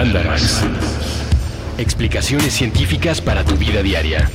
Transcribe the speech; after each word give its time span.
Mandarax. 0.00 0.62
Explicaciones 1.76 2.54
científicas 2.54 3.20
para 3.20 3.44
tu 3.44 3.54
vida 3.56 3.82
diaria. 3.82 4.30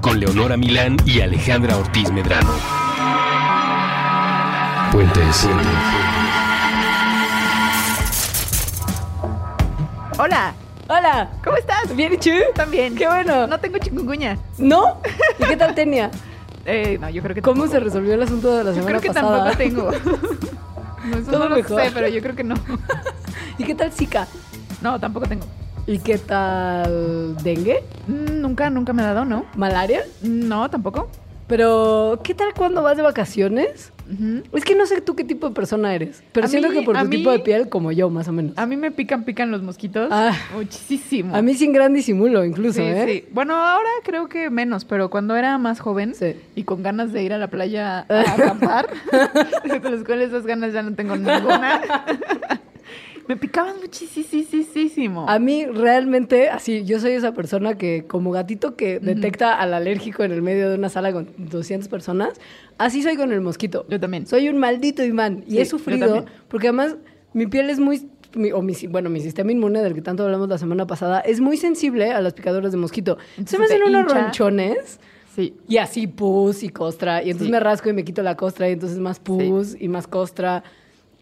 Con 0.00 0.18
Leonora 0.18 0.56
Milán 0.56 0.96
y 1.06 1.20
Alejandra 1.20 1.76
Ortiz 1.76 2.10
Medrano. 2.10 2.50
Puentes. 4.90 5.48
Hola, 10.18 10.54
Hola, 10.88 11.30
¿cómo 11.44 11.56
estás? 11.56 11.94
¿bien 11.94 12.14
y 12.14 12.16
tú? 12.16 12.30
También. 12.56 12.96
Qué 12.96 13.06
bueno. 13.06 13.46
No 13.46 13.60
tengo 13.60 13.78
chikungunya. 13.78 14.36
¿No? 14.58 15.00
¿Y 15.38 15.44
qué 15.44 15.56
tal 15.56 15.72
tenía? 15.76 16.10
Eh, 16.66 16.96
no, 16.98 17.10
yo 17.10 17.20
creo 17.20 17.34
que 17.34 17.42
¿Cómo 17.42 17.66
se 17.66 17.78
resolvió 17.78 18.14
el 18.14 18.22
asunto 18.22 18.56
de 18.56 18.64
la 18.64 18.70
Yo 18.70 18.76
semana 18.76 18.98
creo 18.98 19.00
que 19.02 19.08
pasada? 19.08 19.50
tampoco 19.52 19.56
tengo. 19.58 19.90
No, 21.04 21.18
eso 21.18 21.30
Todo 21.30 21.40
no 21.40 21.48
lo 21.50 21.56
mejor. 21.56 21.82
sé, 21.82 21.90
pero 21.92 22.08
yo 22.08 22.22
creo 22.22 22.34
que 22.34 22.44
no. 22.44 22.54
¿Y 23.58 23.64
qué 23.64 23.74
tal 23.74 23.92
Zika? 23.92 24.26
No, 24.82 24.98
tampoco 24.98 25.26
tengo. 25.26 25.44
¿Y 25.86 25.98
qué 25.98 26.18
tal 26.18 27.36
dengue? 27.42 27.82
Mm, 28.08 28.40
Nunca, 28.40 28.70
nunca 28.70 28.92
me 28.92 29.02
ha 29.02 29.06
dado, 29.06 29.24
¿no? 29.24 29.44
¿Malaria? 29.56 30.02
No, 30.22 30.68
tampoco. 30.70 31.08
Pero, 31.46 32.20
¿qué 32.24 32.32
tal 32.34 32.54
cuando 32.56 32.82
vas 32.82 32.96
de 32.96 33.02
vacaciones? 33.02 33.92
Ujú. 34.10 34.42
Es 34.56 34.64
que 34.64 34.74
no 34.74 34.86
sé 34.86 35.02
tú 35.02 35.14
qué 35.14 35.24
tipo 35.24 35.46
de 35.48 35.54
persona 35.54 35.94
eres, 35.94 36.22
pero 36.32 36.46
A 36.46 36.48
siento 36.48 36.68
mí- 36.70 36.74
que 36.78 36.82
por 36.82 36.96
a 36.96 37.02
tu 37.02 37.08
mí- 37.08 37.16
tipo 37.18 37.30
de 37.30 37.38
piel, 37.40 37.68
como 37.68 37.92
yo, 37.92 38.08
más 38.08 38.28
o 38.28 38.32
menos. 38.32 38.56
A 38.56 38.64
mí 38.64 38.78
me 38.78 38.90
pican, 38.90 39.24
pican 39.24 39.50
los 39.50 39.60
mosquitos. 39.62 40.08
Ah. 40.10 40.32
Muchísimo. 40.54 41.36
A 41.36 41.42
mí 41.42 41.52
sin 41.54 41.72
gran 41.74 41.92
disimulo, 41.92 42.44
incluso, 42.46 42.80
sí, 42.80 42.86
¿eh? 42.86 43.04
sí. 43.06 43.28
Bueno, 43.32 43.54
ahora 43.56 43.88
creo 44.04 44.26
que 44.28 44.48
menos, 44.48 44.86
pero 44.86 45.10
cuando 45.10 45.36
era 45.36 45.58
más 45.58 45.80
joven 45.80 46.14
Sí. 46.14 46.34
y 46.54 46.64
con 46.64 46.82
ganas 46.82 47.12
de 47.12 47.22
ir 47.22 47.34
a 47.34 47.38
la 47.38 47.48
playa 47.48 48.06
a 48.08 48.20
acampar, 48.32 48.88
de 49.64 49.90
las 49.90 50.02
cuales 50.02 50.28
esas 50.30 50.46
ganas 50.46 50.72
ya 50.72 50.82
no 50.82 50.94
tengo 50.94 51.14
ninguna, 51.16 51.82
me 53.28 53.36
picaban 53.36 53.76
muchísimo. 53.80 55.26
A 55.28 55.38
mí 55.38 55.64
realmente, 55.66 56.48
así, 56.50 56.84
yo 56.84 57.00
soy 57.00 57.12
esa 57.12 57.32
persona 57.32 57.76
que 57.78 58.04
como 58.06 58.30
gatito 58.30 58.76
que 58.76 59.00
detecta 59.00 59.54
al 59.58 59.74
alérgico 59.74 60.22
en 60.24 60.32
el 60.32 60.42
medio 60.42 60.68
de 60.70 60.76
una 60.76 60.88
sala 60.88 61.12
con 61.12 61.28
200 61.38 61.88
personas, 61.88 62.40
así 62.78 63.02
soy 63.02 63.16
con 63.16 63.32
el 63.32 63.40
mosquito. 63.40 63.86
Yo 63.88 63.98
también. 64.00 64.26
Soy 64.26 64.48
un 64.48 64.58
maldito 64.58 65.04
imán 65.04 65.44
y 65.46 65.52
Sí, 65.52 65.58
he 65.60 65.64
sufrido 65.64 66.24
porque 66.48 66.68
además 66.68 66.96
mi 67.32 67.46
piel 67.46 67.70
es 67.70 67.78
muy 67.80 68.08
mi- 68.36 68.50
o 68.50 68.62
mi, 68.62 68.74
bueno, 68.90 69.10
mi 69.10 69.20
sistema 69.20 69.52
inmune 69.52 69.80
del 69.80 69.94
que 69.94 70.02
tanto 70.02 70.24
hablamos 70.24 70.48
la 70.48 70.58
semana 70.58 70.88
pasada 70.88 71.20
es 71.20 71.40
muy 71.40 71.56
sensible 71.56 72.10
a 72.10 72.20
las 72.20 72.32
picaduras 72.34 72.72
de 72.72 72.78
mosquito. 72.78 73.16
Se 73.16 73.58
me 73.58 73.64
Entonces 73.66 73.70
hacen 73.70 73.82
unos 73.84 74.02
hincha. 74.10 74.22
ronchones 74.24 74.98
Sí. 75.36 75.54
y 75.68 75.76
así 75.76 76.08
pus 76.08 76.64
y 76.64 76.68
costra 76.70 77.22
y 77.22 77.26
entonces 77.30 77.46
Sí. 77.46 77.52
me 77.52 77.60
rasco 77.60 77.88
y 77.90 77.92
me 77.92 78.04
quito 78.04 78.22
la 78.24 78.36
costra 78.36 78.68
y 78.68 78.72
entonces 78.72 78.98
más 78.98 79.20
pus 79.20 79.76
y 79.80 79.86
más 79.88 80.08
costra. 80.08 80.64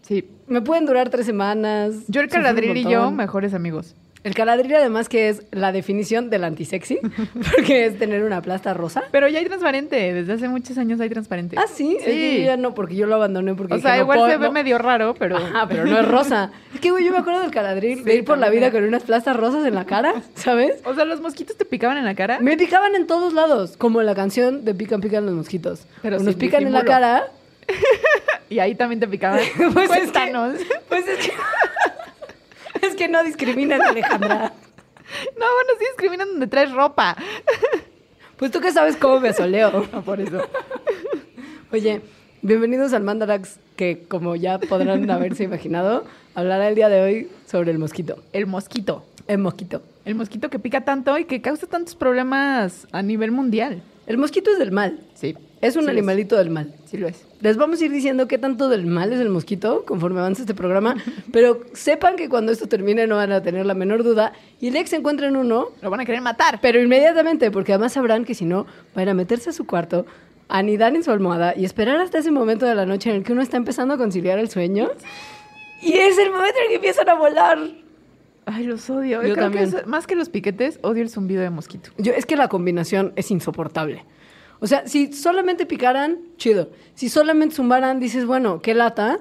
Sí. 0.03 0.25
Me 0.47 0.61
pueden 0.61 0.85
durar 0.85 1.09
tres 1.09 1.25
semanas. 1.25 1.93
Yo 2.07 2.21
el 2.21 2.27
caladril 2.29 2.77
y 2.77 2.83
yo, 2.83 3.09
mejores 3.11 3.53
amigos. 3.53 3.95
El 4.23 4.35
caladril 4.35 4.73
además 4.75 5.09
que 5.09 5.27
es 5.27 5.43
la 5.51 5.73
definición 5.73 6.29
del 6.29 6.45
antisexy, 6.45 6.97
porque 7.55 7.85
es 7.85 7.99
tener 7.99 8.23
una 8.23 8.41
plasta 8.41 8.73
rosa. 8.73 9.03
Pero 9.11 9.27
ya 9.27 9.39
hay 9.39 9.45
transparente, 9.45 10.13
desde 10.13 10.31
hace 10.31 10.47
muchos 10.47 10.77
años 10.77 11.01
hay 11.01 11.09
transparente. 11.09 11.57
Ah, 11.59 11.65
sí, 11.67 11.97
que 12.01 12.39
yo 12.39 12.45
ya 12.45 12.55
no, 12.55 12.73
porque 12.73 12.95
yo 12.95 13.05
lo 13.05 13.15
abandoné 13.15 13.53
porque 13.53 13.73
O 13.73 13.79
sea, 13.79 13.97
no 13.97 14.03
igual 14.03 14.19
puedo- 14.19 14.31
se 14.31 14.37
ve 14.37 14.45
no. 14.45 14.51
medio 14.53 14.77
raro, 14.77 15.13
pero... 15.19 15.35
Ajá, 15.35 15.67
pero 15.67 15.85
no 15.85 15.99
es 15.99 16.07
rosa. 16.07 16.51
Es 16.73 16.79
que, 16.79 16.91
güey, 16.91 17.03
yo 17.03 17.11
me 17.11 17.17
acuerdo 17.17 17.41
del 17.41 17.51
caladril, 17.51 18.05
de 18.05 18.11
Sí, 18.13 18.17
ir 18.19 18.23
por 18.23 18.37
la 18.37 18.49
vida 18.49 18.71
con 18.71 18.85
unas 18.85 19.03
plastas 19.03 19.35
rosas 19.35 19.65
en 19.65 19.75
la 19.75 19.83
cara, 19.83 20.13
¿sabes? 20.35 20.75
O 20.85 20.95
sea, 20.95 21.03
los 21.03 21.19
mosquitos 21.19 21.57
te 21.57 21.65
picaban 21.65 21.97
en 21.97 22.05
la 22.05 22.15
cara. 22.15 22.39
Me 22.39 22.55
picaban 22.55 22.95
en 22.95 23.07
todos 23.07 23.33
lados, 23.33 23.75
como 23.75 24.01
la 24.03 24.15
canción 24.15 24.63
de 24.63 24.73
Pican 24.73 25.01
Pican 25.01 25.25
los 25.25 25.35
mosquitos. 25.35 25.85
Pero 26.01 26.19
sin 26.21 26.33
pican 26.35 26.65
en 26.65 26.71
la 26.71 26.85
cara. 26.85 27.23
Y 28.53 28.59
ahí 28.59 28.75
también 28.75 28.99
te 28.99 29.07
picaban. 29.07 29.39
Pues 29.73 29.89
es 29.89 30.11
que- 30.11 30.11
Cuéntanos. 30.11 30.59
Pues 30.87 31.07
es 31.07 31.25
que... 31.25 31.33
es 32.87 32.95
que 32.95 33.07
no 33.07 33.23
discriminan, 33.23 33.81
Alejandra. 33.81 34.53
No, 35.39 35.45
bueno, 35.55 35.69
sí 35.79 35.85
discriminan 35.89 36.27
donde 36.27 36.45
traes 36.45 36.71
ropa. 36.71 37.17
Pues 38.37 38.51
tú 38.51 38.61
que 38.61 38.71
sabes 38.71 38.95
cómo 38.95 39.19
me 39.19 39.33
soleo. 39.33 39.87
No, 39.91 40.03
por 40.03 40.21
eso. 40.21 40.47
Oye, 41.71 42.01
bienvenidos 42.43 42.93
al 42.93 43.01
Mandarax, 43.01 43.57
que 43.75 44.03
como 44.07 44.35
ya 44.35 44.59
podrán 44.59 45.09
haberse 45.09 45.45
imaginado, 45.45 46.05
hablará 46.35 46.69
el 46.69 46.75
día 46.75 46.89
de 46.89 47.01
hoy 47.01 47.31
sobre 47.47 47.71
el 47.71 47.79
mosquito. 47.79 48.21
El 48.33 48.45
mosquito. 48.45 49.03
El 49.27 49.39
mosquito. 49.39 49.81
El 50.05 50.13
mosquito 50.13 50.51
que 50.51 50.59
pica 50.59 50.81
tanto 50.81 51.17
y 51.17 51.25
que 51.25 51.41
causa 51.41 51.65
tantos 51.65 51.95
problemas 51.95 52.85
a 52.91 53.01
nivel 53.01 53.31
mundial. 53.31 53.81
El 54.05 54.19
mosquito 54.19 54.51
es 54.51 54.59
del 54.59 54.71
mal. 54.71 54.99
Sí. 55.15 55.35
Es 55.63 55.75
un 55.75 55.85
Sí 55.85 55.89
animalito 55.89 56.35
del 56.37 56.49
mal. 56.49 56.73
Sí 56.85 56.97
lo 56.97 57.07
es. 57.07 57.25
Les 57.41 57.57
vamos 57.57 57.81
a 57.81 57.85
ir 57.85 57.91
diciendo 57.91 58.27
qué 58.27 58.37
tanto 58.37 58.69
del 58.69 58.85
mal 58.85 59.11
es 59.13 59.19
el 59.19 59.29
mosquito 59.29 59.83
conforme 59.85 60.19
avance 60.19 60.41
este 60.43 60.53
programa, 60.53 60.95
pero 61.31 61.61
sepan 61.73 62.15
que 62.15 62.29
cuando 62.29 62.51
esto 62.51 62.67
termine 62.67 63.07
no 63.07 63.15
van 63.15 63.31
a 63.31 63.41
tener 63.41 63.65
la 63.65 63.73
menor 63.73 64.03
duda 64.03 64.33
y 64.61 64.67
el 64.67 64.75
ex 64.75 64.89
se 64.91 64.97
encuentra 64.97 65.27
en 65.27 65.35
uno, 65.37 65.69
Lo 65.81 65.89
van 65.89 65.99
a 66.01 66.05
querer 66.05 66.21
matar. 66.21 66.59
pero 66.61 66.81
inmediatamente, 66.81 67.49
porque 67.51 67.73
además 67.73 67.93
sabrán 67.93 68.25
que 68.25 68.35
si 68.35 68.45
no, 68.45 68.65
van 68.95 69.09
a 69.09 69.13
meterse 69.13 69.49
a 69.49 69.53
su 69.53 69.65
cuarto, 69.65 70.05
anidar 70.49 70.95
en 70.95 71.03
su 71.03 71.11
almohada 71.11 71.53
y 71.57 71.65
esperar 71.65 71.99
hasta 71.99 72.17
ese 72.19 72.29
momento 72.31 72.65
de 72.65 72.75
la 72.75 72.85
noche 72.85 73.09
en 73.09 73.15
el 73.17 73.23
que 73.23 73.31
uno 73.33 73.41
está 73.41 73.57
empezando 73.57 73.93
a 73.95 73.97
conciliar 73.97 74.37
el 74.39 74.49
sueño. 74.49 74.91
Y 75.81 75.93
es 75.93 76.17
el 76.17 76.29
momento 76.31 76.55
en 76.59 76.63
el 76.63 76.69
que 76.69 76.75
empiezan 76.75 77.09
a 77.09 77.15
volar. 77.15 77.57
Ay, 78.45 78.65
los 78.65 78.89
odio. 78.89 79.17
Yo 79.17 79.21
Creo 79.21 79.35
que 79.35 79.41
también. 79.41 79.63
es- 79.65 79.87
más 79.87 80.05
que 80.07 80.15
los 80.15 80.29
piquetes, 80.29 80.79
odio 80.81 81.01
el 81.01 81.09
zumbido 81.09 81.41
de 81.41 81.49
mosquito. 81.49 81.89
Yo, 81.97 82.11
es 82.13 82.25
que 82.25 82.35
la 82.35 82.49
combinación 82.49 83.13
es 83.15 83.31
insoportable. 83.31 84.03
O 84.63 84.67
sea, 84.67 84.87
si 84.87 85.11
solamente 85.11 85.65
picaran, 85.65 86.19
chido. 86.37 86.69
Si 86.95 87.09
solamente 87.09 87.55
zumbaran, 87.55 87.99
dices, 87.99 88.25
bueno, 88.25 88.61
qué 88.61 88.73
lata. 88.73 89.19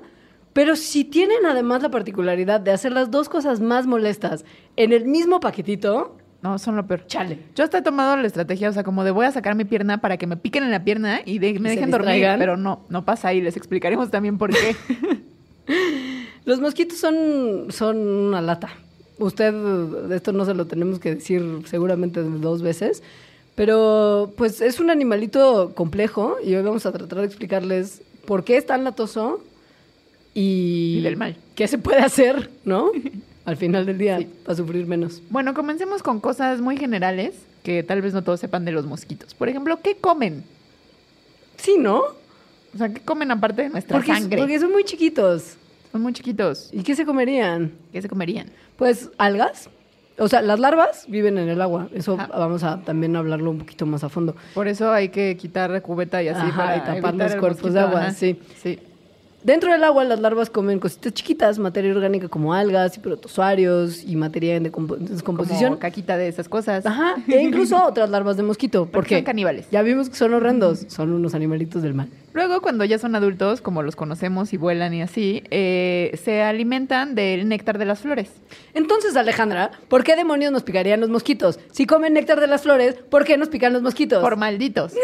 Pero 0.52 0.76
si 0.76 1.02
tienen 1.04 1.44
además 1.46 1.82
la 1.82 1.90
particularidad 1.90 2.60
de 2.60 2.70
hacer 2.70 2.92
las 2.92 3.10
dos 3.10 3.28
cosas 3.28 3.58
más 3.60 3.86
molestas 3.86 4.44
en 4.76 4.92
el 4.92 5.04
mismo 5.06 5.40
paquetito, 5.40 6.16
No, 6.42 6.58
son 6.60 6.76
lo 6.76 6.86
peor. 6.86 7.06
chale. 7.08 7.38
Yo 7.56 7.64
hasta 7.64 7.78
he 7.78 7.82
tomado 7.82 8.16
la 8.16 8.26
estrategia, 8.26 8.68
o 8.68 8.72
sea, 8.72 8.84
como 8.84 9.02
de 9.02 9.10
voy 9.10 9.26
a 9.26 9.32
sacar 9.32 9.54
mi 9.56 9.64
pierna 9.64 10.00
para 10.00 10.16
que 10.18 10.26
me 10.28 10.36
piquen 10.36 10.62
en 10.62 10.70
la 10.70 10.84
pierna 10.84 11.22
y 11.24 11.38
de- 11.40 11.58
me 11.58 11.70
se 11.70 11.74
dejen 11.76 11.90
dormir. 11.90 12.24
Pero 12.38 12.56
no, 12.56 12.84
no 12.88 13.04
pasa 13.04 13.28
ahí. 13.28 13.40
Les 13.40 13.56
explicaremos 13.56 14.10
también 14.12 14.38
por 14.38 14.50
qué. 14.50 14.76
Los 16.44 16.60
mosquitos 16.60 16.98
son, 16.98 17.66
son 17.70 17.96
una 17.98 18.40
lata. 18.40 18.68
Usted, 19.18 19.54
esto 20.12 20.32
no 20.32 20.44
se 20.44 20.54
lo 20.54 20.66
tenemos 20.66 20.98
que 20.98 21.14
decir 21.16 21.42
seguramente 21.66 22.20
dos 22.22 22.62
veces, 22.62 23.02
pero 23.62 24.32
pues 24.36 24.60
es 24.60 24.80
un 24.80 24.90
animalito 24.90 25.70
complejo 25.76 26.34
y 26.44 26.52
hoy 26.56 26.64
vamos 26.64 26.84
a 26.84 26.90
tratar 26.90 27.20
de 27.20 27.26
explicarles 27.26 28.02
por 28.26 28.42
qué 28.42 28.56
es 28.56 28.66
tan 28.66 28.82
latoso 28.82 29.40
y, 30.34 30.96
Y 30.98 31.00
del 31.02 31.16
mal. 31.16 31.36
qué 31.54 31.68
se 31.68 31.78
puede 31.78 32.00
hacer, 32.00 32.50
¿no? 32.64 32.90
Al 33.44 33.56
final 33.56 33.86
del 33.86 33.98
día, 33.98 34.18
Sí. 34.18 34.26
para 34.44 34.56
sufrir 34.56 34.84
menos. 34.88 35.22
bueno, 35.30 35.54
comencemos 35.54 36.02
con 36.02 36.18
cosas 36.18 36.60
muy 36.60 36.76
generales 36.76 37.34
que 37.62 37.84
tal 37.84 38.02
vez 38.02 38.12
no 38.14 38.22
todos 38.24 38.40
sepan 38.40 38.64
de 38.64 38.72
los 38.72 38.84
mosquitos. 38.84 39.32
Por 39.32 39.48
ejemplo, 39.48 39.78
¿qué 39.80 39.94
comen? 39.94 40.42
Sí, 41.56 41.76
¿no? 41.78 42.00
O 42.74 42.78
sea, 42.78 42.92
¿qué 42.92 43.00
comen 43.02 43.30
aparte 43.30 43.62
de 43.62 43.68
nuestra 43.68 43.96
Porque, 43.96 44.12
sangre? 44.12 44.38
porque 44.38 44.58
son 44.58 44.72
muy 44.72 44.82
chiquitos. 44.82 45.54
Son 45.92 46.00
muy 46.02 46.12
chiquitos. 46.12 46.68
¿Y 46.72 46.82
qué 46.82 46.96
se 46.96 47.04
comerían? 47.04 47.70
¿Qué 47.92 48.02
se 48.02 48.08
comerían? 48.08 48.48
Pues 48.76 49.08
algas. 49.18 49.68
O 50.18 50.28
sea, 50.28 50.42
las 50.42 50.60
larvas 50.60 51.06
viven 51.08 51.38
en 51.38 51.48
el 51.48 51.60
agua. 51.60 51.88
Eso 51.94 52.14
Ajá. 52.14 52.28
vamos 52.36 52.62
a 52.62 52.80
también 52.82 53.16
hablarlo 53.16 53.50
un 53.50 53.58
poquito 53.58 53.86
más 53.86 54.04
a 54.04 54.08
fondo. 54.08 54.36
Por 54.54 54.68
eso 54.68 54.92
hay 54.92 55.08
que 55.08 55.36
quitar 55.36 55.70
la 55.70 55.80
cubeta 55.80 56.22
y 56.22 56.28
así 56.28 56.40
Ajá, 56.40 56.56
para 56.56 56.76
y 56.76 56.80
tapar 56.80 57.14
los 57.14 57.34
cuerpos 57.36 57.72
de 57.72 57.80
agua, 57.80 58.10
sí. 58.10 58.38
Sí. 58.62 58.78
Dentro 59.42 59.72
del 59.72 59.82
agua, 59.82 60.04
las 60.04 60.20
larvas 60.20 60.50
comen 60.50 60.78
cositas 60.78 61.12
chiquitas, 61.14 61.58
materia 61.58 61.90
orgánica 61.92 62.28
como 62.28 62.54
algas 62.54 62.96
y 62.96 63.00
protozoarios 63.00 64.04
y 64.04 64.14
materia 64.14 64.54
en 64.54 64.62
descomposición. 64.62 65.70
Como 65.70 65.78
caquita 65.80 66.16
de 66.16 66.28
esas 66.28 66.48
cosas. 66.48 66.86
Ajá, 66.86 67.16
e 67.26 67.42
incluso 67.42 67.82
otras 67.84 68.08
larvas 68.08 68.36
de 68.36 68.44
mosquito. 68.44 68.82
Porque 68.84 68.92
Porque 68.92 69.14
son 69.16 69.24
caníbales. 69.24 69.66
Ya 69.72 69.82
vimos 69.82 70.08
que 70.08 70.14
son 70.14 70.32
horrendos, 70.34 70.84
son 70.86 71.12
unos 71.12 71.34
animalitos 71.34 71.82
del 71.82 71.94
mal. 71.94 72.08
Luego, 72.32 72.62
cuando 72.62 72.84
ya 72.84 72.98
son 72.98 73.14
adultos, 73.14 73.60
como 73.60 73.82
los 73.82 73.96
conocemos 73.96 74.52
y 74.52 74.56
vuelan 74.56 74.94
y 74.94 75.02
así, 75.02 75.42
eh, 75.50 76.18
se 76.22 76.42
alimentan 76.42 77.14
del 77.14 77.48
néctar 77.48 77.78
de 77.78 77.84
las 77.84 78.00
flores. 78.00 78.30
Entonces, 78.74 79.16
Alejandra, 79.16 79.70
¿por 79.88 80.02
qué 80.02 80.16
demonios 80.16 80.52
nos 80.52 80.62
picarían 80.62 81.00
los 81.00 81.10
mosquitos? 81.10 81.60
Si 81.70 81.86
comen 81.86 82.14
néctar 82.14 82.40
de 82.40 82.46
las 82.46 82.62
flores, 82.62 82.94
¿por 82.94 83.24
qué 83.24 83.36
nos 83.36 83.48
pican 83.48 83.72
los 83.72 83.82
mosquitos? 83.82 84.22
Por 84.22 84.36
malditos. 84.36 84.94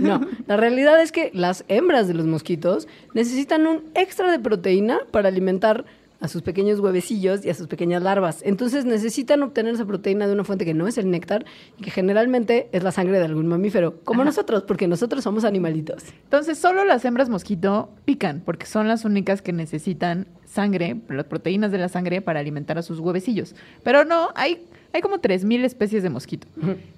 No, 0.00 0.20
la 0.46 0.56
realidad 0.56 1.00
es 1.00 1.10
que 1.10 1.30
las 1.34 1.64
hembras 1.66 2.06
de 2.06 2.14
los 2.14 2.26
mosquitos 2.26 2.86
necesitan 3.14 3.66
un 3.66 3.82
extra 3.94 4.30
de 4.30 4.38
proteína 4.38 5.00
para 5.10 5.28
alimentar 5.28 5.84
a 6.20 6.28
sus 6.28 6.42
pequeños 6.42 6.80
huevecillos 6.80 7.44
y 7.44 7.50
a 7.50 7.54
sus 7.54 7.68
pequeñas 7.68 8.02
larvas. 8.02 8.42
Entonces 8.44 8.84
necesitan 8.84 9.42
obtener 9.42 9.74
esa 9.74 9.86
proteína 9.86 10.26
de 10.26 10.32
una 10.32 10.44
fuente 10.44 10.64
que 10.64 10.74
no 10.74 10.88
es 10.88 10.98
el 10.98 11.10
néctar 11.10 11.44
y 11.78 11.82
que 11.82 11.90
generalmente 11.90 12.68
es 12.72 12.82
la 12.82 12.90
sangre 12.92 13.18
de 13.18 13.24
algún 13.24 13.46
mamífero, 13.46 14.00
como 14.04 14.22
Ajá. 14.22 14.30
nosotros, 14.30 14.64
porque 14.64 14.88
nosotros 14.88 15.22
somos 15.22 15.44
animalitos. 15.44 16.02
Entonces, 16.24 16.58
solo 16.58 16.84
las 16.84 17.04
hembras 17.04 17.28
mosquito 17.28 17.90
pican, 18.04 18.42
porque 18.44 18.66
son 18.66 18.88
las 18.88 19.04
únicas 19.04 19.42
que 19.42 19.52
necesitan 19.52 20.26
sangre, 20.44 21.00
las 21.08 21.26
proteínas 21.26 21.70
de 21.70 21.78
la 21.78 21.88
sangre 21.88 22.20
para 22.20 22.40
alimentar 22.40 22.78
a 22.78 22.82
sus 22.82 22.98
huevecillos. 22.98 23.54
Pero 23.84 24.04
no, 24.04 24.30
hay, 24.34 24.66
hay 24.92 25.00
como 25.00 25.18
3.000 25.18 25.64
especies 25.64 26.02
de 26.02 26.10
mosquito. 26.10 26.48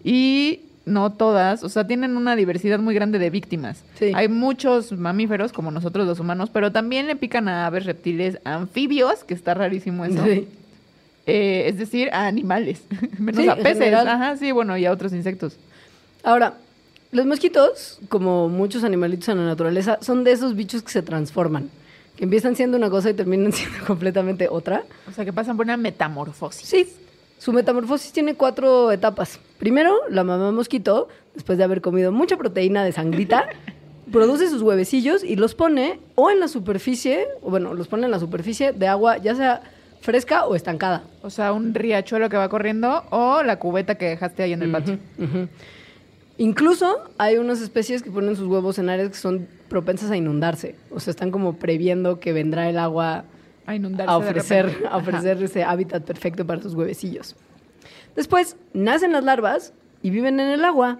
Y 0.02 0.60
no 0.86 1.12
todas, 1.12 1.62
o 1.62 1.68
sea, 1.68 1.86
tienen 1.86 2.16
una 2.16 2.36
diversidad 2.36 2.78
muy 2.78 2.94
grande 2.94 3.18
de 3.18 3.30
víctimas. 3.30 3.84
Sí. 3.98 4.12
Hay 4.14 4.28
muchos 4.28 4.92
mamíferos, 4.92 5.52
como 5.52 5.70
nosotros 5.70 6.06
los 6.06 6.20
humanos, 6.20 6.50
pero 6.52 6.72
también 6.72 7.06
le 7.06 7.16
pican 7.16 7.48
a 7.48 7.66
aves, 7.66 7.84
reptiles, 7.84 8.38
anfibios, 8.44 9.24
que 9.24 9.34
está 9.34 9.54
rarísimo 9.54 10.04
eso. 10.04 10.24
Sí. 10.24 10.48
Eh, 11.26 11.64
es 11.68 11.78
decir, 11.78 12.08
a 12.12 12.26
animales, 12.26 12.82
menos 13.18 13.42
Sí, 13.42 13.48
a 13.48 13.56
peces. 13.56 13.94
Ajá, 13.94 14.36
sí, 14.36 14.52
bueno, 14.52 14.76
y 14.76 14.86
a 14.86 14.92
otros 14.92 15.12
insectos. 15.12 15.56
Ahora, 16.22 16.54
los 17.12 17.26
mosquitos, 17.26 17.98
como 18.08 18.48
muchos 18.48 18.84
animalitos 18.84 19.28
en 19.28 19.38
la 19.38 19.44
naturaleza, 19.44 19.98
son 20.00 20.24
de 20.24 20.32
esos 20.32 20.56
bichos 20.56 20.82
que 20.82 20.90
se 20.90 21.02
transforman, 21.02 21.70
que 22.16 22.24
empiezan 22.24 22.56
siendo 22.56 22.76
una 22.76 22.88
cosa 22.88 23.10
y 23.10 23.14
terminan 23.14 23.52
siendo 23.52 23.84
completamente 23.86 24.48
otra. 24.48 24.84
O 25.08 25.12
sea, 25.12 25.24
que 25.24 25.32
pasan 25.32 25.56
por 25.56 25.66
una 25.66 25.76
metamorfosis. 25.76 26.68
Sí, 26.68 26.88
su 27.40 27.54
metamorfosis 27.54 28.12
tiene 28.12 28.34
cuatro 28.34 28.92
etapas. 28.92 29.40
Primero, 29.58 29.96
la 30.10 30.24
mamá 30.24 30.52
mosquito, 30.52 31.08
después 31.32 31.56
de 31.56 31.64
haber 31.64 31.80
comido 31.80 32.12
mucha 32.12 32.36
proteína 32.36 32.84
de 32.84 32.92
sangrita, 32.92 33.48
produce 34.12 34.50
sus 34.50 34.60
huevecillos 34.60 35.24
y 35.24 35.36
los 35.36 35.54
pone 35.54 36.00
o 36.16 36.30
en 36.30 36.38
la 36.38 36.48
superficie, 36.48 37.28
o 37.40 37.48
bueno, 37.48 37.72
los 37.72 37.88
pone 37.88 38.04
en 38.04 38.10
la 38.10 38.18
superficie 38.18 38.72
de 38.72 38.86
agua, 38.88 39.16
ya 39.16 39.34
sea 39.34 39.62
fresca 40.02 40.44
o 40.44 40.54
estancada. 40.54 41.04
O 41.22 41.30
sea, 41.30 41.54
un 41.54 41.72
riachuelo 41.72 42.28
que 42.28 42.36
va 42.36 42.50
corriendo 42.50 43.04
o 43.08 43.42
la 43.42 43.58
cubeta 43.58 43.94
que 43.94 44.10
dejaste 44.10 44.42
ahí 44.42 44.52
en 44.52 44.60
el 44.60 44.70
patio. 44.70 44.98
Incluso 46.36 46.98
hay 47.16 47.38
unas 47.38 47.62
especies 47.62 48.02
que 48.02 48.10
ponen 48.10 48.36
sus 48.36 48.48
huevos 48.48 48.78
en 48.78 48.90
áreas 48.90 49.08
que 49.08 49.16
son 49.16 49.48
propensas 49.70 50.10
a 50.10 50.16
inundarse. 50.18 50.74
O 50.90 51.00
sea, 51.00 51.12
están 51.12 51.30
como 51.30 51.54
previendo 51.54 52.20
que 52.20 52.34
vendrá 52.34 52.68
el 52.68 52.78
agua 52.78 53.24
A 53.70 53.74
inundarse 53.76 54.10
a 54.12 54.16
ofrecer, 54.16 54.84
a 54.90 54.96
ofrecer 54.96 55.42
ese 55.42 55.62
hábitat 55.62 56.02
perfecto 56.04 56.44
para 56.46 56.60
sus 56.60 56.74
huevecillos. 56.74 57.36
Después, 58.16 58.56
nacen 58.72 59.12
las 59.12 59.22
larvas 59.22 59.72
y 60.02 60.10
viven 60.10 60.40
en 60.40 60.48
el 60.48 60.64
agua. 60.64 60.98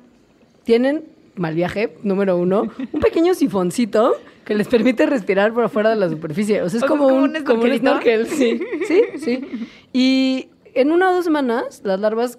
Tienen, 0.63 1.05
mal 1.35 1.55
viaje, 1.55 1.97
número 2.05 2.37
uno, 2.37 2.71
un 2.93 3.01
pequeño 3.01 3.35
sifoncito 3.35 4.15
que 4.45 4.55
les 4.55 4.69
permite 4.69 5.07
respirar 5.07 5.53
por 5.53 5.65
afuera 5.65 5.91
de 5.91 5.97
la 5.97 6.09
superficie. 6.09 6.63
O 6.63 6.69
sea, 6.69 6.79
es 6.79 6.85
O 6.85 6.87
como, 6.87 7.09
es 7.09 7.13
como 7.13 7.25
un, 7.25 7.37
un 7.37 7.43
como 7.45 7.63
un 7.63 7.77
snorkelito. 7.77 8.27
snorkel. 8.27 8.27
Sí, 8.29 8.61
sí, 8.87 9.03
sí. 9.19 9.69
Y 9.93 10.49
en 10.75 10.93
una 10.93 11.11
o 11.11 11.15
dos 11.15 11.25
semanas, 11.25 11.81
las 11.85 11.99
larvas 11.99 12.39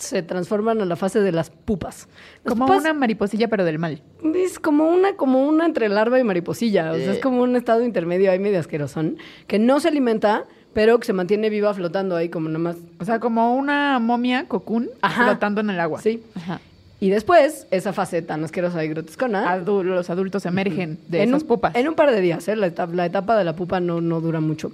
se 0.00 0.22
transforman 0.22 0.80
a 0.80 0.84
la 0.84 0.96
fase 0.96 1.20
de 1.20 1.32
las 1.32 1.50
pupas. 1.50 2.08
Las 2.44 2.52
Como 2.54 2.66
pupas 2.66 2.80
una 2.82 2.92
mariposilla, 2.94 3.48
pero 3.48 3.64
del 3.64 3.78
mal. 3.78 4.02
es 4.34 4.58
como 4.58 4.88
una, 4.88 5.14
como 5.16 5.46
una 5.46 5.66
entre 5.66 5.88
larva 5.88 6.18
y 6.18 6.24
mariposilla. 6.24 6.92
O 6.92 6.96
sea, 6.96 7.12
es 7.12 7.18
como 7.20 7.42
un 7.42 7.54
estado 7.56 7.84
intermedio 7.84 8.30
ahí 8.30 8.38
medio 8.38 8.58
asquerosón. 8.58 9.16
Que 9.46 9.58
no 9.58 9.80
se 9.80 9.88
alimenta, 9.88 10.44
pero 10.72 10.98
que 10.98 11.06
se 11.06 11.12
mantiene 11.12 11.50
viva 11.50 11.72
flotando 11.74 12.16
ahí 12.16 12.28
como 12.28 12.48
nada 12.48 12.58
más. 12.58 12.76
O 12.98 13.04
sea, 13.04 13.20
como 13.20 13.54
una 13.54 13.98
momia 13.98 14.46
cocún 14.48 14.90
Ajá. 15.02 15.24
flotando 15.24 15.60
en 15.60 15.70
el 15.70 15.80
agua. 15.80 16.00
Sí. 16.00 16.22
Ajá. 16.34 16.60
Y 17.02 17.08
después, 17.08 17.66
esa 17.70 17.94
fase 17.94 18.20
tan 18.20 18.44
asquerosa 18.44 18.84
y 18.84 18.88
grotescona. 18.88 19.56
Adu- 19.56 19.82
los 19.82 20.10
adultos 20.10 20.44
emergen 20.44 20.98
de 21.08 21.22
en 21.22 21.30
esas 21.30 21.42
un, 21.42 21.48
pupas. 21.48 21.74
En 21.74 21.88
un 21.88 21.94
par 21.94 22.10
de 22.10 22.20
días, 22.20 22.46
¿eh? 22.48 22.56
La 22.56 22.66
etapa, 22.66 22.92
la 22.94 23.06
etapa 23.06 23.38
de 23.38 23.44
la 23.44 23.56
pupa 23.56 23.80
no, 23.80 24.02
no 24.02 24.20
dura 24.20 24.40
mucho. 24.40 24.70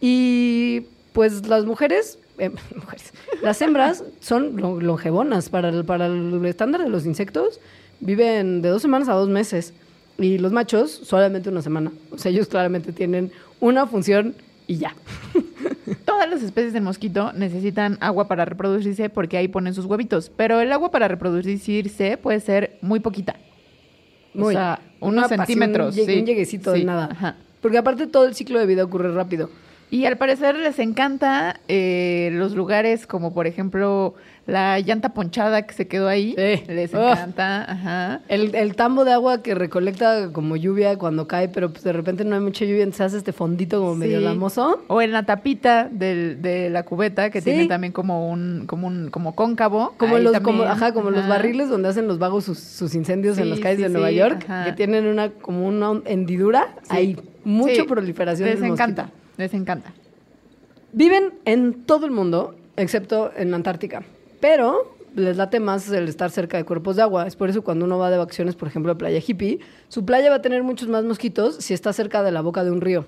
Y 0.00 0.82
pues 1.12 1.46
las 1.46 1.64
mujeres, 1.64 2.18
eh, 2.38 2.50
mujeres, 2.76 3.12
las 3.42 3.60
hembras 3.62 4.04
son 4.20 4.56
lo- 4.56 4.80
longebonas 4.80 5.48
para 5.48 5.68
el, 5.70 5.84
para 5.84 6.06
el 6.06 6.44
estándar 6.46 6.82
de 6.82 6.88
los 6.88 7.06
insectos. 7.06 7.60
Viven 8.00 8.62
de 8.62 8.68
dos 8.68 8.82
semanas 8.82 9.08
a 9.08 9.14
dos 9.14 9.28
meses. 9.28 9.74
Y 10.18 10.38
los 10.38 10.50
machos 10.52 10.90
solamente 10.90 11.48
una 11.48 11.62
semana. 11.62 11.92
O 12.10 12.18
sea, 12.18 12.30
ellos 12.32 12.48
claramente 12.48 12.92
tienen 12.92 13.30
una 13.60 13.86
función 13.86 14.34
y 14.66 14.76
ya. 14.78 14.94
Todas 16.04 16.28
las 16.28 16.42
especies 16.42 16.72
de 16.72 16.80
mosquito 16.80 17.32
necesitan 17.32 17.96
agua 18.00 18.28
para 18.28 18.44
reproducirse 18.44 19.08
porque 19.10 19.36
ahí 19.36 19.48
ponen 19.48 19.74
sus 19.74 19.84
huevitos. 19.86 20.30
Pero 20.36 20.60
el 20.60 20.70
agua 20.72 20.90
para 20.90 21.06
reproducirse 21.08 22.16
puede 22.18 22.40
ser 22.40 22.78
muy 22.82 23.00
poquita. 23.00 23.36
Muy. 24.34 24.54
o 24.54 24.58
sea, 24.58 24.80
unos 25.00 25.28
centímetros. 25.28 25.94
un 25.96 26.00
llegue- 26.02 26.14
sí. 26.14 26.20
un 26.20 26.26
lleguecito 26.26 26.72
de 26.72 26.84
nada. 26.84 27.08
ajá. 27.12 27.36
Porque 27.62 27.78
aparte 27.78 28.06
todo 28.06 28.26
el 28.26 28.34
ciclo 28.34 28.58
de 28.58 28.66
vida 28.66 28.84
ocurre 28.84 29.12
rápido. 29.12 29.50
Y 29.90 30.04
al 30.04 30.16
parecer 30.18 30.54
les 30.56 30.78
encanta 30.78 31.60
eh, 31.68 32.28
los 32.32 32.54
lugares 32.54 33.06
como 33.06 33.32
por 33.32 33.46
ejemplo 33.46 34.14
la 34.46 34.78
llanta 34.80 35.10
ponchada 35.12 35.62
que 35.66 35.74
se 35.74 35.88
quedó 35.88 36.08
ahí. 36.08 36.34
Sí. 36.36 36.64
Les 36.72 36.92
encanta, 36.94 37.70
ajá. 37.70 38.20
El, 38.28 38.54
el 38.54 38.76
tambo 38.76 39.04
de 39.04 39.12
agua 39.12 39.42
que 39.42 39.54
recolecta 39.54 40.30
como 40.32 40.56
lluvia 40.56 40.96
cuando 40.96 41.26
cae, 41.28 41.48
pero 41.48 41.70
pues 41.70 41.84
de 41.84 41.92
repente 41.92 42.24
no 42.24 42.34
hay 42.34 42.40
mucha 42.40 42.64
lluvia, 42.64 42.82
entonces 42.82 43.00
hace 43.06 43.16
este 43.18 43.32
fondito 43.32 43.78
como 43.80 43.94
medio 43.94 44.20
lamoso. 44.20 44.82
O 44.88 45.02
en 45.02 45.12
la 45.12 45.24
tapita 45.24 45.88
del- 45.90 46.40
de 46.42 46.70
la 46.70 46.82
cubeta 46.82 47.28
que 47.30 47.40
Sí. 47.40 47.50
tiene 47.50 47.66
también 47.66 47.92
como 47.92 48.30
un 48.30 48.64
como 48.66 48.86
un 48.86 49.10
como 49.10 49.34
cóncavo. 49.34 49.94
Como 49.98 50.16
Ahí 50.16 50.22
los, 50.22 50.32
también, 50.32 50.56
como, 50.58 50.68
ajá, 50.70 50.92
como 50.92 51.10
los 51.10 51.26
barriles 51.28 51.68
donde 51.68 51.88
hacen 51.90 52.08
los 52.08 52.18
vagos 52.18 52.44
sus, 52.44 52.58
sus 52.58 52.94
incendios 52.94 53.36
en 53.38 53.50
las 53.50 53.60
calles 53.60 53.80
de 53.80 53.88
Nueva 53.90 54.10
York, 54.10 54.44
ajá. 54.48 54.64
que 54.64 54.72
tienen 54.72 55.06
una 55.06 55.30
como 55.30 55.66
una 55.66 56.00
hendidura. 56.06 56.74
Mucha 57.44 57.74
Sí, 57.74 57.82
proliferación 57.84 58.48
Les 58.50 58.62
encanta. 58.62 59.10
Les 59.38 59.54
encanta. 59.54 59.92
Viven 60.92 61.34
en 61.44 61.84
todo 61.84 62.06
el 62.06 62.12
mundo, 62.12 62.54
excepto 62.76 63.30
en 63.36 63.54
Antártica. 63.54 64.02
Pero 64.40 64.94
les 65.14 65.36
late 65.36 65.58
más 65.58 65.90
el 65.90 66.06
estar 66.08 66.30
cerca 66.30 66.56
de 66.58 66.64
cuerpos 66.64 66.96
de 66.96 67.02
agua. 67.02 67.26
Es 67.26 67.34
por 67.34 67.48
eso 67.50 67.62
cuando 67.62 67.84
uno 67.84 67.98
va 67.98 68.10
de 68.10 68.18
vacaciones, 68.18 68.54
por 68.54 68.68
ejemplo, 68.68 68.92
a 68.92 68.98
Playa 68.98 69.20
Hippie, 69.26 69.58
su 69.88 70.04
playa 70.04 70.30
va 70.30 70.36
a 70.36 70.42
tener 70.42 70.62
muchos 70.62 70.88
más 70.88 71.04
mosquitos 71.04 71.56
si 71.56 71.74
está 71.74 71.92
cerca 71.92 72.22
de 72.22 72.30
la 72.30 72.40
boca 72.40 72.62
de 72.64 72.70
un 72.70 72.80
río. 72.80 73.06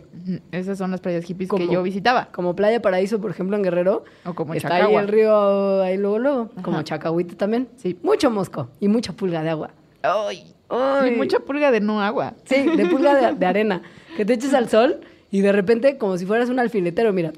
Esas 0.50 0.78
son 0.78 0.90
las 0.90 1.00
playas 1.00 1.24
hippies 1.24 1.48
Como- 1.48 1.66
que 1.66 1.72
yo 1.72 1.82
visitaba. 1.82 2.28
Como 2.32 2.56
Playa 2.56 2.82
Paraíso, 2.82 3.20
por 3.20 3.30
ejemplo, 3.30 3.56
en 3.56 3.62
Guerrero. 3.62 4.04
O 4.24 4.34
como 4.34 4.54
está 4.54 4.76
ahí 4.76 4.94
el 4.94 5.08
río 5.08 5.82
ahí 5.82 5.96
luego, 5.96 6.18
luego. 6.18 6.50
Ajá. 6.52 6.62
Como 6.62 6.82
Chacahuite 6.82 7.34
también. 7.36 7.68
Sí. 7.76 7.98
Mucho 8.02 8.30
mosco 8.30 8.68
y 8.80 8.88
mucha 8.88 9.12
pulga 9.12 9.42
de 9.42 9.50
agua. 9.50 9.70
Ay, 10.02 10.52
Ay. 10.68 11.12
y 11.12 11.16
mucha 11.16 11.38
pulga 11.40 11.70
de 11.70 11.80
no 11.80 12.00
agua. 12.02 12.34
Sí, 12.44 12.62
de 12.76 12.86
pulga 12.86 13.14
de, 13.14 13.34
de 13.38 13.46
arena. 13.46 13.82
Que 14.16 14.24
te 14.24 14.32
eches 14.34 14.52
al 14.54 14.68
sol 14.68 15.00
y 15.30 15.40
de 15.40 15.52
repente, 15.52 15.96
como 15.98 16.18
si 16.18 16.26
fueras 16.26 16.48
un 16.48 16.58
alfiletero, 16.58 17.12
mira. 17.12 17.32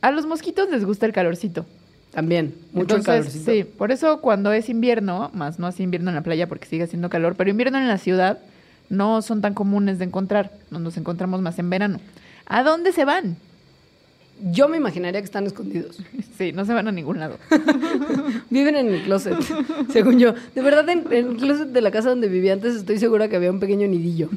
A 0.00 0.10
los 0.10 0.26
mosquitos 0.26 0.68
les 0.70 0.84
gusta 0.84 1.06
el 1.06 1.12
calorcito. 1.12 1.64
También, 2.12 2.54
mucho 2.72 2.96
Entonces, 2.96 3.08
el 3.08 3.20
calorcito. 3.22 3.50
sí, 3.50 3.64
por 3.64 3.90
eso 3.90 4.20
cuando 4.20 4.52
es 4.52 4.68
invierno, 4.68 5.30
más 5.34 5.58
no 5.58 5.66
hace 5.66 5.82
invierno 5.82 6.10
en 6.10 6.14
la 6.16 6.22
playa 6.22 6.46
porque 6.48 6.66
sigue 6.66 6.84
haciendo 6.84 7.08
calor, 7.10 7.34
pero 7.36 7.50
invierno 7.50 7.78
en 7.78 7.88
la 7.88 7.98
ciudad 7.98 8.38
no 8.90 9.22
son 9.22 9.40
tan 9.40 9.54
comunes 9.54 9.98
de 9.98 10.04
encontrar, 10.04 10.52
nos 10.70 10.96
encontramos 10.96 11.40
más 11.40 11.58
en 11.58 11.70
verano. 11.70 12.00
¿A 12.46 12.62
dónde 12.62 12.92
se 12.92 13.04
van? 13.04 13.36
Yo 14.52 14.68
me 14.68 14.76
imaginaría 14.76 15.20
que 15.20 15.24
están 15.24 15.46
escondidos. 15.46 15.98
Sí, 16.36 16.50
no 16.50 16.64
se 16.64 16.74
van 16.74 16.88
a 16.88 16.90
ningún 16.90 17.20
lado. 17.20 17.38
Viven 18.50 18.74
en 18.74 18.88
el 18.92 19.02
closet, 19.04 19.36
según 19.92 20.18
yo. 20.18 20.34
De 20.56 20.62
verdad, 20.62 20.88
en, 20.88 21.04
en 21.12 21.28
el 21.28 21.36
closet 21.36 21.68
de 21.68 21.80
la 21.80 21.92
casa 21.92 22.08
donde 22.08 22.26
vivía 22.28 22.54
antes 22.54 22.74
estoy 22.74 22.98
segura 22.98 23.28
que 23.28 23.36
había 23.36 23.52
un 23.52 23.60
pequeño 23.60 23.86
nidillo. 23.86 24.28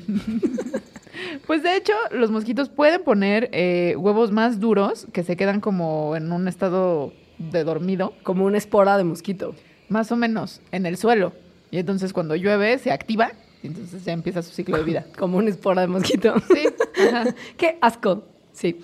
Pues 1.48 1.64
de 1.64 1.76
hecho, 1.78 1.94
los 2.12 2.30
mosquitos 2.30 2.68
pueden 2.70 3.04
poner 3.04 3.50
eh, 3.54 3.96
huevos 3.98 4.32
más 4.32 4.60
duros 4.60 5.08
que 5.14 5.24
se 5.24 5.38
quedan 5.38 5.62
como 5.62 6.16
en 6.16 6.32
un 6.32 6.48
estado 6.48 7.14
de 7.38 7.64
dormido, 7.64 8.14
Como 8.24 8.46
una 8.46 8.58
espora 8.58 8.98
de 8.98 9.04
mosquito. 9.06 9.56
más 9.90 10.12
o 10.12 10.18
menos, 10.18 10.60
en 10.72 10.86
el 10.86 10.98
suelo. 10.98 11.32
Y 11.72 11.78
entonces 11.78 12.12
cuando 12.14 12.36
llueve 12.36 12.78
se 12.80 12.92
activa 12.92 13.32
y 13.64 13.68
entonces 13.68 14.04
ya 14.04 14.12
empieza 14.14 14.42
su 14.44 14.52
ciclo 14.52 14.78
de 14.78 14.84
vida. 14.84 15.06
Como 15.18 15.38
una 15.38 15.50
espora 15.50 15.82
de 15.82 15.88
mosquito. 15.88 16.34
Sí, 16.54 16.68
ajá. 17.10 17.34
Qué 17.58 17.78
asco. 17.82 18.24
Sí. 18.54 18.80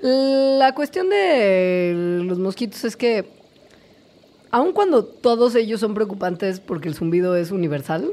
La 0.00 0.74
cuestión 0.74 1.08
de 1.08 2.22
los 2.24 2.38
mosquitos 2.38 2.84
es 2.84 2.96
que, 2.96 3.24
aun 4.50 4.72
cuando 4.72 5.04
todos 5.04 5.54
ellos 5.54 5.80
son 5.80 5.94
preocupantes 5.94 6.60
porque 6.60 6.88
el 6.88 6.94
zumbido 6.94 7.36
es 7.36 7.50
universal, 7.50 8.12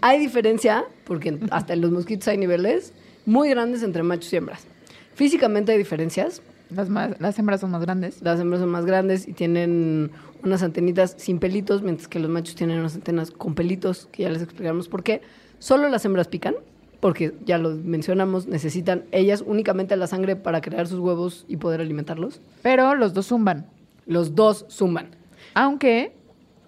hay 0.00 0.20
diferencia, 0.20 0.84
porque 1.04 1.38
hasta 1.50 1.72
en 1.72 1.80
los 1.80 1.90
mosquitos 1.90 2.28
hay 2.28 2.38
niveles 2.38 2.92
muy 3.24 3.48
grandes 3.48 3.82
entre 3.82 4.02
machos 4.02 4.32
y 4.32 4.36
hembras. 4.36 4.66
Físicamente 5.14 5.72
hay 5.72 5.78
diferencias. 5.78 6.42
Las, 6.70 6.88
más, 6.88 7.20
las 7.20 7.38
hembras 7.38 7.60
son 7.60 7.70
más 7.70 7.80
grandes. 7.82 8.20
Las 8.22 8.40
hembras 8.40 8.60
son 8.60 8.70
más 8.70 8.86
grandes 8.86 9.28
y 9.28 9.32
tienen 9.32 10.10
unas 10.42 10.62
antenitas 10.62 11.14
sin 11.16 11.38
pelitos, 11.38 11.82
mientras 11.82 12.08
que 12.08 12.18
los 12.18 12.30
machos 12.30 12.54
tienen 12.54 12.80
unas 12.80 12.94
antenas 12.94 13.30
con 13.30 13.54
pelitos, 13.54 14.08
que 14.12 14.24
ya 14.24 14.30
les 14.30 14.42
explicamos 14.42 14.88
por 14.88 15.02
qué. 15.02 15.22
Solo 15.58 15.88
las 15.88 16.04
hembras 16.04 16.28
pican, 16.28 16.54
porque 17.00 17.34
ya 17.44 17.58
lo 17.58 17.70
mencionamos, 17.70 18.46
necesitan 18.46 19.04
ellas 19.12 19.44
únicamente 19.46 19.96
la 19.96 20.06
sangre 20.06 20.36
para 20.36 20.60
crear 20.60 20.86
sus 20.88 20.98
huevos 20.98 21.44
y 21.48 21.56
poder 21.56 21.80
alimentarlos. 21.80 22.40
Pero 22.62 22.94
los 22.94 23.14
dos 23.14 23.26
zumban. 23.26 23.66
Los 24.06 24.34
dos 24.34 24.66
zumban. 24.68 25.10
Aunque 25.54 26.15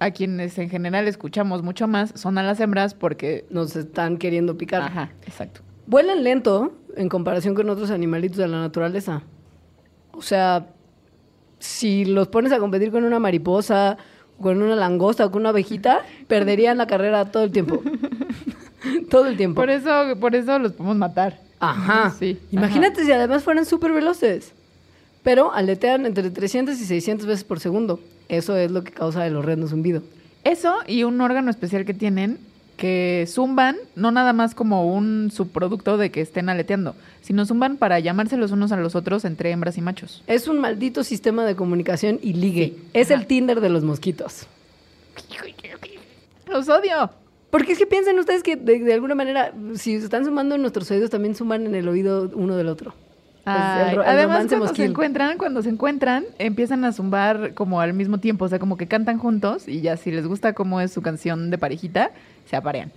a 0.00 0.10
quienes 0.10 0.58
en 0.58 0.70
general 0.70 1.08
escuchamos 1.08 1.62
mucho 1.62 1.88
más 1.88 2.12
son 2.14 2.38
a 2.38 2.42
las 2.42 2.60
hembras 2.60 2.94
porque... 2.94 3.46
Nos 3.50 3.76
están 3.76 4.18
queriendo 4.18 4.56
picar. 4.56 4.82
Ajá, 4.82 5.10
exacto. 5.26 5.60
Vuelan 5.86 6.22
lento 6.24 6.74
en 6.96 7.08
comparación 7.08 7.54
con 7.54 7.68
otros 7.70 7.90
animalitos 7.90 8.38
de 8.38 8.48
la 8.48 8.60
naturaleza. 8.60 9.22
O 10.12 10.22
sea, 10.22 10.66
si 11.58 12.04
los 12.04 12.28
pones 12.28 12.52
a 12.52 12.58
competir 12.58 12.90
con 12.90 13.04
una 13.04 13.18
mariposa, 13.18 13.96
con 14.40 14.62
una 14.62 14.76
langosta 14.76 15.26
o 15.26 15.30
con 15.30 15.42
una 15.42 15.50
abejita, 15.50 16.02
perderían 16.28 16.78
la 16.78 16.86
carrera 16.86 17.30
todo 17.30 17.44
el 17.44 17.50
tiempo. 17.50 17.82
todo 19.10 19.26
el 19.26 19.36
tiempo. 19.36 19.60
Por 19.60 19.70
eso, 19.70 19.90
por 20.20 20.34
eso 20.34 20.58
los 20.58 20.72
podemos 20.72 20.96
matar. 20.96 21.40
Ajá. 21.60 22.10
Sí, 22.10 22.38
Imagínate 22.52 23.04
si 23.04 23.12
además 23.12 23.42
fueran 23.42 23.64
súper 23.64 23.92
veloces. 23.92 24.54
Pero 25.22 25.52
aletean 25.52 26.06
entre 26.06 26.30
300 26.30 26.80
y 26.80 26.84
600 26.84 27.26
veces 27.26 27.44
por 27.44 27.60
segundo. 27.60 28.00
Eso 28.28 28.56
es 28.56 28.70
lo 28.70 28.84
que 28.84 28.92
causa 28.92 29.26
el 29.26 29.36
horrendo 29.36 29.68
zumbido. 29.68 30.02
Eso 30.44 30.74
y 30.86 31.04
un 31.04 31.20
órgano 31.20 31.50
especial 31.50 31.84
que 31.84 31.94
tienen 31.94 32.38
que 32.78 33.24
zumban, 33.26 33.76
no 33.96 34.12
nada 34.12 34.32
más 34.32 34.54
como 34.54 34.94
un 34.94 35.30
subproducto 35.32 35.98
de 35.98 36.10
que 36.10 36.20
estén 36.20 36.48
aleteando, 36.48 36.94
sino 37.20 37.44
zumban 37.44 37.76
para 37.76 37.98
llamarse 37.98 38.36
los 38.36 38.52
unos 38.52 38.70
a 38.70 38.76
los 38.76 38.94
otros 38.94 39.24
entre 39.24 39.50
hembras 39.50 39.76
y 39.78 39.80
machos. 39.80 40.22
Es 40.28 40.46
un 40.46 40.60
maldito 40.60 41.02
sistema 41.02 41.44
de 41.44 41.56
comunicación 41.56 42.20
y 42.22 42.34
ligue. 42.34 42.74
Sí. 42.76 42.88
Es 42.94 43.10
Ajá. 43.10 43.20
el 43.20 43.26
Tinder 43.26 43.60
de 43.60 43.68
los 43.68 43.82
mosquitos. 43.82 44.46
¡Los 46.46 46.68
odio! 46.68 47.10
Porque 47.50 47.72
es 47.72 47.78
que 47.78 47.86
piensen 47.86 48.18
ustedes 48.18 48.42
que 48.42 48.56
de, 48.56 48.78
de 48.78 48.94
alguna 48.94 49.14
manera, 49.14 49.52
si 49.74 49.94
están 49.94 50.24
sumando 50.24 50.54
en 50.54 50.60
nuestros 50.60 50.90
oídos, 50.90 51.10
también 51.10 51.34
suman 51.34 51.66
en 51.66 51.74
el 51.74 51.88
oído 51.88 52.30
uno 52.34 52.56
del 52.56 52.68
otro. 52.68 52.94
Es 53.48 53.82
el 53.82 53.88
Ay, 53.88 53.94
el 53.94 54.00
además, 54.00 54.36
cuando 54.36 54.48
se 54.50 54.56
mosquil. 54.56 54.84
encuentran, 54.86 55.38
cuando 55.38 55.62
se 55.62 55.68
encuentran, 55.70 56.24
empiezan 56.38 56.84
a 56.84 56.92
zumbar 56.92 57.54
como 57.54 57.80
al 57.80 57.94
mismo 57.94 58.18
tiempo, 58.18 58.44
o 58.44 58.48
sea, 58.48 58.58
como 58.58 58.76
que 58.76 58.86
cantan 58.86 59.18
juntos 59.18 59.68
y 59.68 59.80
ya 59.80 59.96
si 59.96 60.10
les 60.10 60.26
gusta 60.26 60.52
cómo 60.52 60.80
es 60.80 60.92
su 60.92 61.02
canción 61.02 61.50
de 61.50 61.58
parejita, 61.58 62.10
se 62.46 62.56
aparean. 62.56 62.92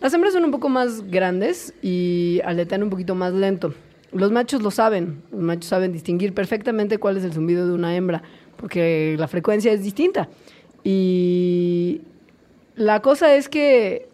Las 0.00 0.12
hembras 0.12 0.34
son 0.34 0.44
un 0.44 0.50
poco 0.50 0.68
más 0.68 1.02
grandes 1.10 1.74
y 1.82 2.40
aletean 2.44 2.82
un 2.82 2.90
poquito 2.90 3.14
más 3.14 3.32
lento. 3.32 3.74
Los 4.12 4.30
machos 4.30 4.62
lo 4.62 4.70
saben. 4.70 5.22
Los 5.32 5.40
machos 5.40 5.66
saben 5.66 5.92
distinguir 5.92 6.32
perfectamente 6.34 6.98
cuál 6.98 7.16
es 7.16 7.24
el 7.24 7.32
zumbido 7.32 7.66
de 7.66 7.72
una 7.72 7.96
hembra, 7.96 8.22
porque 8.56 9.16
la 9.18 9.26
frecuencia 9.28 9.72
es 9.72 9.82
distinta. 9.82 10.28
Y 10.84 12.02
la 12.76 13.00
cosa 13.00 13.34
es 13.34 13.48
que 13.48 14.08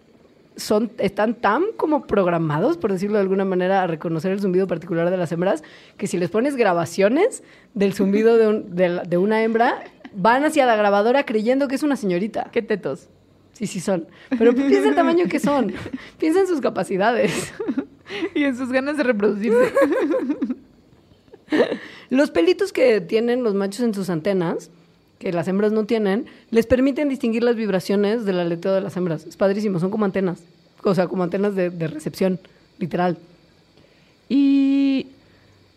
son, 0.56 0.92
están 0.98 1.34
tan 1.34 1.64
como 1.76 2.06
programados, 2.06 2.76
por 2.76 2.92
decirlo 2.92 3.16
de 3.16 3.22
alguna 3.22 3.44
manera, 3.44 3.82
a 3.82 3.86
reconocer 3.86 4.32
el 4.32 4.40
zumbido 4.40 4.66
particular 4.66 5.10
de 5.10 5.16
las 5.16 5.32
hembras, 5.32 5.62
que 5.96 6.06
si 6.06 6.18
les 6.18 6.30
pones 6.30 6.56
grabaciones 6.56 7.42
del 7.74 7.94
zumbido 7.94 8.36
de, 8.36 8.48
un- 8.48 8.74
de 8.76 8.88
la- 8.88 9.02
de 9.02 9.18
una 9.18 9.42
hembra, 9.42 9.84
van 10.14 10.44
hacia 10.44 10.66
la 10.66 10.76
grabadora 10.76 11.24
creyendo 11.24 11.68
que 11.68 11.74
es 11.74 11.82
una 11.82 11.96
señorita. 11.96 12.50
¿Qué 12.52 12.62
tetos? 12.62 13.08
Sí, 13.52 13.66
sí 13.66 13.80
son. 13.80 14.06
Pero 14.38 14.54
piensa 14.54 14.88
el 14.88 14.94
tamaño 14.94 15.26
que 15.28 15.38
son. 15.38 15.72
Piensa 16.18 16.40
en 16.40 16.46
sus 16.46 16.60
capacidades. 16.60 17.52
Y 18.34 18.44
en 18.44 18.54
sus 18.56 18.70
ganas 18.70 18.98
de 18.98 19.04
reproducirse. 19.04 19.72
Los 22.10 22.30
pelitos 22.30 22.72
que 22.72 23.00
tienen 23.00 23.42
los 23.42 23.54
machos 23.54 23.80
en 23.80 23.94
sus 23.94 24.10
antenas, 24.10 24.70
que 25.22 25.32
las 25.32 25.46
hembras 25.46 25.70
no 25.72 25.84
tienen, 25.84 26.26
les 26.50 26.66
permiten 26.66 27.08
distinguir 27.08 27.44
las 27.44 27.54
vibraciones 27.54 28.24
del 28.24 28.40
aleteo 28.40 28.74
de 28.74 28.80
las 28.80 28.96
hembras. 28.96 29.24
Es 29.24 29.36
padrísimo, 29.36 29.78
son 29.78 29.90
como 29.90 30.04
antenas. 30.04 30.40
O 30.82 30.94
sea, 30.96 31.06
como 31.06 31.22
antenas 31.22 31.54
de, 31.54 31.70
de 31.70 31.86
recepción, 31.86 32.40
literal. 32.80 33.16
Y 34.28 35.06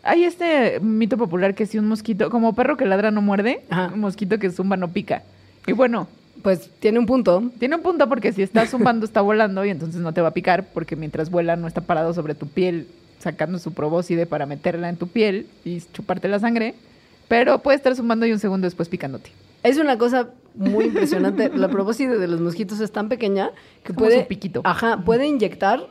hay 0.03 0.23
este 0.23 0.79
mito 0.79 1.17
popular 1.17 1.53
que 1.55 1.65
si 1.65 1.77
un 1.77 1.87
mosquito, 1.87 2.29
como 2.29 2.53
perro 2.55 2.75
que 2.77 2.85
ladra 2.85 3.11
no 3.11 3.21
muerde, 3.21 3.61
Ajá. 3.69 3.91
un 3.93 3.99
mosquito 3.99 4.39
que 4.39 4.49
zumba 4.49 4.77
no 4.77 4.87
pica. 4.89 5.23
Y 5.67 5.73
bueno, 5.73 6.07
Pues 6.41 6.69
tiene 6.79 6.99
un 6.99 7.05
punto. 7.05 7.51
tiene 7.59 7.75
un 7.75 7.81
punto 7.81 8.07
porque 8.09 8.31
si 8.33 8.41
está 8.43 8.65
zumbando 8.67 9.05
está 9.05 9.21
volando 9.21 9.63
y 9.65 9.69
entonces 9.69 10.01
no 10.01 10.11
te 10.13 10.21
va 10.21 10.29
a 10.29 10.33
picar 10.33 10.65
porque 10.73 10.95
mientras 10.95 11.29
vuela 11.29 11.55
no 11.55 11.67
está 11.67 11.81
parado 11.81 12.13
sobre 12.13 12.35
tu 12.35 12.47
piel 12.47 12.87
sacando 13.19 13.57
su 13.57 13.73
probóscide 13.73 14.25
para 14.27 14.45
meterla 14.45 14.89
en 14.89 14.97
tu 14.97 15.07
piel 15.07 15.47
y 15.63 15.81
chuparte 15.93 16.27
la 16.27 16.39
sangre, 16.39 16.75
pero 17.27 17.59
puede 17.59 17.77
estar 17.77 17.95
zumbando 17.95 18.25
y 18.25 18.31
un 18.31 18.39
segundo 18.39 18.65
después 18.65 18.89
picándote. 18.89 19.31
Es 19.63 19.77
una 19.77 19.97
cosa 19.97 20.29
muy 20.53 20.85
impresionante. 20.85 21.49
La 21.55 21.69
probóscide 21.69 22.17
de 22.19 22.27
los 22.27 22.39
mosquitos 22.39 22.79
es 22.79 22.91
tan 22.91 23.09
pequeña 23.09 23.51
que 23.83 23.93
Como 23.93 24.07
puede. 24.07 24.21
su 24.21 24.27
piquito. 24.27 24.61
Ajá, 24.63 25.01
puede 25.03 25.25
inyectar 25.27 25.87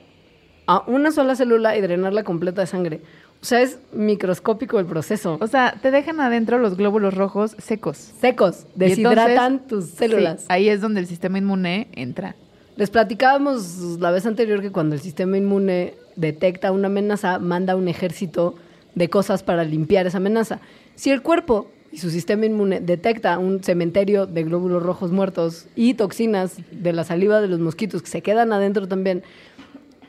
a 0.67 0.83
una 0.87 1.11
sola 1.11 1.35
célula 1.37 1.77
y 1.77 1.81
drenarla 1.81 2.23
completa 2.25 2.61
de 2.63 2.67
sangre. 2.67 3.01
O 3.43 3.47
sea, 3.47 3.61
es 3.61 3.79
microscópico 3.93 4.79
el 4.79 4.87
proceso. 4.87 5.37
O 5.41 5.47
sea, 5.47 5.75
te 5.83 5.91
dejan 5.91 6.19
adentro 6.21 6.59
los 6.59 6.77
glóbulos 6.79 7.13
rojos 7.15 7.57
secos. 7.59 7.99
Secos, 7.99 8.61
entonces- 8.73 8.97
deshidratan 8.97 9.67
tus 9.67 9.87
células. 9.87 10.41
Sí, 10.43 10.47
ahí 10.49 10.69
es 10.71 10.81
donde 10.81 11.01
el 11.01 11.07
sistema 11.07 11.37
inmune 11.39 11.89
entra. 11.93 12.37
Les 12.77 12.89
platicábamos 12.91 13.99
la 14.01 14.11
vez 14.11 14.25
anterior 14.25 14.63
que 14.63 14.71
cuando 14.73 14.95
el 14.95 15.01
sistema 15.03 15.37
inmune 15.37 15.95
detecta 16.17 16.73
una 16.73 16.87
amenaza, 16.87 17.39
manda 17.39 17.77
un 17.77 17.87
ejército 17.89 18.55
de 18.95 19.09
cosas 19.09 19.43
para 19.43 19.65
limpiar 19.65 20.07
esa 20.07 20.19
amenaza. 20.19 20.61
Si 20.95 21.11
el 21.11 21.23
cuerpo 21.23 21.71
y 21.93 21.99
su 21.99 22.11
sistema 22.11 22.47
inmune 22.47 22.81
detecta 22.81 23.39
un 23.39 23.63
cementerio 23.63 24.27
de 24.27 24.43
glóbulos 24.43 24.83
rojos 24.83 25.13
muertos 25.13 25.67
y 25.77 25.95
toxinas 25.95 26.57
de 26.73 26.93
la 26.93 27.05
saliva 27.05 27.41
de 27.41 27.49
los 27.49 27.61
mosquitos 27.61 28.03
que 28.03 28.09
se 28.09 28.21
quedan 28.21 28.53
adentro 28.53 28.89
también 28.89 29.23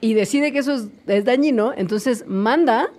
y 0.01 0.13
decide 0.13 0.51
que 0.51 0.59
eso 0.59 0.73
es, 0.73 0.87
es 1.07 1.25
dañino, 1.25 1.73
entonces 1.75 2.25
manda 2.27 2.89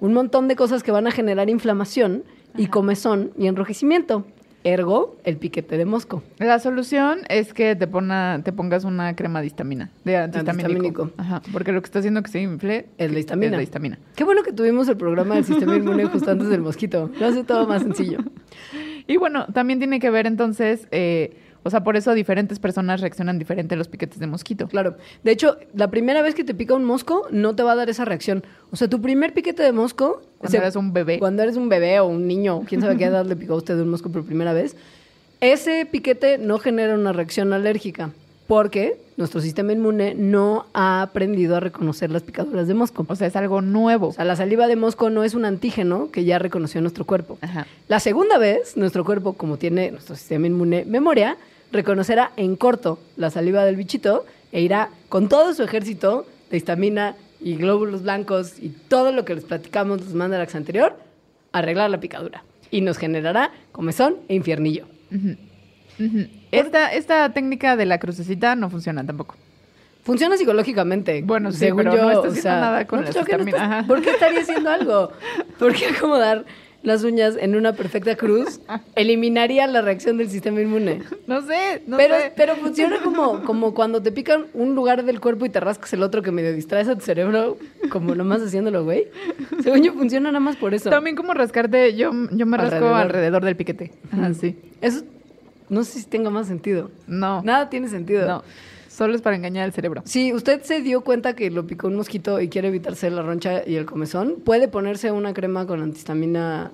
un 0.00 0.12
montón 0.12 0.48
de 0.48 0.56
cosas 0.56 0.82
que 0.82 0.90
van 0.90 1.06
a 1.06 1.12
generar 1.12 1.48
inflamación 1.48 2.24
y 2.56 2.66
comezón 2.66 3.32
y 3.38 3.46
enrojecimiento. 3.46 4.26
Ergo, 4.64 5.16
el 5.24 5.38
piquete 5.38 5.76
de 5.76 5.84
mosco. 5.84 6.22
La 6.38 6.58
solución 6.60 7.20
es 7.28 7.52
que 7.52 7.74
te, 7.74 7.86
pona- 7.88 8.40
te 8.44 8.52
pongas 8.52 8.84
una 8.84 9.16
crema 9.16 9.40
de 9.40 9.46
histamina, 9.48 9.90
de 10.04 10.16
antihistamínico. 10.18 10.70
Antihistamínico. 11.02 11.10
Ajá, 11.16 11.42
porque 11.52 11.72
lo 11.72 11.80
que 11.82 11.86
está 11.86 11.98
haciendo 11.98 12.22
que 12.22 12.30
se 12.30 12.40
infle 12.42 12.86
Es 12.98 13.12
la 13.12 13.18
histamina. 13.18 13.50
es 13.52 13.56
la 13.56 13.62
histamina. 13.62 13.98
Qué 14.14 14.22
bueno 14.24 14.42
que 14.44 14.52
tuvimos 14.52 14.88
el 14.88 14.96
programa 14.96 15.34
del 15.34 15.44
sistema 15.44 15.76
inmune 15.76 16.04
justo 16.06 16.30
antes 16.30 16.48
del 16.48 16.60
mosquito. 16.60 17.10
Lo 17.18 17.26
hace 17.26 17.42
todo 17.44 17.66
más 17.66 17.82
sencillo. 17.82 18.18
Y 19.08 19.16
bueno, 19.16 19.46
también 19.52 19.80
tiene 19.80 19.98
que 19.98 20.10
ver 20.10 20.26
entonces, 20.28 20.86
eh, 20.92 21.36
o 21.64 21.70
sea, 21.70 21.84
por 21.84 21.96
eso 21.96 22.12
diferentes 22.14 22.58
personas 22.58 23.00
reaccionan 23.00 23.38
diferente 23.38 23.74
a 23.74 23.78
los 23.78 23.88
piquetes 23.88 24.18
de 24.18 24.26
mosquito. 24.26 24.66
Claro. 24.68 24.96
De 25.22 25.30
hecho, 25.30 25.58
la 25.74 25.88
primera 25.88 26.22
vez 26.22 26.34
que 26.34 26.44
te 26.44 26.54
pica 26.54 26.74
un 26.74 26.84
mosco, 26.84 27.26
no 27.30 27.54
te 27.54 27.62
va 27.62 27.72
a 27.72 27.76
dar 27.76 27.88
esa 27.88 28.04
reacción. 28.04 28.42
O 28.70 28.76
sea, 28.76 28.88
tu 28.88 29.00
primer 29.00 29.32
piquete 29.32 29.62
de 29.62 29.72
mosco. 29.72 30.22
Cuando 30.38 30.58
eres 30.58 30.76
un 30.76 30.92
bebé. 30.92 31.18
Cuando 31.18 31.42
eres 31.42 31.56
un 31.56 31.68
bebé 31.68 32.00
o 32.00 32.06
un 32.06 32.26
niño, 32.26 32.62
quién 32.66 32.80
sabe 32.80 32.96
qué 32.96 33.04
edad 33.06 33.24
le 33.24 33.36
picó 33.36 33.54
a 33.54 33.56
usted 33.56 33.78
un 33.78 33.90
mosco 33.90 34.10
por 34.10 34.24
primera 34.24 34.52
vez. 34.52 34.76
Ese 35.40 35.86
piquete 35.86 36.38
no 36.38 36.58
genera 36.58 36.94
una 36.94 37.12
reacción 37.12 37.52
alérgica. 37.52 38.10
Porque 38.48 38.98
nuestro 39.16 39.40
sistema 39.40 39.72
inmune 39.72 40.14
no 40.14 40.66
ha 40.74 41.00
aprendido 41.00 41.56
a 41.56 41.60
reconocer 41.60 42.10
las 42.10 42.22
picaduras 42.22 42.66
de 42.66 42.74
mosco. 42.74 43.06
O 43.08 43.16
sea, 43.16 43.28
es 43.28 43.36
algo 43.36 43.62
nuevo. 43.62 44.08
O 44.08 44.12
sea, 44.12 44.24
la 44.24 44.36
saliva 44.36 44.66
de 44.66 44.76
mosco 44.76 45.10
no 45.10 45.22
es 45.22 45.34
un 45.34 45.44
antígeno 45.44 46.10
que 46.10 46.24
ya 46.24 46.38
reconoció 46.38 46.80
nuestro 46.80 47.06
cuerpo. 47.06 47.38
Ajá. 47.40 47.66
La 47.88 48.00
segunda 48.00 48.38
vez, 48.38 48.76
nuestro 48.76 49.04
cuerpo, 49.04 49.34
como 49.34 49.58
tiene 49.58 49.92
nuestro 49.92 50.16
sistema 50.16 50.48
inmune 50.48 50.84
memoria, 50.84 51.36
reconocerá 51.72 52.32
en 52.36 52.56
corto 52.56 52.98
la 53.16 53.30
saliva 53.30 53.64
del 53.64 53.76
bichito 53.76 54.24
e 54.52 54.60
irá 54.60 54.90
con 55.08 55.28
todo 55.28 55.54
su 55.54 55.62
ejército 55.62 56.26
de 56.50 56.56
histamina 56.58 57.16
y 57.40 57.56
glóbulos 57.56 58.02
blancos 58.02 58.58
y 58.60 58.68
todo 58.68 59.10
lo 59.12 59.24
que 59.24 59.34
les 59.34 59.44
platicamos 59.44 60.00
los 60.00 60.14
mandarax 60.14 60.54
anterior 60.54 60.96
a 61.52 61.58
arreglar 61.58 61.90
la 61.90 61.98
picadura. 61.98 62.44
Y 62.70 62.82
nos 62.82 62.98
generará 62.98 63.50
comezón 63.72 64.16
e 64.28 64.34
infiernillo. 64.34 64.86
Esta, 66.50 66.92
esta 66.92 67.32
técnica 67.32 67.76
de 67.76 67.86
la 67.86 67.98
crucecita 67.98 68.54
no 68.54 68.70
funciona 68.70 69.04
tampoco. 69.04 69.34
Funciona 70.04 70.36
psicológicamente. 70.36 71.22
Bueno, 71.22 71.52
sí, 71.52 71.58
según 71.58 71.84
pero 71.84 71.96
yo, 71.96 72.02
no 72.02 72.10
está 72.10 72.20
o 72.20 72.30
haciendo 72.30 72.42
sea, 72.42 72.60
nada 72.60 72.86
con 72.86 73.04
no, 73.04 73.56
ajá. 73.56 73.84
¿Por 73.86 74.02
qué 74.02 74.10
estaría 74.10 74.40
haciendo 74.40 74.70
algo? 74.70 75.12
¿Por 75.58 75.74
qué 75.74 75.86
acomodar 75.86 76.44
las 76.82 77.04
uñas 77.04 77.36
en 77.38 77.54
una 77.56 77.72
perfecta 77.74 78.16
cruz 78.16 78.60
eliminaría 78.96 79.66
la 79.66 79.82
reacción 79.82 80.16
del 80.18 80.28
sistema 80.30 80.60
inmune? 80.60 81.02
No 81.26 81.42
sé, 81.42 81.82
no 81.86 81.96
pero, 81.96 82.16
sé. 82.16 82.32
pero 82.36 82.56
funciona 82.56 83.00
como, 83.02 83.42
como 83.44 83.74
cuando 83.74 84.02
te 84.02 84.12
pican 84.12 84.46
un 84.54 84.74
lugar 84.74 85.04
del 85.04 85.20
cuerpo 85.20 85.46
y 85.46 85.48
te 85.48 85.60
rascas 85.60 85.92
el 85.92 86.02
otro 86.02 86.22
que 86.22 86.32
medio 86.32 86.52
distraes 86.52 86.88
a 86.88 86.94
tu 86.94 87.02
cerebro, 87.02 87.56
como 87.90 88.14
nomás 88.14 88.42
haciéndolo, 88.42 88.84
güey. 88.84 89.08
Según 89.62 89.82
yo, 89.82 89.92
funciona 89.92 90.30
nada 90.30 90.40
más 90.40 90.56
por 90.56 90.74
eso. 90.74 90.90
También 90.90 91.16
como 91.16 91.34
rascarte, 91.34 91.94
yo, 91.94 92.10
yo 92.32 92.46
me 92.46 92.56
rasco 92.56 92.74
Alrededor. 92.76 92.94
alrededor, 93.00 93.44
del 93.44 93.56
piquete. 93.56 93.92
Ajá, 94.10 94.34
sí. 94.34 94.56
Eso 94.80 95.04
no 95.68 95.84
sé 95.84 96.00
si 96.00 96.06
tenga 96.06 96.28
más 96.30 96.48
sentido. 96.48 96.90
No. 97.06 97.42
Nada 97.42 97.70
tiene 97.70 97.88
sentido. 97.88 98.26
No. 98.26 98.42
Solo 98.92 99.14
es 99.14 99.22
para 99.22 99.36
engañar 99.36 99.64
al 99.64 99.72
cerebro. 99.72 100.02
Si 100.04 100.34
usted 100.34 100.60
se 100.62 100.82
dio 100.82 101.00
cuenta 101.00 101.34
que 101.34 101.50
lo 101.50 101.66
picó 101.66 101.86
un 101.88 101.96
mosquito 101.96 102.40
y 102.40 102.48
quiere 102.48 102.68
evitarse 102.68 103.10
la 103.10 103.22
roncha 103.22 103.62
y 103.66 103.76
el 103.76 103.86
comezón, 103.86 104.36
puede 104.44 104.68
ponerse 104.68 105.10
una 105.10 105.32
crema 105.32 105.66
con 105.66 105.80
antihistamina, 105.82 106.72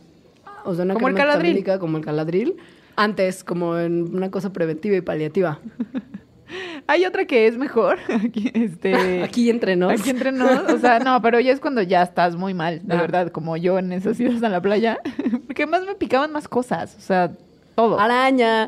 o 0.65 0.75
sea, 0.75 0.85
una 0.85 0.95
Como 0.95 1.07
el 1.09 1.15
crema 1.15 1.29
Caladril. 1.31 1.51
antihistamínica 1.51 1.79
como 1.79 1.99
el 1.99 2.05
caladril, 2.05 2.57
antes, 2.97 3.45
como 3.45 3.79
en 3.79 4.15
una 4.15 4.31
cosa 4.33 4.53
preventiva 4.53 4.97
y 4.97 5.01
paliativa. 5.01 5.61
Hay 6.87 7.05
otra 7.05 7.27
que 7.27 7.47
es 7.47 7.57
mejor. 7.59 7.99
Aquí, 8.09 8.51
este, 8.55 9.23
Aquí 9.23 9.51
entre 9.51 9.77
nos. 9.77 9.93
Aquí 10.01 10.11
entre 10.11 10.33
nos. 10.33 10.73
O 10.73 10.79
sea, 10.79 10.99
no, 10.99 11.21
pero 11.23 11.39
ya 11.39 11.53
es 11.53 11.61
cuando 11.61 11.83
ya 11.83 12.03
estás 12.03 12.35
muy 12.37 12.53
mal, 12.55 12.81
de 12.87 12.95
Ah. 12.97 13.01
verdad, 13.01 13.31
como 13.31 13.57
yo 13.57 13.79
en 13.79 13.93
esas 13.93 14.19
idas 14.19 14.43
a 14.43 14.49
la 14.49 14.61
playa. 14.61 14.99
Porque 15.47 15.67
más 15.67 15.85
me 15.85 15.95
picaban 15.95 16.33
más 16.33 16.49
cosas. 16.49 16.97
O 16.99 17.01
sea, 17.01 17.31
todo. 17.79 18.01
Araña, 18.01 18.67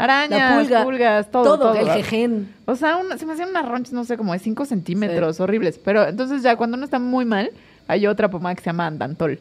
pulga, 0.57 0.85
pulgas, 0.85 1.31
todo, 1.33 1.59
todo. 1.59 1.75
el 1.75 1.89
jején. 1.91 2.55
O 2.65 2.77
sea, 2.77 2.97
una- 2.97 3.19
se 3.19 3.27
me 3.27 3.33
hacían 3.33 3.49
unas 3.49 3.69
ronchas, 3.69 3.93
no 3.93 4.05
sé, 4.05 4.17
como 4.17 4.33
de 4.33 4.39
5 4.39 4.65
centímetros, 4.67 5.41
horribles. 5.41 5.81
Pero 5.85 6.07
entonces 6.07 6.45
ya 6.45 6.55
cuando 6.55 6.77
uno 6.77 6.85
está 6.85 7.01
muy 7.01 7.25
mal, 7.25 7.51
hay 7.89 8.07
otra 8.07 8.31
pomada 8.31 8.55
que 8.55 8.61
se 8.63 8.67
llama 8.67 8.87
Andantol. 8.87 9.41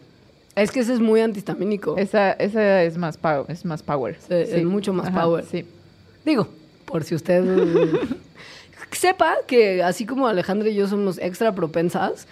Es 0.55 0.71
que 0.71 0.79
ese 0.79 0.93
es 0.93 0.99
muy 0.99 1.21
antihistamínico. 1.21 1.97
Esa, 1.97 2.31
esa 2.31 2.81
es 2.81 2.97
más 2.97 3.17
power. 3.17 3.45
Es 3.47 3.63
más 3.63 3.83
power. 3.83 4.17
Sí, 4.27 4.33
es 4.33 4.65
mucho 4.65 4.91
más 4.91 5.09
Ajá, 5.09 5.21
power. 5.21 5.45
Sí. 5.45 5.63
Digo, 6.25 6.47
por 6.85 7.03
si 7.03 7.13
usted 7.13 7.43
sepa 8.91 9.35
que 9.45 9.83
así 9.83 10.07
como 10.07 10.27
Alejandra 10.27 10.69
y 10.69 10.73
yo 10.73 10.87
somos 10.87 11.19
extra 11.19 11.53
propensas, 11.53 12.25